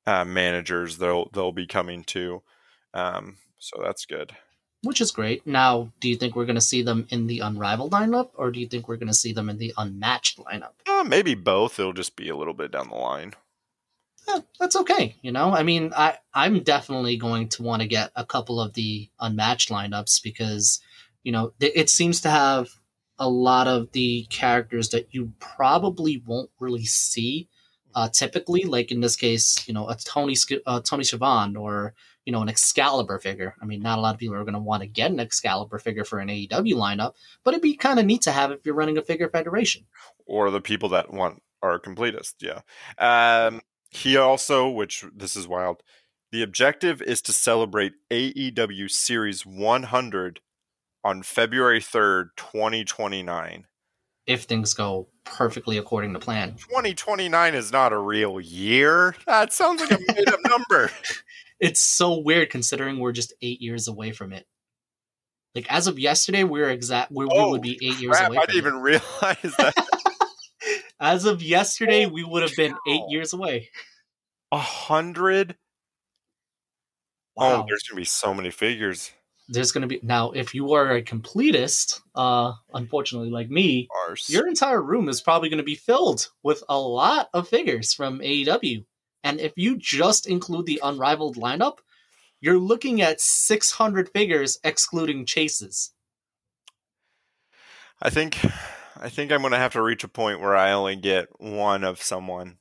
uh, 0.06 0.26
managers 0.26 0.98
they'll 0.98 1.30
they'll 1.34 1.52
be 1.52 1.68
coming 1.68 2.04
to. 2.06 2.42
Um, 2.94 3.38
so 3.60 3.82
that's 3.84 4.06
good. 4.06 4.36
Which 4.84 5.00
is 5.00 5.12
great. 5.12 5.46
Now, 5.46 5.92
do 6.00 6.10
you 6.10 6.16
think 6.16 6.36
we're 6.36 6.46
going 6.46 6.56
to 6.56 6.62
see 6.62 6.82
them 6.82 7.06
in 7.10 7.28
the 7.28 7.40
unrivaled 7.40 7.92
lineup, 7.92 8.32
or 8.34 8.50
do 8.50 8.60
you 8.60 8.68
think 8.68 8.88
we're 8.88 8.98
going 8.98 9.08
to 9.10 9.14
see 9.14 9.32
them 9.32 9.48
in 9.48 9.60
the 9.60 9.74
unmatched 9.78 10.40
lineup? 10.40 10.72
Uh, 10.88 11.04
maybe 11.04 11.36
both. 11.36 11.80
It'll 11.80 11.94
just 11.94 12.16
be 12.16 12.30
a 12.30 12.36
little 12.36 12.56
bit 12.56 12.72
down 12.72 12.90
the 12.90 12.96
line. 12.96 13.34
That's 14.60 14.76
okay. 14.76 15.16
You 15.22 15.32
know, 15.32 15.52
I 15.52 15.64
mean, 15.64 15.92
I 15.96 16.18
I'm 16.34 16.64
definitely 16.64 17.18
going 17.18 17.50
to 17.50 17.64
want 17.64 17.82
to 17.82 17.88
get 17.88 18.12
a 18.16 18.26
couple 18.26 18.62
of 18.62 18.74
the 18.74 19.10
unmatched 19.20 19.70
lineups 19.70 20.24
because, 20.24 20.80
you 21.24 21.32
know, 21.32 21.54
it 21.60 21.90
seems 21.90 22.22
to 22.22 22.30
have 22.30 22.70
a 23.20 23.30
lot 23.30 23.68
of 23.68 23.92
the 23.92 24.26
characters 24.30 24.90
that 24.90 25.08
you 25.12 25.34
probably 25.40 26.24
won't 26.26 26.50
really 26.60 26.86
see 26.86 27.50
uh, 27.94 28.10
typically, 28.10 28.64
like 28.64 28.92
in 28.92 29.02
this 29.02 29.16
case, 29.16 29.68
you 29.68 29.74
know, 29.74 29.88
a 29.90 29.96
Tony 29.96 30.36
uh, 30.66 30.82
Tony 30.82 31.04
Schiavone 31.04 31.56
or 31.56 31.94
you 32.26 32.32
know 32.32 32.42
an 32.42 32.50
Excalibur 32.50 33.20
figure. 33.20 33.56
I 33.62 33.66
mean, 33.66 33.82
not 33.82 33.98
a 33.98 34.02
lot 34.02 34.14
of 34.14 34.20
people 34.20 34.36
are 34.36 34.44
going 34.44 34.54
to 34.54 34.60
want 34.60 34.82
to 34.82 34.88
get 34.88 35.12
an 35.12 35.20
Excalibur 35.20 35.80
figure 35.80 36.06
for 36.06 36.20
an 36.20 36.30
AEW 36.30 36.74
lineup, 36.74 37.14
but 37.44 37.54
it'd 37.54 37.62
be 37.62 37.76
kind 37.76 38.00
of 38.00 38.06
neat 38.06 38.22
to 38.24 38.32
have 38.32 38.52
if 38.52 38.66
you're 38.66 38.76
running 38.76 38.98
a 38.98 39.02
figure 39.02 39.30
federation. 39.30 39.86
Or 40.26 40.50
the 40.52 40.62
people 40.62 40.90
that 40.90 41.12
want 41.12 41.42
are 41.62 41.80
completist, 41.80 42.36
yeah. 42.40 42.62
Um, 42.98 43.62
he 43.92 44.18
also, 44.18 44.70
which 44.70 45.06
this 45.16 45.36
is 45.36 45.48
wild. 45.48 45.84
The 46.32 46.42
objective 46.42 47.02
is 47.02 47.22
to 47.24 47.34
celebrate 47.34 47.94
AEW 48.10 48.90
Series 48.90 49.46
100 49.46 50.40
on 51.04 51.24
February 51.24 51.82
3rd, 51.82 52.30
2029 52.38 53.66
if 54.28 54.44
things 54.44 54.74
go 54.74 55.08
perfectly 55.24 55.78
according 55.78 56.14
to 56.14 56.20
plan. 56.20 56.56
2029 56.56 57.56
is 57.56 57.72
not 57.72 57.94
a 57.94 57.98
real 57.98 58.40
year. 58.40 59.16
That 59.26 59.52
sounds 59.54 59.82
like 59.82 59.92
a 59.92 60.00
made 60.14 60.30
up 60.30 60.40
number. 60.48 60.92
It's 61.64 61.80
so 61.80 62.18
weird 62.18 62.50
considering 62.50 62.98
we're 62.98 63.12
just 63.12 63.34
eight 63.44 63.62
years 63.62 63.88
away 63.88 64.14
from 64.14 64.34
it. 64.34 64.48
Like 65.54 65.72
as 65.72 65.86
of 65.86 66.00
yesterday, 66.00 66.44
we're 66.44 66.72
exact. 66.72 67.12
We, 67.12 67.28
oh, 67.30 67.46
we 67.46 67.52
would 67.52 67.60
oh, 67.60 67.62
be 67.62 67.80
eight 67.84 68.00
years 68.00 68.20
away. 68.20 68.38
I 68.38 68.48
didn't 68.48 68.58
even 68.58 68.82
realize 68.82 69.04
that. 69.60 69.88
As 71.02 71.26
of 71.26 71.44
yesterday, 71.44 72.06
we 72.06 72.24
would 72.24 72.44
have 72.44 72.56
been 72.56 72.76
eight 72.88 73.04
years 73.10 73.34
away. 73.34 73.70
A 74.52 74.60
hundred. 74.60 75.58
Oh, 77.38 77.50
wow. 77.50 77.62
Oh, 77.62 77.66
there's 77.68 77.84
gonna 77.84 78.00
be 78.00 78.06
so 78.06 78.34
many 78.34 78.52
figures 78.52 79.12
there's 79.52 79.74
going 79.74 79.82
to 79.82 79.88
be 79.88 80.00
now 80.02 80.32
if 80.32 80.56
you 80.56 80.74
are 80.74 80.92
a 80.92 81.04
completist 81.04 82.00
uh 82.16 82.54
unfortunately 82.74 83.30
like 83.30 83.50
me 83.50 83.88
Arse. 84.08 84.30
your 84.30 84.48
entire 84.48 84.82
room 84.82 85.10
is 85.10 85.22
probably 85.22 85.50
going 85.50 85.58
to 85.58 85.64
be 85.64 85.76
filled 85.76 86.30
with 86.42 86.64
a 86.70 86.80
lot 86.80 87.30
of 87.34 87.48
figures 87.48 87.94
from 87.94 88.20
AEW 88.20 88.86
and 89.24 89.40
if 89.40 89.54
you 89.56 89.78
just 89.78 90.28
include 90.28 90.66
the 90.66 90.80
unrivaled 90.84 91.36
lineup 91.36 91.78
you're 92.40 92.58
looking 92.58 93.02
at 93.02 93.20
600 93.20 94.10
figures 94.10 94.58
excluding 94.64 95.26
chases 95.26 95.94
I 98.02 98.10
think 98.10 98.40
I 99.02 99.10
think 99.10 99.32
I'm 99.32 99.42
going 99.42 99.52
to 99.52 99.58
have 99.58 99.74
to 99.74 99.82
reach 99.82 100.04
a 100.04 100.08
point 100.08 100.40
where 100.40 100.56
I 100.56 100.72
only 100.72 100.96
get 100.96 101.28
one 101.40 101.84
of 101.84 102.02
someone 102.02 102.58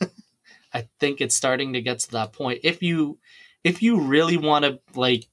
I 0.72 0.88
think 1.00 1.20
it's 1.20 1.34
starting 1.34 1.72
to 1.72 1.82
get 1.82 2.00
to 2.00 2.10
that 2.12 2.32
point. 2.32 2.60
If 2.62 2.82
you 2.82 3.18
if 3.64 3.82
you 3.82 4.00
really 4.00 4.36
want 4.36 4.64
to 4.64 4.80
like 4.94 5.26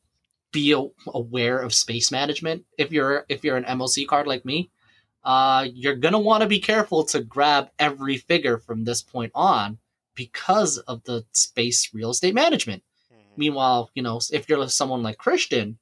be 0.51 0.71
aware 1.07 1.59
of 1.59 1.73
space 1.73 2.11
management, 2.11 2.65
if 2.78 2.91
you're 2.91 3.26
if 3.30 3.43
you're 3.43 3.57
an 3.57 3.65
MLC 3.65 4.07
card 4.07 4.28
like 4.28 4.45
me, 4.45 4.71
uh, 5.23 5.67
you're 5.73 5.95
gonna 5.95 6.19
want 6.19 6.41
to 6.41 6.47
be 6.47 6.59
careful 6.59 7.03
to 7.05 7.21
grab 7.21 7.69
every 7.80 8.17
figure 8.17 8.57
from 8.57 8.84
this 8.84 9.01
point 9.01 9.32
on 9.36 9.78
because 10.15 10.78
of 10.80 11.03
the 11.03 11.26
space 11.32 11.93
real 11.93 12.11
estate 12.11 12.34
management. 12.34 12.84
Mm-hmm. 13.11 13.21
Meanwhile, 13.38 13.91
you 13.93 14.01
know, 14.01 14.19
if 14.32 14.47
you're 14.47 14.67
someone 14.69 15.03
like 15.03 15.17
Christian, 15.17 15.78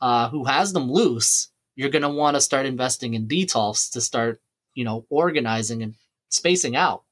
uh, 0.00 0.28
who 0.28 0.44
has 0.44 0.72
them 0.72 0.90
loose, 0.90 1.48
you're 1.76 1.90
gonna 1.90 2.10
want 2.10 2.34
to 2.34 2.40
start 2.40 2.66
investing 2.66 3.14
in 3.14 3.28
Detolfs 3.28 3.92
to 3.92 4.00
start, 4.00 4.40
you 4.74 4.84
know, 4.84 5.06
organizing 5.08 5.82
and 5.82 5.94
spacing 6.28 6.74
out. 6.74 7.04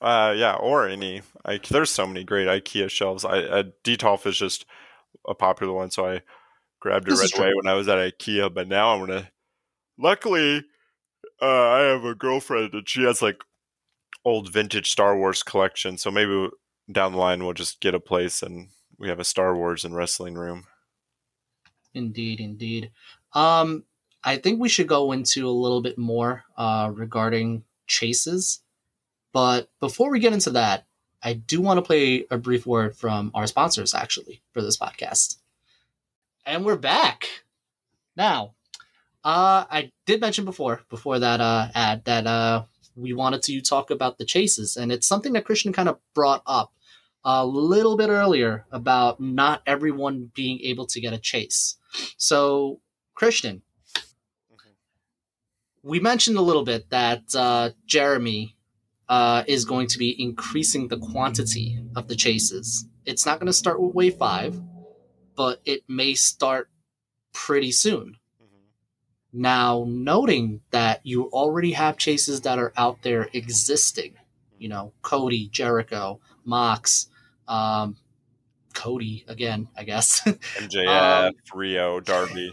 Uh, 0.00 0.34
yeah, 0.36 0.54
or 0.54 0.88
any. 0.88 1.22
Like, 1.46 1.68
there's 1.68 1.90
so 1.90 2.06
many 2.06 2.24
great 2.24 2.48
IKEA 2.48 2.90
shelves. 2.90 3.24
I, 3.24 3.38
I 3.38 3.64
Detolf 3.84 4.26
is 4.26 4.36
just 4.36 4.66
a 5.26 5.34
popular 5.34 5.72
one, 5.72 5.90
so 5.90 6.06
I 6.06 6.22
grabbed 6.80 7.08
it 7.08 7.14
right 7.14 7.38
away 7.38 7.52
when 7.54 7.66
I 7.66 7.74
was 7.74 7.88
at 7.88 7.98
IKEA. 7.98 8.52
But 8.52 8.68
now 8.68 8.92
I'm 8.92 9.00
gonna. 9.00 9.30
Luckily, 9.98 10.64
uh, 11.40 11.68
I 11.68 11.80
have 11.80 12.04
a 12.04 12.14
girlfriend 12.14 12.72
and 12.72 12.88
she 12.88 13.02
has 13.02 13.20
like 13.20 13.42
old 14.24 14.52
vintage 14.52 14.90
Star 14.90 15.16
Wars 15.16 15.42
collection. 15.42 15.98
So 15.98 16.10
maybe 16.10 16.48
down 16.90 17.12
the 17.12 17.18
line 17.18 17.44
we'll 17.44 17.52
just 17.52 17.80
get 17.80 17.94
a 17.94 18.00
place 18.00 18.42
and 18.42 18.68
we 18.98 19.08
have 19.08 19.20
a 19.20 19.24
Star 19.24 19.56
Wars 19.56 19.84
and 19.84 19.94
wrestling 19.94 20.34
room. 20.34 20.64
Indeed, 21.94 22.40
indeed. 22.40 22.90
Um, 23.34 23.84
I 24.24 24.36
think 24.36 24.60
we 24.60 24.68
should 24.68 24.86
go 24.86 25.12
into 25.12 25.48
a 25.48 25.50
little 25.50 25.82
bit 25.82 25.98
more 25.98 26.44
uh, 26.56 26.90
regarding 26.94 27.64
chases. 27.86 28.60
But 29.32 29.70
before 29.80 30.10
we 30.10 30.20
get 30.20 30.32
into 30.32 30.50
that, 30.50 30.86
I 31.22 31.34
do 31.34 31.60
want 31.60 31.78
to 31.78 31.82
play 31.82 32.26
a 32.30 32.36
brief 32.36 32.66
word 32.66 32.96
from 32.96 33.30
our 33.34 33.46
sponsors, 33.46 33.94
actually, 33.94 34.42
for 34.52 34.60
this 34.60 34.76
podcast. 34.76 35.36
And 36.44 36.64
we're 36.64 36.76
back. 36.76 37.28
Now, 38.16 38.54
uh, 39.24 39.64
I 39.70 39.92
did 40.04 40.20
mention 40.20 40.44
before, 40.44 40.82
before 40.90 41.18
that 41.20 41.40
uh, 41.40 41.68
ad, 41.74 42.04
that 42.04 42.26
uh, 42.26 42.64
we 42.96 43.12
wanted 43.12 43.42
to 43.44 43.60
talk 43.60 43.90
about 43.90 44.18
the 44.18 44.24
chases. 44.24 44.76
And 44.76 44.92
it's 44.92 45.06
something 45.06 45.32
that 45.32 45.44
Christian 45.44 45.72
kind 45.72 45.88
of 45.88 45.98
brought 46.14 46.42
up 46.46 46.72
a 47.24 47.46
little 47.46 47.96
bit 47.96 48.08
earlier 48.08 48.66
about 48.72 49.20
not 49.20 49.62
everyone 49.66 50.30
being 50.34 50.60
able 50.60 50.86
to 50.86 51.00
get 51.00 51.12
a 51.12 51.18
chase. 51.18 51.76
So, 52.16 52.80
Christian, 53.14 53.62
mm-hmm. 53.96 54.70
we 55.82 56.00
mentioned 56.00 56.36
a 56.36 56.42
little 56.42 56.64
bit 56.64 56.90
that 56.90 57.22
uh, 57.34 57.70
Jeremy 57.86 58.56
uh, 59.08 59.44
is 59.46 59.64
going 59.64 59.86
to 59.88 59.98
be 59.98 60.20
increasing 60.22 60.88
the 60.88 60.98
quantity 60.98 61.78
of 61.96 62.08
the 62.08 62.16
chases. 62.16 62.86
It's 63.04 63.26
not 63.26 63.38
going 63.38 63.48
to 63.48 63.52
start 63.52 63.80
with 63.80 63.94
wave 63.94 64.16
five, 64.16 64.60
but 65.36 65.60
it 65.64 65.82
may 65.88 66.14
start 66.14 66.70
pretty 67.32 67.72
soon. 67.72 68.16
Mm-hmm. 68.42 69.40
Now, 69.42 69.84
noting 69.86 70.62
that 70.70 71.00
you 71.04 71.24
already 71.24 71.72
have 71.72 71.96
chases 71.98 72.42
that 72.42 72.58
are 72.58 72.72
out 72.76 73.02
there 73.02 73.28
existing, 73.32 74.14
you 74.58 74.68
know, 74.68 74.92
Cody, 75.02 75.48
Jericho, 75.48 76.20
Mox, 76.44 77.08
um, 77.48 77.96
Cody 78.74 79.24
again, 79.28 79.68
I 79.76 79.84
guess. 79.84 80.22
MJF, 80.24 81.28
um, 81.28 81.34
Riho, 81.54 82.02
Darby. 82.04 82.52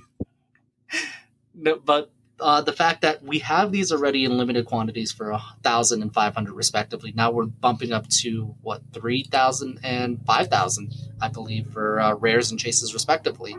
No, 1.53 1.77
but 1.77 2.11
uh, 2.39 2.61
the 2.61 2.73
fact 2.73 3.01
that 3.01 3.23
we 3.23 3.39
have 3.39 3.71
these 3.71 3.91
already 3.91 4.23
in 4.23 4.37
limited 4.37 4.65
quantities 4.65 5.11
for 5.11 5.31
a 5.31 5.41
thousand 5.61 6.01
and 6.01 6.13
five 6.13 6.33
hundred 6.33 6.53
respectively. 6.53 7.11
Now 7.13 7.31
we're 7.31 7.45
bumping 7.45 7.91
up 7.91 8.07
to 8.21 8.55
what 8.61 8.81
three 8.93 9.23
thousand 9.23 9.79
and 9.83 10.23
five 10.25 10.47
thousand, 10.47 10.93
I 11.21 11.27
believe, 11.27 11.67
for 11.71 11.99
uh, 11.99 12.13
rares 12.13 12.51
and 12.51 12.59
chases 12.59 12.93
respectively. 12.93 13.57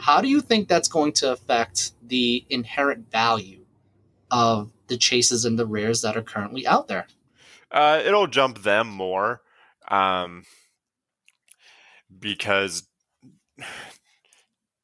How 0.00 0.20
do 0.20 0.28
you 0.28 0.40
think 0.40 0.68
that's 0.68 0.88
going 0.88 1.12
to 1.14 1.32
affect 1.32 1.92
the 2.06 2.44
inherent 2.48 3.10
value 3.10 3.64
of 4.30 4.70
the 4.86 4.96
chases 4.96 5.44
and 5.44 5.58
the 5.58 5.66
rares 5.66 6.02
that 6.02 6.16
are 6.16 6.22
currently 6.22 6.66
out 6.66 6.88
there? 6.88 7.06
Uh, 7.70 8.00
it'll 8.04 8.28
jump 8.28 8.62
them 8.62 8.88
more, 8.88 9.42
um, 9.88 10.44
because 12.18 12.84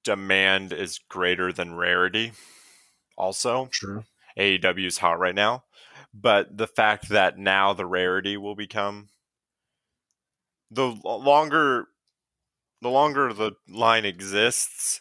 demand 0.05 0.73
is 0.73 1.01
greater 1.09 1.53
than 1.53 1.75
rarity 1.75 2.33
also. 3.17 3.69
True. 3.71 4.05
AEW 4.39 4.87
is 4.87 4.99
hot 4.99 5.19
right 5.19 5.35
now. 5.35 5.65
But 6.13 6.57
the 6.57 6.67
fact 6.67 7.09
that 7.09 7.39
now 7.39 7.73
the 7.73 7.87
rarity 7.87 8.37
will 8.37 8.55
become 8.55 9.09
the 10.71 10.87
longer 11.05 11.87
the 12.81 12.89
longer 12.89 13.33
the 13.33 13.53
line 13.69 14.05
exists, 14.05 15.01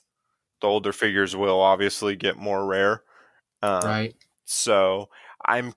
the 0.62 0.68
older 0.68 0.94
figures 0.94 1.36
will 1.36 1.60
obviously 1.60 2.16
get 2.16 2.38
more 2.38 2.66
rare. 2.66 3.04
Um, 3.62 3.82
right. 3.84 4.16
So 4.46 5.10
I'm 5.46 5.74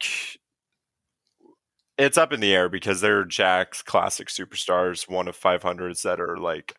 it's 1.99 2.19
up 2.19 2.33
in 2.33 2.41
the 2.41 2.55
air 2.55 2.69
because 2.69 3.01
there 3.01 3.19
are 3.21 3.25
Jakks 3.25 3.85
classic 3.85 4.29
superstars, 4.29 5.09
one 5.09 5.29
of 5.29 5.39
500s 5.39 6.03
that 6.03 6.21
are 6.21 6.37
like 6.37 6.77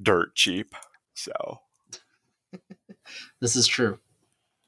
dirt 0.00 0.34
cheap. 0.34 0.74
So 1.14 1.60
this 3.40 3.56
is 3.56 3.66
true. 3.66 3.98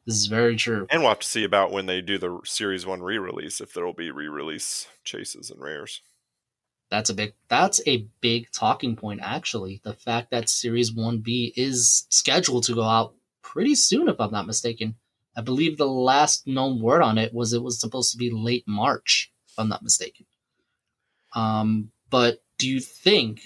This 0.07 0.16
is 0.16 0.26
very 0.26 0.57
true. 0.57 0.86
And 0.88 1.03
we'll 1.03 1.11
have 1.11 1.18
to 1.18 1.26
see 1.26 1.42
about 1.42 1.72
when 1.72 1.86
they 1.86 2.01
do 2.01 2.16
the 2.16 2.40
Series 2.44 2.86
1 2.86 3.03
re 3.03 3.18
release 3.18 3.61
if 3.61 3.72
there 3.72 3.84
will 3.84 3.92
be 3.92 4.11
re 4.11 4.28
release 4.28 4.86
chases 5.05 5.51
and 5.51 5.61
rares. 5.61 6.01
That's 6.90 7.11
a 7.11 7.14
big 7.14 7.34
that's 7.49 7.80
a 7.86 8.07
big 8.20 8.51
talking 8.53 8.94
point 8.94 9.20
actually. 9.22 9.80
The 9.82 9.94
fact 9.94 10.30
that 10.30 10.49
Series 10.49 10.92
1B 10.92 11.53
is 11.57 12.07
scheduled 12.11 12.64
to 12.64 12.74
go 12.74 12.84
out 12.84 13.14
pretty 13.42 13.74
soon 13.74 14.09
if 14.09 14.20
I'm 14.20 14.30
not 14.30 14.47
mistaken. 14.47 14.94
I 15.36 15.42
believe 15.42 15.76
the 15.76 15.86
last 15.86 16.47
known 16.47 16.80
word 16.80 17.03
on 17.03 17.18
it 17.18 17.34
was 17.34 17.53
it 17.53 17.62
was 17.62 17.80
supposed 17.80 18.12
to 18.12 18.18
be 18.18 18.30
late 18.30 18.64
March, 18.66 19.32
if 19.49 19.59
I'm 19.59 19.68
not 19.68 19.82
mistaken. 19.82 20.26
Um, 21.34 21.90
but 22.09 22.42
do 22.59 22.68
you 22.68 22.80
think, 22.80 23.42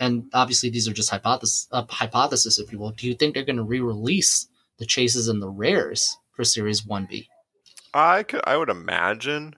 and 0.00 0.24
obviously 0.32 0.70
these 0.70 0.88
are 0.88 0.92
just 0.92 1.10
hypothesis, 1.10 1.68
uh, 1.70 1.84
hypothesis, 1.88 2.58
if 2.58 2.72
you 2.72 2.78
will, 2.78 2.90
do 2.90 3.06
you 3.06 3.14
think 3.14 3.34
they're 3.34 3.44
going 3.44 3.56
to 3.56 3.62
re-release 3.62 4.48
the 4.80 4.86
chases 4.86 5.28
and 5.28 5.40
the 5.40 5.48
rares 5.48 6.16
for 6.32 6.42
Series 6.42 6.80
1B. 6.80 7.28
I 7.94 8.24
could 8.24 8.40
I 8.44 8.56
would 8.56 8.70
imagine. 8.70 9.54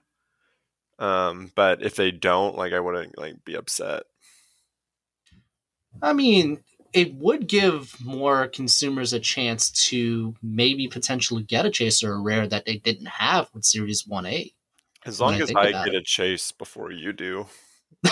Um, 0.99 1.51
but 1.55 1.81
if 1.81 1.95
they 1.95 2.11
don't, 2.11 2.55
like 2.55 2.73
I 2.73 2.79
wouldn't 2.79 3.17
like 3.17 3.43
be 3.45 3.55
upset. 3.55 4.03
I 6.01 6.13
mean, 6.13 6.59
it 6.91 7.15
would 7.15 7.47
give 7.47 7.95
more 8.03 8.47
consumers 8.47 9.13
a 9.13 9.19
chance 9.19 9.69
to 9.87 10.35
maybe 10.43 10.87
potentially 10.87 11.43
get 11.43 11.65
a 11.65 11.71
chase 11.71 12.03
or 12.03 12.13
a 12.13 12.19
rare 12.19 12.47
that 12.47 12.65
they 12.65 12.77
didn't 12.77 13.07
have 13.07 13.49
with 13.53 13.65
Series 13.65 14.03
1A. 14.03 14.53
As 15.05 15.19
long 15.19 15.41
as 15.41 15.51
I, 15.55 15.61
I 15.61 15.71
get 15.71 15.87
it. 15.89 15.95
a 15.95 16.01
chase 16.01 16.51
before 16.51 16.91
you 16.91 17.13
do. 17.13 17.47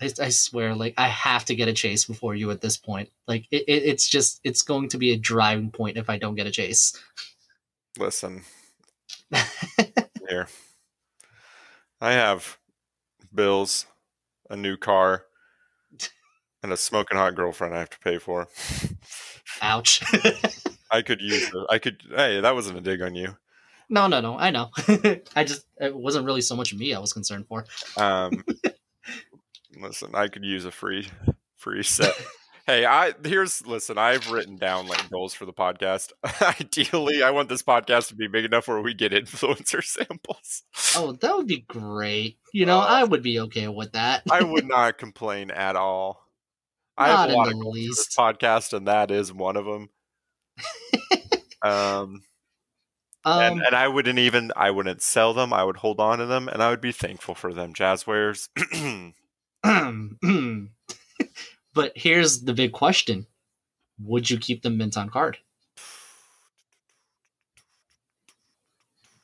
I, 0.00 0.10
I, 0.20 0.28
swear, 0.28 0.74
like 0.74 0.94
I 0.96 1.08
have 1.08 1.44
to 1.46 1.54
get 1.54 1.68
a 1.68 1.72
chase 1.72 2.04
before 2.04 2.34
you 2.34 2.50
at 2.50 2.60
this 2.60 2.76
point. 2.76 3.10
Like 3.26 3.46
it, 3.50 3.64
it, 3.66 3.82
it's 3.84 4.08
just 4.08 4.40
it's 4.44 4.62
going 4.62 4.88
to 4.90 4.98
be 4.98 5.12
a 5.12 5.18
driving 5.18 5.70
point 5.70 5.96
if 5.96 6.08
I 6.08 6.18
don't 6.18 6.36
get 6.36 6.46
a 6.46 6.52
chase. 6.52 6.96
Listen, 7.98 8.42
here, 10.28 10.48
I 12.00 12.12
have 12.12 12.58
bills, 13.34 13.86
a 14.48 14.56
new 14.56 14.76
car, 14.76 15.24
and 16.62 16.72
a 16.72 16.76
smoking 16.76 17.18
hot 17.18 17.34
girlfriend 17.34 17.74
I 17.74 17.80
have 17.80 17.90
to 17.90 17.98
pay 17.98 18.18
for. 18.18 18.48
Ouch. 19.62 20.02
I 20.90 21.02
could 21.02 21.20
use. 21.20 21.50
I 21.68 21.78
could. 21.78 22.02
Hey, 22.14 22.40
that 22.40 22.54
wasn't 22.54 22.78
a 22.78 22.80
dig 22.80 23.02
on 23.02 23.14
you. 23.14 23.36
No, 23.90 24.06
no, 24.06 24.20
no. 24.20 24.38
I 24.38 24.50
know. 24.50 24.70
I 25.34 25.44
just 25.44 25.66
it 25.78 25.94
wasn't 25.94 26.24
really 26.26 26.40
so 26.40 26.54
much 26.54 26.72
me 26.72 26.94
I 26.94 26.98
was 26.98 27.12
concerned 27.12 27.46
for. 27.46 27.64
Um, 27.96 28.44
Listen, 29.80 30.10
I 30.14 30.28
could 30.28 30.44
use 30.44 30.64
a 30.64 30.70
free 30.70 31.08
free 31.56 31.82
set. 31.84 32.14
hey, 32.66 32.84
I 32.84 33.12
here's 33.24 33.66
listen, 33.66 33.98
I've 33.98 34.30
written 34.30 34.56
down 34.56 34.86
like 34.86 35.10
goals 35.10 35.34
for 35.34 35.46
the 35.46 35.52
podcast. 35.52 36.12
Ideally, 36.60 37.22
I 37.22 37.30
want 37.30 37.48
this 37.48 37.62
podcast 37.62 38.08
to 38.08 38.16
be 38.16 38.26
big 38.26 38.44
enough 38.44 38.68
where 38.68 38.80
we 38.80 38.94
get 38.94 39.12
influencer 39.12 39.82
samples. 39.82 40.62
Oh, 40.96 41.12
that 41.12 41.36
would 41.36 41.46
be 41.46 41.64
great. 41.68 42.38
You 42.52 42.66
know, 42.66 42.78
uh, 42.78 42.86
I 42.86 43.04
would 43.04 43.22
be 43.22 43.40
okay 43.40 43.68
with 43.68 43.92
that. 43.92 44.22
I 44.30 44.42
would 44.42 44.66
not 44.66 44.98
complain 44.98 45.50
at 45.50 45.76
all. 45.76 46.24
Not 46.98 47.08
I 47.08 47.20
have 47.20 47.30
a 47.30 47.34
lot 47.34 47.48
of 47.48 47.60
goals 47.60 47.74
least. 47.74 48.14
for 48.14 48.32
this 48.32 48.36
podcast, 48.38 48.72
and 48.72 48.88
that 48.88 49.10
is 49.10 49.32
one 49.32 49.56
of 49.56 49.64
them. 49.64 49.88
um, 51.62 52.22
um, 53.24 53.42
and, 53.42 53.62
and, 53.62 53.74
I 53.76 53.88
wouldn't 53.88 54.18
even 54.18 54.52
I 54.56 54.70
wouldn't 54.70 55.02
sell 55.02 55.34
them. 55.34 55.52
I 55.52 55.62
would 55.62 55.76
hold 55.76 56.00
on 56.00 56.18
to 56.18 56.26
them, 56.26 56.48
and 56.48 56.62
I 56.62 56.70
would 56.70 56.80
be 56.80 56.92
thankful 56.92 57.34
for 57.34 57.52
them. 57.52 57.74
Jazwares. 57.74 58.48
but 61.74 61.92
here's 61.94 62.42
the 62.42 62.54
big 62.54 62.72
question 62.72 63.26
Would 64.00 64.30
you 64.30 64.38
keep 64.38 64.62
them 64.62 64.78
mint 64.78 64.96
on 64.96 65.10
card? 65.10 65.38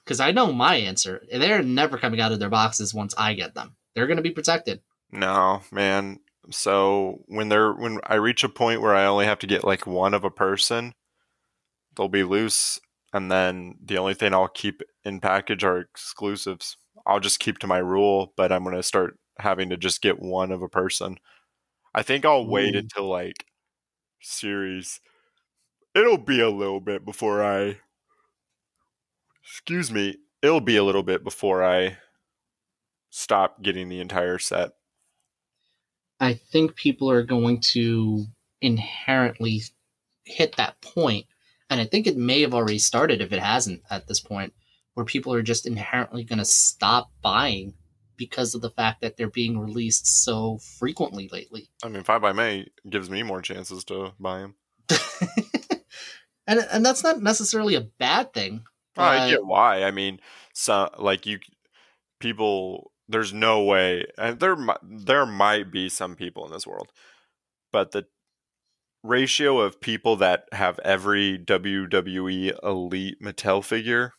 because 0.05 0.21
I 0.21 0.33
know 0.33 0.53
my 0.53 0.77
answer. 0.77 1.23
They're 1.33 1.63
never 1.63 1.99
coming 1.99 2.21
out 2.21 2.33
of 2.33 2.39
their 2.39 2.51
boxes 2.51 2.93
once 2.93 3.15
I 3.17 3.35
get 3.35 3.55
them. 3.55 3.77
They're 3.95 4.07
going 4.07 4.19
to 4.19 4.23
be 4.23 4.31
protected. 4.31 4.81
No, 5.11 5.63
man. 5.73 6.21
So 6.51 7.23
when 7.27 7.49
they're 7.49 7.73
when 7.73 8.01
I 8.05 8.17
reach 8.17 8.45
a 8.45 8.49
point 8.49 8.83
where 8.83 8.95
I 8.95 9.07
only 9.07 9.25
have 9.25 9.39
to 9.41 9.47
get 9.47 9.65
like 9.65 9.87
one 9.87 10.13
of 10.13 10.25
a 10.25 10.31
person, 10.31 10.93
they'll 11.97 12.09
be 12.09 12.23
loose, 12.25 12.81
and 13.15 13.33
then 13.33 13.77
the 13.83 13.97
only 13.97 14.15
thing 14.15 14.35
I'll 14.35 14.49
keep 14.49 14.83
in 15.05 15.21
package 15.21 15.65
are 15.65 15.79
exclusives. 15.79 16.77
I'll 17.07 17.21
just 17.21 17.41
keep 17.41 17.59
to 17.61 17.67
my 17.67 17.79
rule, 17.79 18.35
but 18.37 18.53
I'm 18.53 18.63
gonna 18.65 18.83
start 18.83 19.19
having 19.39 19.71
to 19.71 19.77
just 19.77 20.03
get 20.03 20.21
one 20.21 20.53
of 20.53 20.63
a 20.63 20.69
person. 20.69 21.19
I 21.95 22.03
think 22.03 22.25
I'll 22.25 22.47
wait 22.47 22.75
Ooh. 22.75 22.79
until 22.79 23.09
like 23.09 23.47
series. 24.21 25.01
It'll 25.95 26.19
be 26.19 26.41
a 26.41 26.51
little 26.51 26.81
bit 26.81 27.05
before 27.05 27.43
I. 27.43 27.79
Excuse 29.43 29.91
me. 29.91 30.17
It'll 30.43 30.61
be 30.61 30.77
a 30.77 30.85
little 30.85 31.03
bit 31.03 31.23
before 31.23 31.63
I 31.63 31.99
stop 33.11 33.63
getting 33.63 33.89
the 33.89 34.01
entire 34.01 34.39
set. 34.39 34.73
I 36.21 36.35
think 36.35 36.75
people 36.75 37.11
are 37.11 37.23
going 37.23 37.61
to 37.73 38.27
inherently 38.61 39.63
hit 40.25 40.57
that 40.57 40.81
point, 40.81 41.27
and 41.71 41.81
I 41.81 41.85
think 41.85 42.07
it 42.07 42.17
may 42.17 42.41
have 42.43 42.55
already 42.55 42.79
started 42.79 43.21
if 43.21 43.33
it 43.33 43.41
hasn't 43.41 43.83
at 43.91 44.07
this 44.07 44.21
point, 44.21 44.53
where 44.95 45.07
people 45.07 45.33
are 45.35 45.43
just 45.43 45.67
inherently 45.67 46.25
going 46.25 46.39
to 46.39 46.45
stop 46.45 47.11
buying 47.23 47.75
because 48.17 48.55
of 48.55 48.61
the 48.61 48.71
fact 48.71 49.01
that 49.01 49.17
they're 49.17 49.29
being 49.29 49.59
released 49.59 50.07
so 50.07 50.59
frequently 50.79 51.29
lately. 51.33 51.71
I 51.83 51.89
mean, 51.89 52.03
Five 52.03 52.23
by 52.23 52.33
May 52.33 52.67
gives 52.89 53.11
me 53.11 53.23
more 53.23 53.43
chances 53.43 53.85
to 53.85 54.13
buy 54.19 54.41
them. 54.41 54.55
and 56.47 56.61
and 56.71 56.85
that's 56.85 57.03
not 57.03 57.23
necessarily 57.23 57.75
a 57.75 57.81
bad 57.81 58.33
thing. 58.33 58.65
Oh, 58.97 59.03
I 59.03 59.31
get 59.31 59.45
why. 59.45 59.83
I 59.83 59.91
mean, 59.91 60.21
so 60.53 60.91
like 60.99 61.27
you, 61.27 61.39
people. 62.21 62.91
There's 63.07 63.35
no 63.35 63.63
way, 63.63 64.07
and 64.17 64.41
there 64.41 64.57
there 64.83 65.27
might 65.27 65.71
be 65.71 65.91
some 65.91 66.17
people 66.17 66.47
in 66.47 66.53
this 66.53 66.67
world, 66.67 66.91
but 67.71 67.91
the 67.91 68.07
ratio 69.03 69.61
of 69.61 69.81
people 69.81 70.17
that 70.17 70.47
have 70.53 70.81
every 70.83 71.39
WWE 71.39 72.59
elite 72.65 73.21
Mattel 73.21 73.63
figure, 73.63 74.15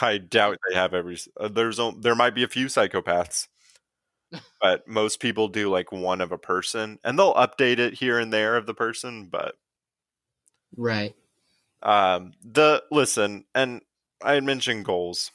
I 0.00 0.18
doubt 0.18 0.58
they 0.68 0.76
have 0.76 0.94
every. 0.94 1.18
Uh, 1.38 1.48
there's 1.48 1.78
on- 1.78 2.00
there 2.00 2.14
might 2.14 2.34
be 2.34 2.42
a 2.44 2.48
few 2.48 2.66
psychopaths, 2.66 3.48
but 4.60 4.86
most 4.88 5.20
people 5.20 5.48
do 5.48 5.68
like 5.70 5.92
one 5.92 6.20
of 6.20 6.32
a 6.32 6.38
person, 6.38 6.98
and 7.04 7.18
they'll 7.18 7.34
update 7.34 7.78
it 7.78 7.94
here 7.94 8.18
and 8.18 8.32
there 8.32 8.56
of 8.56 8.66
the 8.66 8.74
person, 8.74 9.26
but 9.26 9.56
Right. 10.76 11.14
um 11.82 12.32
the 12.42 12.82
listen 12.90 13.44
and 13.54 13.82
i 14.22 14.34
had 14.34 14.44
mentioned 14.44 14.84
goals. 14.84 15.30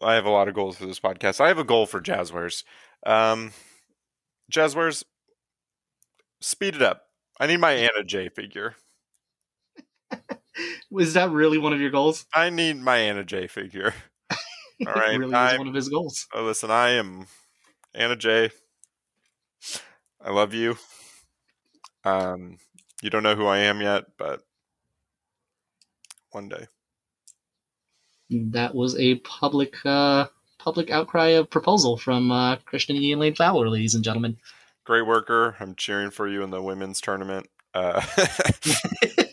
I 0.00 0.14
have 0.14 0.24
a 0.26 0.30
lot 0.30 0.48
of 0.48 0.54
goals 0.54 0.76
for 0.76 0.86
this 0.86 1.00
podcast. 1.00 1.40
I 1.40 1.48
have 1.48 1.58
a 1.58 1.64
goal 1.64 1.86
for 1.86 2.00
jazwares. 2.00 2.64
Um 3.06 3.52
jazwares 4.52 5.04
speed 6.40 6.74
it 6.76 6.82
up. 6.82 7.06
I 7.40 7.46
need 7.46 7.58
my 7.58 7.72
anna 7.72 8.04
jay 8.04 8.28
figure 8.28 8.76
Was 10.90 11.14
that 11.14 11.30
really 11.30 11.58
one 11.58 11.72
of 11.72 11.80
your 11.80 11.90
goals? 11.90 12.26
i 12.34 12.50
need 12.50 12.76
my 12.76 12.98
anna 12.98 13.24
jay 13.24 13.46
figure 13.46 13.94
all 14.86 14.92
right 14.94 15.18
really 15.18 15.34
I'm- 15.34 15.58
one 15.58 15.68
of 15.68 15.74
his 15.74 15.88
goals. 15.88 16.26
oh, 16.34 16.42
listen 16.44 16.70
i 16.70 16.90
am 16.90 17.26
anna 17.94 18.16
jay 18.16 18.50
i 20.20 20.30
love 20.30 20.54
you 20.54 20.76
um 22.04 22.58
you 23.02 23.10
don't 23.10 23.22
know 23.22 23.34
who 23.36 23.46
i 23.46 23.58
am 23.58 23.80
yet 23.80 24.04
but 24.18 24.42
one 26.30 26.48
day 26.48 26.66
That 28.30 28.74
was 28.74 28.98
a 28.98 29.16
public 29.16 29.74
uh, 29.84 30.26
public 30.58 30.90
outcry 30.90 31.28
of 31.28 31.50
proposal 31.50 31.96
from 31.98 32.30
uh, 32.32 32.56
Christian 32.64 32.96
Ian 32.96 33.18
Lane 33.18 33.34
Fowler, 33.34 33.68
ladies 33.68 33.94
and 33.94 34.02
gentlemen. 34.04 34.36
great 34.84 35.02
worker. 35.06 35.56
I'm 35.60 35.74
cheering 35.74 36.10
for 36.10 36.26
you 36.28 36.42
in 36.42 36.50
the 36.50 36.62
women's 36.62 37.00
tournament. 37.02 37.48
Uh, 37.74 38.00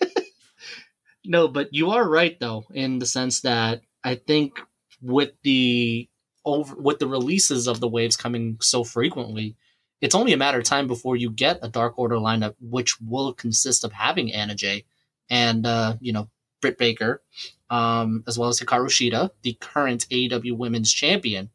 No, 1.29 1.47
but 1.47 1.71
you 1.75 1.91
are 1.91 2.09
right 2.09 2.37
though, 2.39 2.65
in 2.73 2.97
the 2.97 3.05
sense 3.05 3.41
that 3.41 3.83
I 4.03 4.15
think 4.15 4.59
with 4.99 5.29
the 5.43 6.09
over 6.43 6.75
with 6.75 6.97
the 6.97 7.07
releases 7.07 7.67
of 7.67 7.79
the 7.79 7.87
waves 7.87 8.17
coming 8.17 8.57
so 8.61 8.83
frequently, 8.83 9.55
it's 10.01 10.15
only 10.15 10.33
a 10.33 10.37
matter 10.37 10.57
of 10.57 10.63
time 10.63 10.87
before 10.87 11.15
you 11.15 11.29
get 11.29 11.59
a 11.61 11.69
Dark 11.69 11.99
Order 11.99 12.15
lineup 12.15 12.55
which 12.59 12.99
will 12.99 13.31
consist 13.31 13.83
of 13.83 13.91
having 13.91 14.33
Anna 14.33 14.55
Jay 14.55 14.85
and 15.29 15.67
uh, 15.67 15.97
you 15.99 16.13
know 16.13 16.31
Britt 16.61 16.79
Baker, 16.79 17.21
um, 17.69 18.23
as 18.27 18.39
well 18.39 18.49
as 18.49 18.59
Hikaru 18.59 18.87
Shida, 18.87 19.29
the 19.43 19.53
current 19.61 20.07
AEW 20.09 20.57
Women's 20.57 20.91
Champion. 20.91 21.51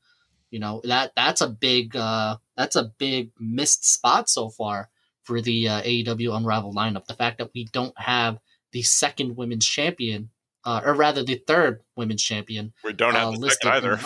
You 0.53 0.61
know 0.61 0.83
that 0.85 1.14
that's 1.16 1.41
a 1.41 1.49
big 1.49 1.97
uh, 1.97 2.37
that's 2.57 2.77
a 2.77 2.93
big 2.97 3.33
missed 3.41 3.93
spot 3.93 4.29
so 4.29 4.51
far 4.51 4.89
for 5.25 5.41
the 5.41 5.66
uh, 5.68 5.83
AEW 5.83 6.37
Unrivaled 6.37 6.77
lineup. 6.77 7.07
The 7.07 7.14
fact 7.14 7.39
that 7.39 7.51
we 7.53 7.64
don't 7.64 7.99
have 7.99 8.39
the 8.75 8.83
second 8.83 9.37
women's 9.37 9.66
champion, 9.66 10.31
uh, 10.64 10.83
or 10.85 10.95
rather 10.95 11.22
the 11.22 11.37
third 11.47 11.81
women's 11.97 12.22
champion. 12.22 12.75
we 12.85 12.93
don't 12.93 13.14
have 13.14 13.35
Uh, 13.35 13.39
the 13.39 13.51
second 13.51 13.70
either. 13.70 14.01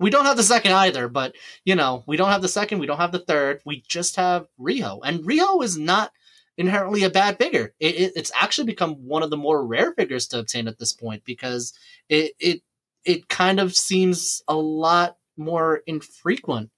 We 0.00 0.10
don't 0.10 0.26
have 0.26 0.36
the 0.36 0.44
second 0.44 0.72
either, 0.72 1.08
but 1.08 1.34
you 1.64 1.74
know, 1.74 2.04
we 2.06 2.16
don't 2.16 2.30
have 2.30 2.40
the 2.40 2.48
second, 2.48 2.78
we 2.78 2.86
don't 2.86 2.98
have 2.98 3.10
the 3.10 3.18
third. 3.18 3.60
We 3.66 3.82
just 3.86 4.14
have 4.14 4.46
Riho, 4.58 5.00
and 5.04 5.24
Riho 5.24 5.62
is 5.64 5.76
not 5.76 6.12
inherently 6.56 7.02
a 7.02 7.10
bad 7.10 7.36
figure. 7.36 7.74
It, 7.80 7.94
it, 7.96 8.12
it's 8.14 8.30
actually 8.34 8.66
become 8.66 8.94
one 9.06 9.24
of 9.24 9.30
the 9.30 9.36
more 9.36 9.66
rare 9.66 9.92
figures 9.94 10.28
to 10.28 10.38
obtain 10.38 10.68
at 10.68 10.78
this 10.78 10.92
point 10.92 11.24
because 11.24 11.72
it 12.08 12.32
it 12.38 12.62
it 13.04 13.28
kind 13.28 13.58
of 13.58 13.74
seems 13.74 14.40
a 14.46 14.54
lot 14.56 15.16
more 15.36 15.82
infrequent 15.86 16.70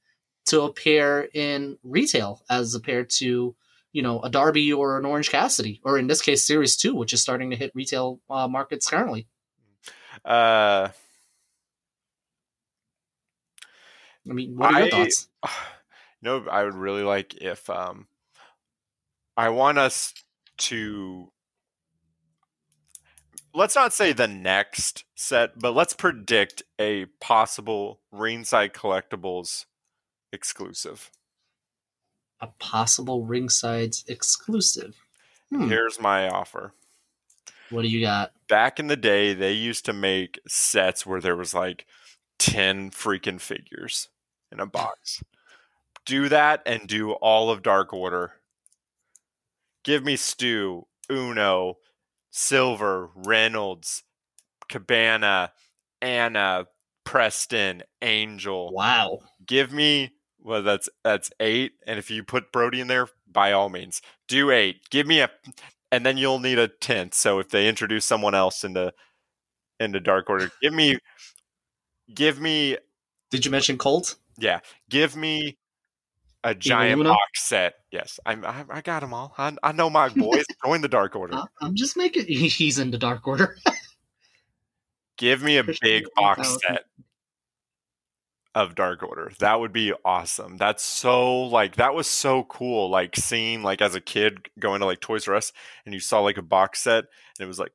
to 0.46 0.62
appear 0.62 1.28
in 1.34 1.76
retail 1.82 2.42
as 2.48 2.72
compared 2.72 3.10
to 3.10 3.54
you 3.92 4.02
know 4.02 4.20
a 4.20 4.30
Darby 4.30 4.72
or 4.72 4.98
an 4.98 5.04
Orange 5.04 5.30
Cassidy, 5.30 5.80
or 5.84 5.98
in 5.98 6.06
this 6.06 6.22
case, 6.22 6.44
Series 6.44 6.76
Two, 6.76 6.94
which 6.94 7.12
is 7.12 7.20
starting 7.20 7.50
to 7.50 7.56
hit 7.56 7.72
retail 7.74 8.20
uh, 8.28 8.48
markets 8.48 8.88
currently. 8.88 9.26
Uh, 10.24 10.88
I 14.28 14.32
mean, 14.32 14.56
what 14.56 14.74
are 14.74 14.80
your 14.80 14.90
thoughts? 14.90 15.28
you 15.44 15.50
know, 16.22 16.46
I 16.50 16.64
would 16.64 16.74
really 16.74 17.02
like 17.02 17.34
if 17.36 17.68
um, 17.70 18.06
I 19.36 19.48
want 19.48 19.78
us 19.78 20.14
to. 20.58 21.32
Let's 23.52 23.74
not 23.74 23.92
say 23.92 24.12
the 24.12 24.28
next 24.28 25.04
set, 25.16 25.58
but 25.58 25.74
let's 25.74 25.92
predict 25.92 26.62
a 26.78 27.06
possible 27.20 28.00
ringside 28.12 28.72
collectibles 28.72 29.64
exclusive. 30.32 31.10
A 32.40 32.46
possible 32.58 33.24
ringside 33.24 33.94
exclusive. 34.08 34.96
Hmm, 35.50 35.68
Here's 35.68 36.00
my 36.00 36.28
offer. 36.28 36.72
what 37.70 37.82
do 37.82 37.88
you 37.88 38.00
got? 38.00 38.32
back 38.48 38.80
in 38.80 38.88
the 38.88 38.96
day 38.96 39.32
they 39.32 39.52
used 39.52 39.84
to 39.84 39.92
make 39.92 40.40
sets 40.48 41.06
where 41.06 41.20
there 41.20 41.36
was 41.36 41.54
like 41.54 41.86
10 42.40 42.90
freaking 42.90 43.40
figures 43.40 44.08
in 44.50 44.58
a 44.58 44.66
box 44.66 45.22
do 46.04 46.28
that 46.28 46.60
and 46.66 46.88
do 46.88 47.12
all 47.12 47.48
of 47.50 47.62
dark 47.62 47.92
order 47.92 48.32
give 49.84 50.04
me 50.04 50.16
stu 50.16 50.84
uno 51.08 51.76
silver 52.32 53.10
reynolds 53.14 54.02
cabana 54.68 55.52
anna 56.02 56.66
preston 57.04 57.82
angel 58.02 58.72
Wow. 58.72 59.20
give 59.46 59.72
me 59.72 60.14
well 60.42 60.62
that's 60.62 60.88
that's 61.04 61.30
eight 61.40 61.72
and 61.86 61.98
if 61.98 62.10
you 62.10 62.22
put 62.22 62.52
brodie 62.52 62.80
in 62.80 62.86
there 62.86 63.08
by 63.30 63.52
all 63.52 63.68
means 63.68 64.00
do 64.28 64.50
eight. 64.50 64.88
Give 64.90 65.06
me 65.06 65.20
a 65.20 65.30
and 65.92 66.06
then 66.06 66.16
you'll 66.16 66.38
need 66.38 66.58
a 66.58 66.68
tenth. 66.68 67.14
So 67.14 67.38
if 67.40 67.48
they 67.50 67.68
introduce 67.68 68.04
someone 68.04 68.34
else 68.34 68.64
into 68.64 68.92
into 69.78 70.00
dark 70.00 70.28
order 70.30 70.50
give 70.62 70.72
me 70.72 70.98
give 72.14 72.40
me 72.40 72.76
Did 73.30 73.44
you 73.44 73.50
mention 73.50 73.78
Colt? 73.78 74.16
yeah. 74.38 74.60
Give 74.88 75.16
me 75.16 75.56
a 76.42 76.54
giant 76.54 77.04
box 77.04 77.44
set. 77.44 77.74
Yes. 77.90 78.18
I'm, 78.24 78.44
I, 78.44 78.64
I 78.70 78.80
got 78.80 79.00
them 79.00 79.12
all. 79.12 79.34
I, 79.36 79.54
I 79.62 79.72
know 79.72 79.90
my 79.90 80.08
boys. 80.16 80.44
Join 80.64 80.80
the 80.80 80.88
dark 80.88 81.14
order. 81.14 81.36
I'm 81.60 81.74
just 81.74 81.96
making. 81.96 82.26
He's 82.28 82.78
in 82.78 82.90
the 82.90 82.98
Dark 82.98 83.26
Order. 83.26 83.56
give 85.18 85.42
me 85.42 85.58
a 85.58 85.64
big 85.82 86.04
box 86.16 86.56
set 86.66 86.84
of 88.54 88.74
dark 88.74 89.02
order. 89.02 89.32
That 89.38 89.60
would 89.60 89.72
be 89.72 89.92
awesome. 90.04 90.56
That's 90.56 90.82
so 90.82 91.42
like 91.42 91.76
that 91.76 91.94
was 91.94 92.06
so 92.06 92.44
cool 92.44 92.90
like 92.90 93.16
seeing 93.16 93.62
like 93.62 93.80
as 93.80 93.94
a 93.94 94.00
kid 94.00 94.48
going 94.58 94.80
to 94.80 94.86
like 94.86 95.00
toys 95.00 95.28
r 95.28 95.36
us 95.36 95.52
and 95.84 95.94
you 95.94 96.00
saw 96.00 96.20
like 96.20 96.36
a 96.36 96.42
box 96.42 96.82
set 96.82 97.04
and 97.38 97.44
it 97.44 97.46
was 97.46 97.58
like 97.58 97.72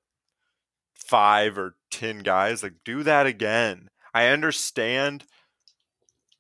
five 0.94 1.58
or 1.58 1.76
ten 1.92 2.20
guys 2.20 2.64
like 2.64 2.76
do 2.84 3.04
that 3.04 3.26
again. 3.26 3.90
I 4.14 4.28
understand 4.28 5.26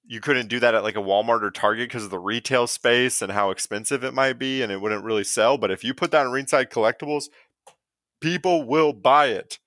you 0.07 0.19
couldn't 0.19 0.49
do 0.49 0.59
that 0.59 0.75
at 0.75 0.83
like 0.83 0.97
a 0.97 1.01
walmart 1.01 1.41
or 1.41 1.51
target 1.51 1.89
because 1.89 2.03
of 2.03 2.11
the 2.11 2.19
retail 2.19 2.67
space 2.67 3.21
and 3.21 3.31
how 3.31 3.49
expensive 3.49 4.03
it 4.03 4.13
might 4.13 4.38
be 4.38 4.61
and 4.61 4.71
it 4.71 4.79
wouldn't 4.79 5.03
really 5.03 5.23
sell 5.23 5.57
but 5.57 5.71
if 5.71 5.83
you 5.83 5.93
put 5.93 6.11
that 6.11 6.25
in 6.25 6.31
ringside 6.31 6.69
collectibles 6.69 7.29
People 8.25 8.63
will 8.63 8.93
buy 8.93 9.27
it. 9.27 9.59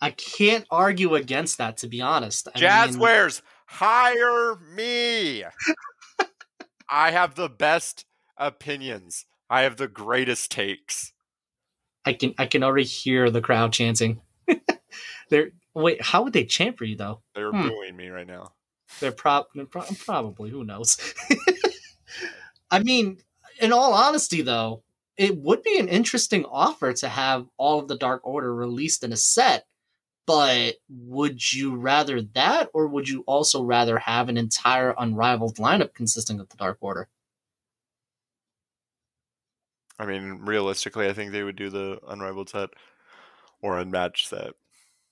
I 0.00 0.10
can't 0.10 0.66
argue 0.70 1.14
against 1.14 1.58
that, 1.58 1.78
to 1.78 1.88
be 1.88 2.00
honest. 2.00 2.48
I 2.54 2.58
Jazz 2.58 2.90
mean, 2.92 3.00
wears, 3.00 3.42
hire 3.66 4.56
me. 4.74 5.44
I 6.88 7.10
have 7.10 7.34
the 7.34 7.48
best 7.48 8.04
opinions. 8.36 9.26
I 9.48 9.62
have 9.62 9.76
the 9.76 9.88
greatest 9.88 10.50
takes. 10.50 11.12
I 12.04 12.12
can 12.12 12.34
I 12.38 12.46
can 12.46 12.62
already 12.62 12.84
hear 12.84 13.30
the 13.30 13.40
crowd 13.40 13.72
chanting. 13.72 14.20
They're 15.30 15.50
wait, 15.74 16.02
how 16.02 16.22
would 16.22 16.32
they 16.32 16.44
chant 16.44 16.78
for 16.78 16.84
you 16.84 16.96
though? 16.96 17.22
They're 17.34 17.50
Hmm. 17.50 17.68
booing 17.68 17.96
me 17.96 18.08
right 18.08 18.26
now. 18.26 18.52
They're 19.00 19.12
prob 19.12 19.46
pro- 19.70 19.82
probably 20.04 20.50
who 20.50 20.62
knows. 20.64 20.96
I 22.70 22.80
mean, 22.80 23.18
in 23.60 23.72
all 23.72 23.92
honesty, 23.94 24.42
though, 24.42 24.82
it 25.16 25.36
would 25.38 25.62
be 25.62 25.78
an 25.78 25.88
interesting 25.88 26.44
offer 26.44 26.92
to 26.92 27.08
have 27.08 27.46
all 27.56 27.78
of 27.80 27.88
the 27.88 27.96
Dark 27.96 28.20
Order 28.24 28.54
released 28.54 29.02
in 29.04 29.12
a 29.12 29.16
set. 29.16 29.66
But 30.26 30.74
would 30.88 31.52
you 31.52 31.76
rather 31.76 32.20
that, 32.20 32.68
or 32.74 32.88
would 32.88 33.08
you 33.08 33.22
also 33.26 33.62
rather 33.62 33.98
have 33.98 34.28
an 34.28 34.36
entire 34.36 34.92
unrivaled 34.98 35.56
lineup 35.56 35.94
consisting 35.94 36.40
of 36.40 36.48
the 36.48 36.56
Dark 36.56 36.78
Order? 36.80 37.08
I 39.98 40.06
mean, 40.06 40.40
realistically, 40.42 41.08
I 41.08 41.12
think 41.12 41.32
they 41.32 41.42
would 41.42 41.56
do 41.56 41.70
the 41.70 41.98
unrivaled 42.06 42.50
set 42.50 42.70
or 43.62 43.78
unmatched 43.78 44.28
set. 44.28 44.52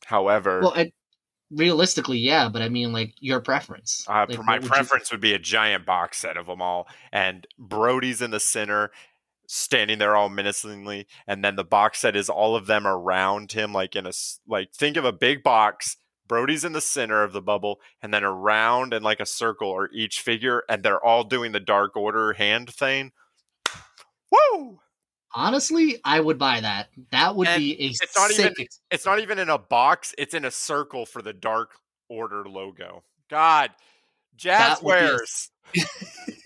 However, 0.05 0.61
Well, 0.61 0.75
I, 0.77 0.93
realistically, 1.51 2.19
yeah, 2.19 2.49
but 2.51 2.61
I 2.61 2.69
mean, 2.69 2.93
like 2.93 3.15
your 3.19 3.41
preference. 3.41 4.05
Uh, 4.09 4.27
Like, 4.29 4.45
my 4.45 4.55
would 4.57 4.65
you- 4.65 4.69
preference 4.69 5.11
would 5.11 5.21
be 5.23 5.33
a 5.33 5.39
giant 5.39 5.87
box 5.87 6.19
set 6.19 6.37
of 6.37 6.47
them 6.47 6.61
all, 6.61 6.87
and 7.12 7.47
Brodie's 7.59 8.21
in 8.21 8.31
the 8.31 8.41
center, 8.41 8.91
standing 9.47 9.99
there 9.99 10.16
all 10.16 10.28
menacingly, 10.28 11.07
and 11.26 11.45
then 11.45 11.57
the 11.57 11.64
box 11.64 12.01
set 12.01 12.16
is 12.16 12.28
all 12.28 12.57
of 12.57 12.66
them 12.66 12.86
around 12.86 13.53
him, 13.53 13.72
like 13.72 13.95
in 13.97 14.07
a 14.07 14.12
like 14.47 14.72
think 14.72 14.97
of 14.97 15.05
a 15.05 15.12
big 15.12 15.42
box. 15.42 15.97
Brodie's 16.26 16.64
in 16.64 16.72
the 16.72 16.80
center 16.80 17.22
of 17.22 17.32
the 17.34 17.42
bubble, 17.42 17.80
and 18.01 18.12
then 18.14 18.24
around 18.24 18.95
and 18.95 19.05
like 19.05 19.20
a 19.20 19.26
circle 19.26 19.70
are 19.76 19.90
each 19.92 20.20
figure, 20.20 20.62
and 20.70 20.82
they're 20.82 21.05
all 21.05 21.22
doing 21.24 21.53
the 21.53 21.61
Dark 21.61 21.97
Order 21.97 22.32
hand 22.32 22.70
thing. 22.72 23.12
Woo! 24.30 24.80
Honestly, 25.34 25.99
I 26.05 26.20
would 26.20 26.38
buy 26.38 26.61
that. 26.61 26.88
That 27.11 27.34
would 27.36 27.49
And 27.49 27.61
be 27.61 27.72
a 27.72 27.86
it's 27.88 28.16
not 28.16 28.30
sick. 28.30 28.53
even- 28.59 28.66
It's 28.90 29.05
not 29.05 29.18
even 29.20 29.38
in 29.38 29.49
a 29.51 29.59
box; 29.59 30.14
it's 30.16 30.32
in 30.32 30.45
a 30.45 30.51
circle 30.51 31.05
for 31.07 31.20
the 31.22 31.32
Dark 31.32 31.72
Order 32.09 32.49
logo. 32.49 33.05
God, 33.28 33.70
Jazz 34.36 34.78
That 34.80 34.82
would 34.82 34.92
be 34.95 34.99
a- 34.99 35.03
wears. 35.11 35.51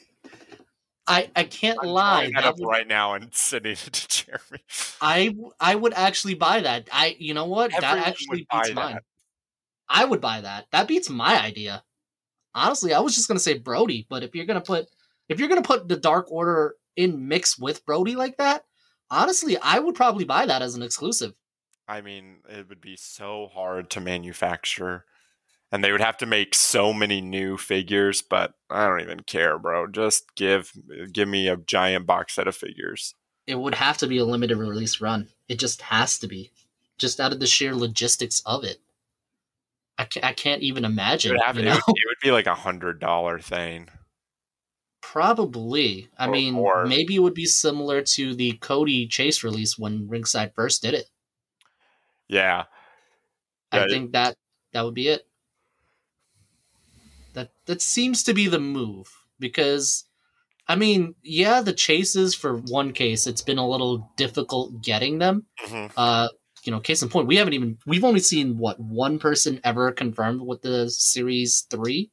I 1.08 1.30
I 1.34 1.44
can't 1.44 1.78
I'm 1.82 1.88
lie. 1.88 2.30
that 2.34 2.44
up 2.44 2.58
would- 2.58 2.68
right 2.68 2.86
now 2.86 3.14
and 3.14 3.34
sending 3.34 3.72
it 3.72 3.78
to 3.78 4.08
Jeremy. 4.26 4.62
I 5.00 5.34
I 5.58 5.74
would 5.74 5.94
actually 5.94 6.34
buy 6.34 6.60
that. 6.60 6.88
I 6.92 7.16
you 7.18 7.34
know 7.34 7.46
what? 7.46 7.72
Everyone 7.74 7.98
that 7.98 8.08
actually 8.08 8.46
beats 8.50 8.74
mine. 8.74 8.94
that. 8.94 9.02
I 9.88 10.04
would 10.04 10.20
buy 10.20 10.42
that. 10.42 10.66
That 10.70 10.86
beats 10.86 11.08
my 11.08 11.40
idea. 11.42 11.82
Honestly, 12.54 12.92
I 12.92 13.00
was 13.00 13.14
just 13.14 13.26
gonna 13.28 13.40
say 13.40 13.58
Brodie, 13.58 14.06
but 14.08 14.22
if 14.22 14.34
you're 14.34 14.46
gonna 14.46 14.60
put 14.60 14.86
if 15.28 15.38
you're 15.38 15.48
gonna 15.48 15.62
put 15.62 15.88
the 15.88 15.96
Dark 15.96 16.30
Order 16.30 16.74
in 16.96 17.28
mix 17.28 17.58
with 17.58 17.84
Brodie 17.86 18.16
like 18.16 18.36
that, 18.38 18.64
honestly, 19.10 19.56
I 19.58 19.78
would 19.78 19.94
probably 19.94 20.24
buy 20.24 20.46
that 20.46 20.62
as 20.62 20.74
an 20.74 20.82
exclusive. 20.82 21.32
I 21.86 22.02
mean, 22.02 22.38
it 22.48 22.68
would 22.68 22.80
be 22.82 22.96
so 22.96 23.48
hard 23.54 23.88
to 23.90 24.00
manufacture, 24.00 25.06
and 25.70 25.82
they 25.84 25.92
would 25.92 26.00
have 26.00 26.16
to 26.18 26.26
make 26.26 26.54
so 26.54 26.92
many 26.92 27.20
new 27.20 27.56
figures. 27.56 28.22
But 28.22 28.54
I 28.70 28.86
don't 28.86 29.00
even 29.00 29.20
care, 29.20 29.58
bro. 29.58 29.86
Just 29.86 30.34
give 30.34 30.72
give 31.12 31.28
me 31.28 31.48
a 31.48 31.56
giant 31.56 32.06
box 32.06 32.34
set 32.34 32.48
of 32.48 32.56
figures. 32.56 33.14
It 33.46 33.58
would 33.58 33.74
have 33.76 33.96
to 33.98 34.06
be 34.06 34.18
a 34.18 34.24
limited 34.24 34.56
release 34.58 35.00
run. 35.00 35.28
It 35.48 35.58
just 35.58 35.80
has 35.82 36.18
to 36.18 36.26
be, 36.28 36.52
just 36.98 37.18
out 37.18 37.32
of 37.32 37.40
the 37.40 37.46
sheer 37.46 37.74
logistics 37.74 38.42
of 38.44 38.62
it. 38.64 38.78
I 39.96 40.04
can't, 40.04 40.24
I 40.26 40.32
can't 40.34 40.62
even 40.62 40.84
It 40.84 40.88
imagine. 40.88 41.32
would, 41.32 41.40
have, 41.42 41.56
it, 41.58 41.64
would, 41.64 41.74
it 41.76 41.84
would 42.06 42.20
be 42.22 42.30
like 42.30 42.46
a 42.46 42.54
hundred 42.54 43.00
dollar 43.00 43.38
thing. 43.40 43.88
Probably. 45.00 46.08
I 46.18 46.26
Or 46.26 46.30
mean, 46.30 46.62
maybe 46.88 47.16
it 47.16 47.20
would 47.20 47.34
be 47.34 47.46
similar 47.46 48.02
to 48.02 48.34
the 48.34 48.52
Cody 48.60 49.06
Chase 49.06 49.42
release 49.42 49.78
when 49.78 50.08
Ringside 50.08 50.54
first 50.54 50.82
did 50.82 50.92
it. 50.94 51.06
Yeah, 52.28 52.64
I 53.72 53.80
it- 53.84 53.90
think 53.90 54.12
that 54.12 54.36
that 54.72 54.84
would 54.84 54.94
be 54.94 55.08
it. 55.08 55.26
That 57.38 57.50
that 57.66 57.80
seems 57.80 58.24
to 58.24 58.34
be 58.34 58.48
the 58.48 58.58
move 58.58 59.06
because 59.38 60.04
I 60.66 60.74
mean, 60.74 61.14
yeah, 61.22 61.60
the 61.60 61.72
chases 61.72 62.34
for 62.34 62.56
one 62.56 62.92
case, 62.92 63.28
it's 63.28 63.42
been 63.42 63.58
a 63.58 63.68
little 63.68 64.12
difficult 64.16 64.82
getting 64.82 65.18
them. 65.18 65.46
Mhm. 65.64 65.92
Uh, 65.96 66.28
you 66.64 66.72
know, 66.72 66.80
case 66.80 67.00
in 67.00 67.08
point, 67.08 67.28
we 67.28 67.36
haven't 67.36 67.54
even 67.54 67.78
we've 67.86 68.02
only 68.02 68.18
seen 68.18 68.58
what 68.58 68.80
one 68.80 69.20
person 69.20 69.60
ever 69.62 69.92
confirmed 69.92 70.40
with 70.40 70.62
the 70.62 70.90
series 70.90 71.64
three. 71.70 72.10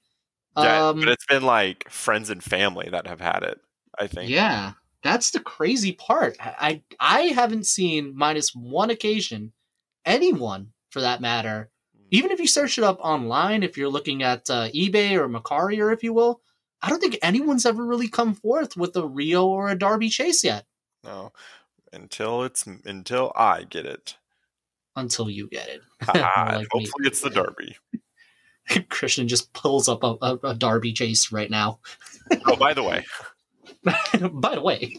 yeah. 0.55 0.89
um, 0.89 0.99
but 0.99 1.09
it's 1.09 1.25
been 1.25 1.41
like 1.41 1.89
friends 1.89 2.29
and 2.29 2.43
family 2.43 2.87
that 2.91 3.07
have 3.07 3.19
had 3.19 3.41
it. 3.41 3.59
I 3.97 4.05
think. 4.05 4.29
Yeah, 4.29 4.73
that's 5.01 5.31
the 5.31 5.39
crazy 5.39 5.93
part. 5.93 6.37
I 6.39 6.83
I 6.99 7.21
haven't 7.21 7.65
seen 7.65 8.13
minus 8.15 8.51
one 8.53 8.91
occasion 8.91 9.53
anyone 10.05 10.73
for 10.91 11.01
that 11.01 11.19
matter. 11.19 11.71
Even 12.11 12.31
if 12.31 12.39
you 12.39 12.47
search 12.47 12.77
it 12.77 12.83
up 12.83 12.99
online, 13.01 13.63
if 13.63 13.77
you're 13.77 13.89
looking 13.89 14.23
at 14.23 14.49
uh, 14.49 14.69
eBay 14.69 15.13
or 15.13 15.27
Mercari 15.27 15.79
or 15.79 15.91
if 15.91 16.03
you 16.03 16.13
will, 16.13 16.41
I 16.81 16.89
don't 16.89 16.99
think 16.99 17.17
anyone's 17.21 17.65
ever 17.65 17.83
really 17.85 18.07
come 18.07 18.33
forth 18.35 18.77
with 18.77 18.95
a 18.95 19.01
Riho 19.01 19.43
or 19.45 19.69
a 19.69 19.77
Darby 19.77 20.09
Chase 20.09 20.43
yet 20.43 20.65
No, 21.03 21.31
until 21.91 22.43
it's 22.43 22.65
until 22.85 23.31
I 23.35 23.63
get 23.63 23.85
it. 23.85 24.17
until 24.95 25.29
you 25.29 25.47
get 25.49 25.67
it. 25.67 25.81
Like 26.07 26.59
me. 26.59 26.67
hopefully, 26.71 27.07
it's 27.07 27.21
the 27.21 27.29
Darby. 27.31 27.75
Christian 28.89 29.27
just 29.27 29.51
pulls 29.53 29.87
up 29.89 30.03
a, 30.03 30.15
a, 30.21 30.39
a 30.49 30.55
Darby 30.55 30.93
Chase 30.93 31.31
right 31.31 31.49
now. 31.49 31.79
Oh, 32.45 32.55
by 32.55 32.73
the 32.73 32.83
way, 32.83 33.05
by 33.83 34.55
the 34.55 34.61
way. 34.61 34.97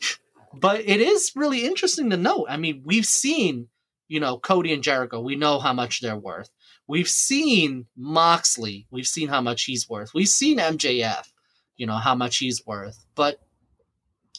But 0.54 0.80
it 0.80 1.00
is 1.00 1.32
really 1.36 1.64
interesting 1.66 2.10
to 2.10 2.16
note. 2.16 2.46
I 2.48 2.56
mean, 2.56 2.82
we've 2.84 3.04
seen, 3.06 3.68
you 4.08 4.20
know, 4.20 4.38
Cody 4.38 4.72
and 4.72 4.82
Jericho. 4.82 5.20
We 5.20 5.36
know 5.36 5.58
how 5.58 5.72
much 5.72 6.00
they're 6.00 6.16
worth. 6.16 6.48
We've 6.88 7.08
seen 7.08 7.86
Moxley. 7.96 8.86
We've 8.90 9.06
seen 9.06 9.28
how 9.28 9.40
much 9.40 9.64
he's 9.64 9.88
worth. 9.88 10.14
We've 10.14 10.28
seen 10.28 10.58
MJF, 10.58 11.32
you 11.76 11.86
know, 11.86 11.96
how 11.96 12.14
much 12.14 12.38
he's 12.38 12.64
worth. 12.66 13.04
But 13.14 13.40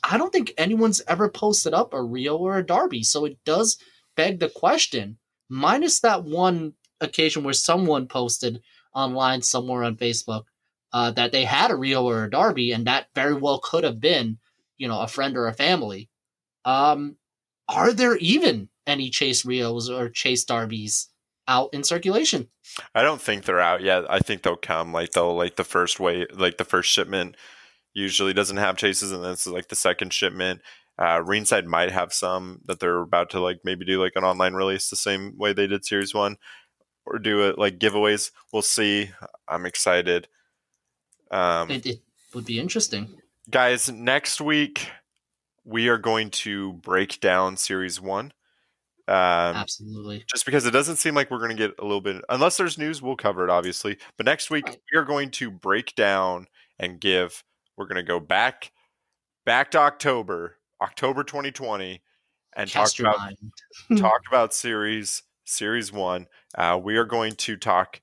I 0.04 0.18
don't 0.18 0.32
think 0.32 0.54
anyone's 0.58 1.02
ever 1.08 1.30
posted 1.30 1.74
up 1.74 1.94
a 1.94 1.98
Riho 1.98 2.40
or 2.40 2.58
a 2.58 2.66
Darby. 2.66 3.04
So 3.04 3.26
it 3.26 3.38
does 3.46 3.78
beg 4.16 4.40
the 4.40 4.50
question, 4.50 5.18
minus 5.50 6.00
that 6.02 6.24
one 6.24 6.74
occasion 7.02 7.44
where 7.44 7.54
someone 7.54 8.08
posted 8.08 8.62
online 8.94 9.42
somewhere 9.42 9.84
on 9.84 9.98
Facebook 9.98 10.44
uh, 10.94 11.12
that 11.12 11.32
they 11.32 11.44
had 11.44 11.72
a 11.72 11.76
Riho 11.76 12.04
or 12.04 12.24
a 12.24 12.30
Darby, 12.30 12.72
and 12.72 12.88
that 12.88 13.08
very 13.14 13.34
well 13.34 13.60
could 13.60 13.84
have 13.84 14.00
been, 14.00 14.38
you 14.78 14.88
know, 14.88 15.02
a 15.02 15.08
friend 15.08 15.36
or 15.36 15.48
a 15.48 15.54
family. 15.54 16.10
Um, 16.64 17.18
are 17.68 17.92
there 17.92 18.16
even 18.18 18.70
any 18.86 19.10
Chase 19.10 19.44
Rihos 19.44 19.90
or 19.90 20.10
Chase 20.10 20.46
Darbys 20.46 21.08
out 21.48 21.70
in 21.74 21.84
circulation? 21.84 22.50
I 22.94 23.02
don't 23.02 23.22
think 23.22 23.46
they're 23.46 23.60
out 23.60 23.82
yet. 23.82 24.04
I 24.10 24.20
think 24.20 24.42
they'll 24.42 24.56
come. 24.56 24.92
Like 24.94 25.12
they'll 25.12 25.36
like 25.36 25.56
the 25.56 25.64
first 25.64 26.00
way, 26.00 26.26
like 26.34 26.58
the 26.58 26.66
first 26.66 26.90
shipment 26.90 27.36
usually 27.94 28.34
doesn't 28.34 28.58
have 28.58 28.78
chases, 28.78 29.12
and 29.12 29.24
then 29.24 29.32
is 29.32 29.48
like 29.48 29.70
the 29.70 29.76
second 29.76 30.14
shipment. 30.14 30.62
Uh, 31.00 31.22
Ringside 31.24 31.66
might 31.68 31.92
have 31.92 32.12
some 32.12 32.62
that 32.66 32.80
they're 32.80 33.02
about 33.02 33.30
to 33.32 33.40
like 33.40 33.60
maybe 33.64 33.86
do 33.86 34.02
like 34.02 34.14
an 34.16 34.24
online 34.24 34.54
release 34.54 34.90
the 34.90 34.96
same 34.96 35.38
way 35.38 35.54
they 35.54 35.68
did 35.68 35.86
Series 35.86 36.14
One, 36.14 36.38
or 37.06 37.20
do 37.20 37.48
it 37.48 37.58
like 37.58 37.80
giveaways. 37.80 38.32
We'll 38.52 38.62
see. 38.62 39.12
I'm 39.48 39.66
excited. 39.66 40.28
Um, 41.32 41.70
It, 41.70 41.86
it 41.86 42.02
would 42.34 42.46
be 42.46 42.60
interesting. 42.60 43.22
guys, 43.50 43.92
next 43.92 44.42
week 44.42 44.90
we 45.64 45.88
are 45.90 45.98
going 45.98 46.30
to 46.30 46.74
break 46.74 47.20
down 47.20 47.58
Series 47.58 48.00
One. 48.02 48.32
Um, 49.10 49.56
Absolutely. 49.56 50.26
just 50.30 50.46
because 50.46 50.66
it 50.66 50.72
doesn't 50.72 50.98
seem 50.98 51.16
like 51.16 51.32
we're 51.32 51.38
going 51.40 51.56
to 51.56 51.68
get 51.68 51.76
a 51.80 51.84
little 51.84 52.02
bit 52.02 52.22
unless 52.28 52.58
there's 52.58 52.78
news 52.78 53.02
we'll 53.02 53.16
cover 53.16 53.44
it 53.46 53.50
obviously 53.50 53.98
but 54.18 54.26
next 54.26 54.50
week 54.50 54.66
Right. 54.68 54.78
we 54.92 55.00
are 55.00 55.06
going 55.06 55.32
to 55.32 55.50
break 55.50 55.96
down 55.96 56.48
and 56.78 57.00
give 57.00 57.44
we're 57.78 57.86
going 57.86 57.96
to 57.96 58.04
go 58.04 58.20
back 58.20 58.72
back 59.46 59.72
to 59.72 59.80
october 59.80 60.58
october 60.82 61.24
2020 61.24 62.02
and 62.58 62.70
talk 62.70 62.82
Cast 62.84 63.00
about 63.00 63.16
talk 63.98 64.22
about 64.28 64.54
series 64.54 65.24
series 65.46 65.94
one 65.94 66.28
uh, 66.58 66.78
we 66.84 66.98
are 66.98 67.06
going 67.06 67.34
to 67.36 67.56
talk 67.56 68.02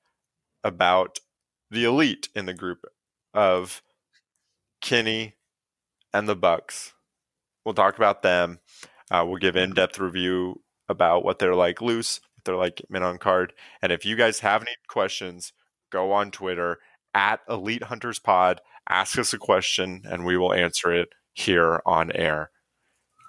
about 0.62 1.18
the 1.70 1.84
elite 1.84 2.30
in 2.34 2.46
the 2.46 2.54
group 2.54 2.86
of 3.34 3.82
Kenny 4.80 5.34
and 6.12 6.28
the 6.28 6.36
Bucks. 6.36 6.92
We'll 7.64 7.74
talk 7.74 7.96
about 7.96 8.22
them. 8.22 8.60
Uh, 9.10 9.24
we'll 9.26 9.38
give 9.38 9.56
in-depth 9.56 9.98
review 9.98 10.60
about 10.88 11.24
what 11.24 11.38
they're 11.38 11.54
like 11.54 11.80
loose, 11.80 12.20
what 12.36 12.44
they're 12.44 12.56
like 12.56 12.82
men 12.88 13.02
on 13.02 13.18
card. 13.18 13.52
And 13.82 13.92
if 13.92 14.04
you 14.04 14.16
guys 14.16 14.40
have 14.40 14.62
any 14.62 14.76
questions, 14.88 15.52
go 15.90 16.12
on 16.12 16.30
Twitter 16.30 16.78
at 17.14 17.40
Elite 17.48 17.84
Hunters 17.84 18.18
Pod, 18.18 18.60
ask 18.88 19.18
us 19.18 19.32
a 19.32 19.38
question, 19.38 20.02
and 20.04 20.24
we 20.24 20.36
will 20.36 20.52
answer 20.52 20.92
it 20.92 21.08
here 21.32 21.80
on 21.86 22.12
air. 22.12 22.50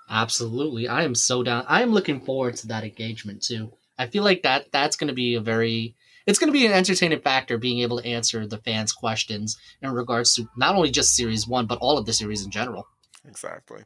Absolutely. 0.10 0.88
I 0.88 1.04
am 1.04 1.16
so 1.16 1.44
down. 1.44 1.66
I 1.68 1.82
am 1.82 1.92
looking 1.92 2.22
forward 2.22 2.56
to 2.58 2.68
that 2.68 2.84
engagement 2.84 3.42
too. 3.42 3.72
I 3.98 4.08
feel 4.08 4.24
like 4.24 4.44
that 4.44 4.72
that's 4.72 4.98
going 4.98 5.08
to 5.08 5.14
be 5.14 5.36
a 5.36 5.42
very 5.42 5.96
it's 6.28 6.40
going 6.40 6.52
to 6.52 6.58
be 6.58 6.66
an 6.66 6.72
entertaining 6.72 7.22
factor 7.22 7.58
being 7.58 7.80
able 7.80 8.02
to 8.02 8.08
answer 8.08 8.48
the 8.48 8.58
fans' 8.58 8.92
questions 8.92 9.58
in 9.82 9.92
regards 9.92 10.34
to 10.36 10.50
not 10.58 10.76
only 10.76 10.90
just 10.90 11.16
series 11.16 11.48
1 11.48 11.66
but 11.66 11.80
all 11.80 11.98
of 11.98 12.06
the 12.06 12.14
series 12.14 12.44
in 12.44 12.52
general. 12.52 12.88
Exactly. 13.28 13.84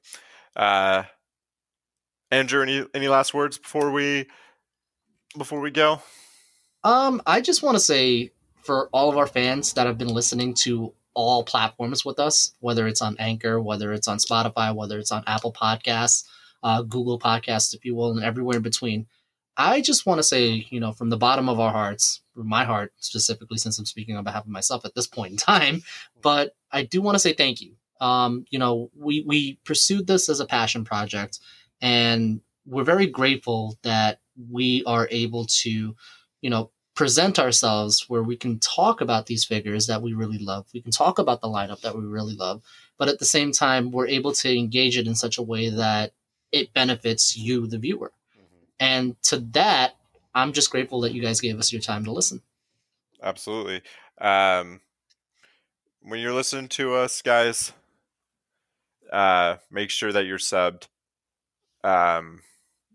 Uh 0.55 1.03
Andrew 2.32 2.61
any 2.61 2.86
any 2.93 3.07
last 3.07 3.34
words 3.34 3.57
before 3.57 3.91
we 3.91 4.27
before 5.38 5.59
we 5.59 5.71
go? 5.71 6.01
Um 6.84 7.21
I 7.25 7.41
just 7.41 7.63
want 7.63 7.75
to 7.75 7.80
say 7.80 8.32
for 8.61 8.89
all 8.91 9.09
of 9.09 9.17
our 9.17 9.27
fans 9.27 9.73
that 9.73 9.88
have 9.88 9.97
been 9.97 10.09
listening 10.09 10.53
to 10.53 10.93
all 11.13 11.43
platforms 11.43 12.05
with 12.05 12.19
us, 12.19 12.53
whether 12.59 12.88
it's 12.88 13.01
on 13.01 13.15
Anchor, 13.19 13.59
whether 13.59 13.91
it's 13.93 14.07
on 14.07 14.17
Spotify, 14.17 14.73
whether 14.75 14.99
it's 14.99 15.11
on 15.11 15.23
Apple 15.27 15.51
Podcasts, 15.51 16.23
uh, 16.63 16.82
Google 16.82 17.19
Podcasts, 17.19 17.73
if 17.73 17.84
you 17.84 17.95
will, 17.95 18.11
and 18.11 18.23
everywhere 18.23 18.57
in 18.57 18.63
between. 18.63 19.07
I 19.57 19.82
just 19.82 20.05
want 20.05 20.19
to 20.19 20.23
say, 20.23 20.65
you 20.69 20.80
know, 20.80 20.93
from 20.93 21.09
the 21.09 21.17
bottom 21.17 21.49
of 21.49 21.59
our 21.59 21.71
hearts, 21.71 22.21
my 22.36 22.63
heart 22.63 22.93
specifically, 22.97 23.57
since 23.57 23.77
I'm 23.77 23.86
speaking 23.86 24.15
on 24.15 24.23
behalf 24.23 24.45
of 24.45 24.49
myself 24.49 24.86
at 24.86 24.95
this 24.95 25.07
point 25.07 25.32
in 25.32 25.38
time, 25.38 25.82
but 26.21 26.55
I 26.71 26.84
do 26.84 27.01
want 27.01 27.15
to 27.15 27.19
say 27.19 27.34
thank 27.34 27.59
you. 27.61 27.73
Um, 27.99 28.45
you 28.49 28.59
know, 28.59 28.89
we 28.95 29.25
we 29.27 29.59
pursued 29.65 30.07
this 30.07 30.30
as 30.30 30.39
a 30.39 30.45
passion 30.45 30.86
project, 30.86 31.39
and 31.82 32.41
we're 32.65 32.84
very 32.84 33.07
grateful 33.07 33.77
that 33.84 34.19
we 34.49 34.84
are 34.86 35.07
able 35.11 35.45
to, 35.45 35.95
you 36.41 36.49
know, 36.49 36.71
present 36.95 37.39
ourselves 37.39 38.05
where 38.09 38.23
we 38.23 38.36
can 38.36 38.59
talk 38.59 38.99
about 38.99 39.25
these 39.25 39.45
figures 39.45 39.88
that 39.88 40.01
we 40.01 40.13
really 40.13 40.38
love. 40.38 40.67
We 40.73 40.82
can 40.82 40.91
talk 40.91 41.17
about 41.17 41.41
the 41.41 41.47
lineup 41.47 41.82
that 41.82 41.97
we 41.97 42.03
really 42.05 42.36
love, 42.36 42.61
but 42.97 43.07
at 43.07 43.19
the 43.19 43.25
same 43.25 43.51
time, 43.51 43.91
we're 43.91 44.07
able 44.07 44.34
to 44.34 44.57
engage 44.57 44.97
it 44.97 45.07
in 45.07 45.15
such 45.15 45.38
a 45.38 45.43
way 45.43 45.69
that 45.69 46.11
it 46.51 46.73
benefits 46.73 47.38
you, 47.38 47.67
the 47.67 47.77
viewer. 47.77 48.11
Mm-hmm. 48.38 48.65
And 48.80 49.21
to 49.23 49.38
that, 49.53 49.95
I'm 50.36 50.53
just 50.53 50.71
grateful 50.71 51.01
that 51.01 51.13
you 51.13 51.21
guys 51.21 51.41
gave 51.41 51.57
us 51.57 51.71
your 51.71 51.82
time 51.82 52.03
to 52.05 52.11
listen. 52.11 52.41
Absolutely. 53.21 53.82
Um, 54.19 54.82
when 56.01 56.19
you're 56.19 56.34
listening 56.34 56.69
to 56.69 56.95
us, 56.95 57.21
guys, 57.21 57.73
uh, 59.11 59.57
make 59.71 59.89
sure 59.89 60.11
that 60.11 60.25
you're 60.25 60.38
subbed. 60.38 60.88
Um, 61.84 62.41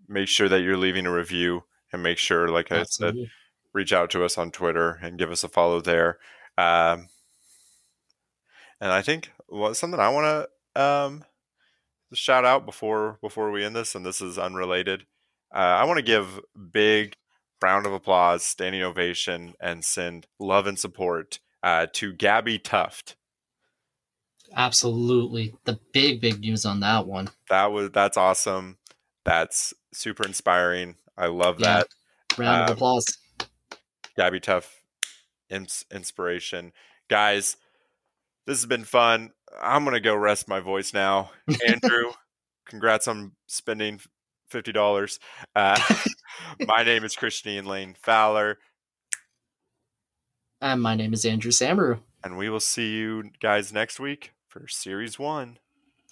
make 0.08 0.28
sure 0.28 0.48
that 0.48 0.60
you're 0.62 0.76
leaving 0.76 1.06
a 1.06 1.12
review 1.12 1.64
and 1.92 2.02
make 2.02 2.18
sure, 2.18 2.48
like 2.48 2.70
Absolutely. 2.70 3.22
I 3.22 3.24
said, 3.24 3.30
reach 3.72 3.92
out 3.92 4.10
to 4.10 4.24
us 4.24 4.38
on 4.38 4.50
Twitter 4.50 4.98
and 5.02 5.18
give 5.18 5.30
us 5.30 5.44
a 5.44 5.48
follow 5.48 5.80
there. 5.80 6.18
Um, 6.56 7.08
and 8.80 8.92
I 8.92 9.02
think 9.02 9.30
well, 9.48 9.74
something 9.74 10.00
I 10.00 10.08
want 10.08 10.48
to 10.74 10.82
um, 10.82 11.24
shout 12.12 12.44
out 12.44 12.66
before 12.66 13.18
before 13.20 13.50
we 13.50 13.64
end 13.64 13.76
this, 13.76 13.94
and 13.94 14.04
this 14.04 14.20
is 14.20 14.38
unrelated. 14.38 15.06
Uh, 15.54 15.58
I 15.58 15.84
want 15.84 15.98
to 15.98 16.02
give 16.02 16.40
big 16.72 17.16
round 17.62 17.86
of 17.86 17.92
applause, 17.92 18.42
standing 18.42 18.82
ovation, 18.82 19.54
and 19.60 19.84
send 19.84 20.26
love 20.38 20.66
and 20.66 20.78
support 20.78 21.40
uh, 21.62 21.86
to 21.94 22.12
Gabbi 22.12 22.62
Tuft. 22.62 23.16
Absolutely, 24.56 25.54
the 25.64 25.78
big 25.92 26.20
big 26.20 26.40
news 26.40 26.64
on 26.64 26.80
that 26.80 27.06
one. 27.06 27.28
That 27.48 27.72
was 27.72 27.90
that's 27.90 28.16
awesome. 28.16 28.78
That's 29.24 29.74
super 29.92 30.24
inspiring. 30.24 30.96
I 31.16 31.26
love 31.26 31.58
yeah. 31.58 31.78
that. 31.78 31.88
Round 32.38 32.62
um, 32.62 32.64
of 32.64 32.70
applause. 32.70 33.18
Gabbi 34.18 34.40
Tuft 34.40 34.70
ins- 35.50 35.84
inspiration. 35.92 36.72
Guys, 37.08 37.56
this 38.46 38.58
has 38.58 38.66
been 38.66 38.84
fun. 38.84 39.32
I'm 39.60 39.84
going 39.84 39.94
to 39.94 40.00
go 40.00 40.14
rest 40.14 40.48
my 40.48 40.60
voice 40.60 40.92
now. 40.92 41.30
Andrew, 41.68 42.12
congrats 42.66 43.08
on 43.08 43.32
spending 43.46 44.00
$50. 44.52 45.18
Uh, 45.54 45.78
my 46.66 46.82
name 46.82 47.04
is 47.04 47.16
Christian 47.16 47.64
Lane 47.66 47.94
Fowler. 48.00 48.58
And 50.60 50.82
my 50.82 50.94
name 50.94 51.12
is 51.12 51.24
Andrew 51.24 51.50
Samaru. 51.50 52.00
And 52.22 52.36
we 52.38 52.48
will 52.48 52.60
see 52.60 52.92
you 52.92 53.30
guys 53.40 53.72
next 53.72 54.00
week 54.00 54.33
for 54.54 54.68
Series 54.68 55.18
1. 55.18 55.58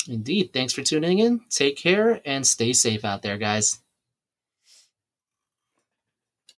Indeed. 0.09 0.53
Thanks 0.53 0.72
for 0.72 0.82
tuning 0.82 1.20
in. 1.20 1.43
Take 1.49 1.76
care 1.76 2.20
and 2.24 2.45
stay 2.45 2.72
safe 2.72 3.05
out 3.05 3.22
there, 3.22 3.38
guys. 3.38 3.78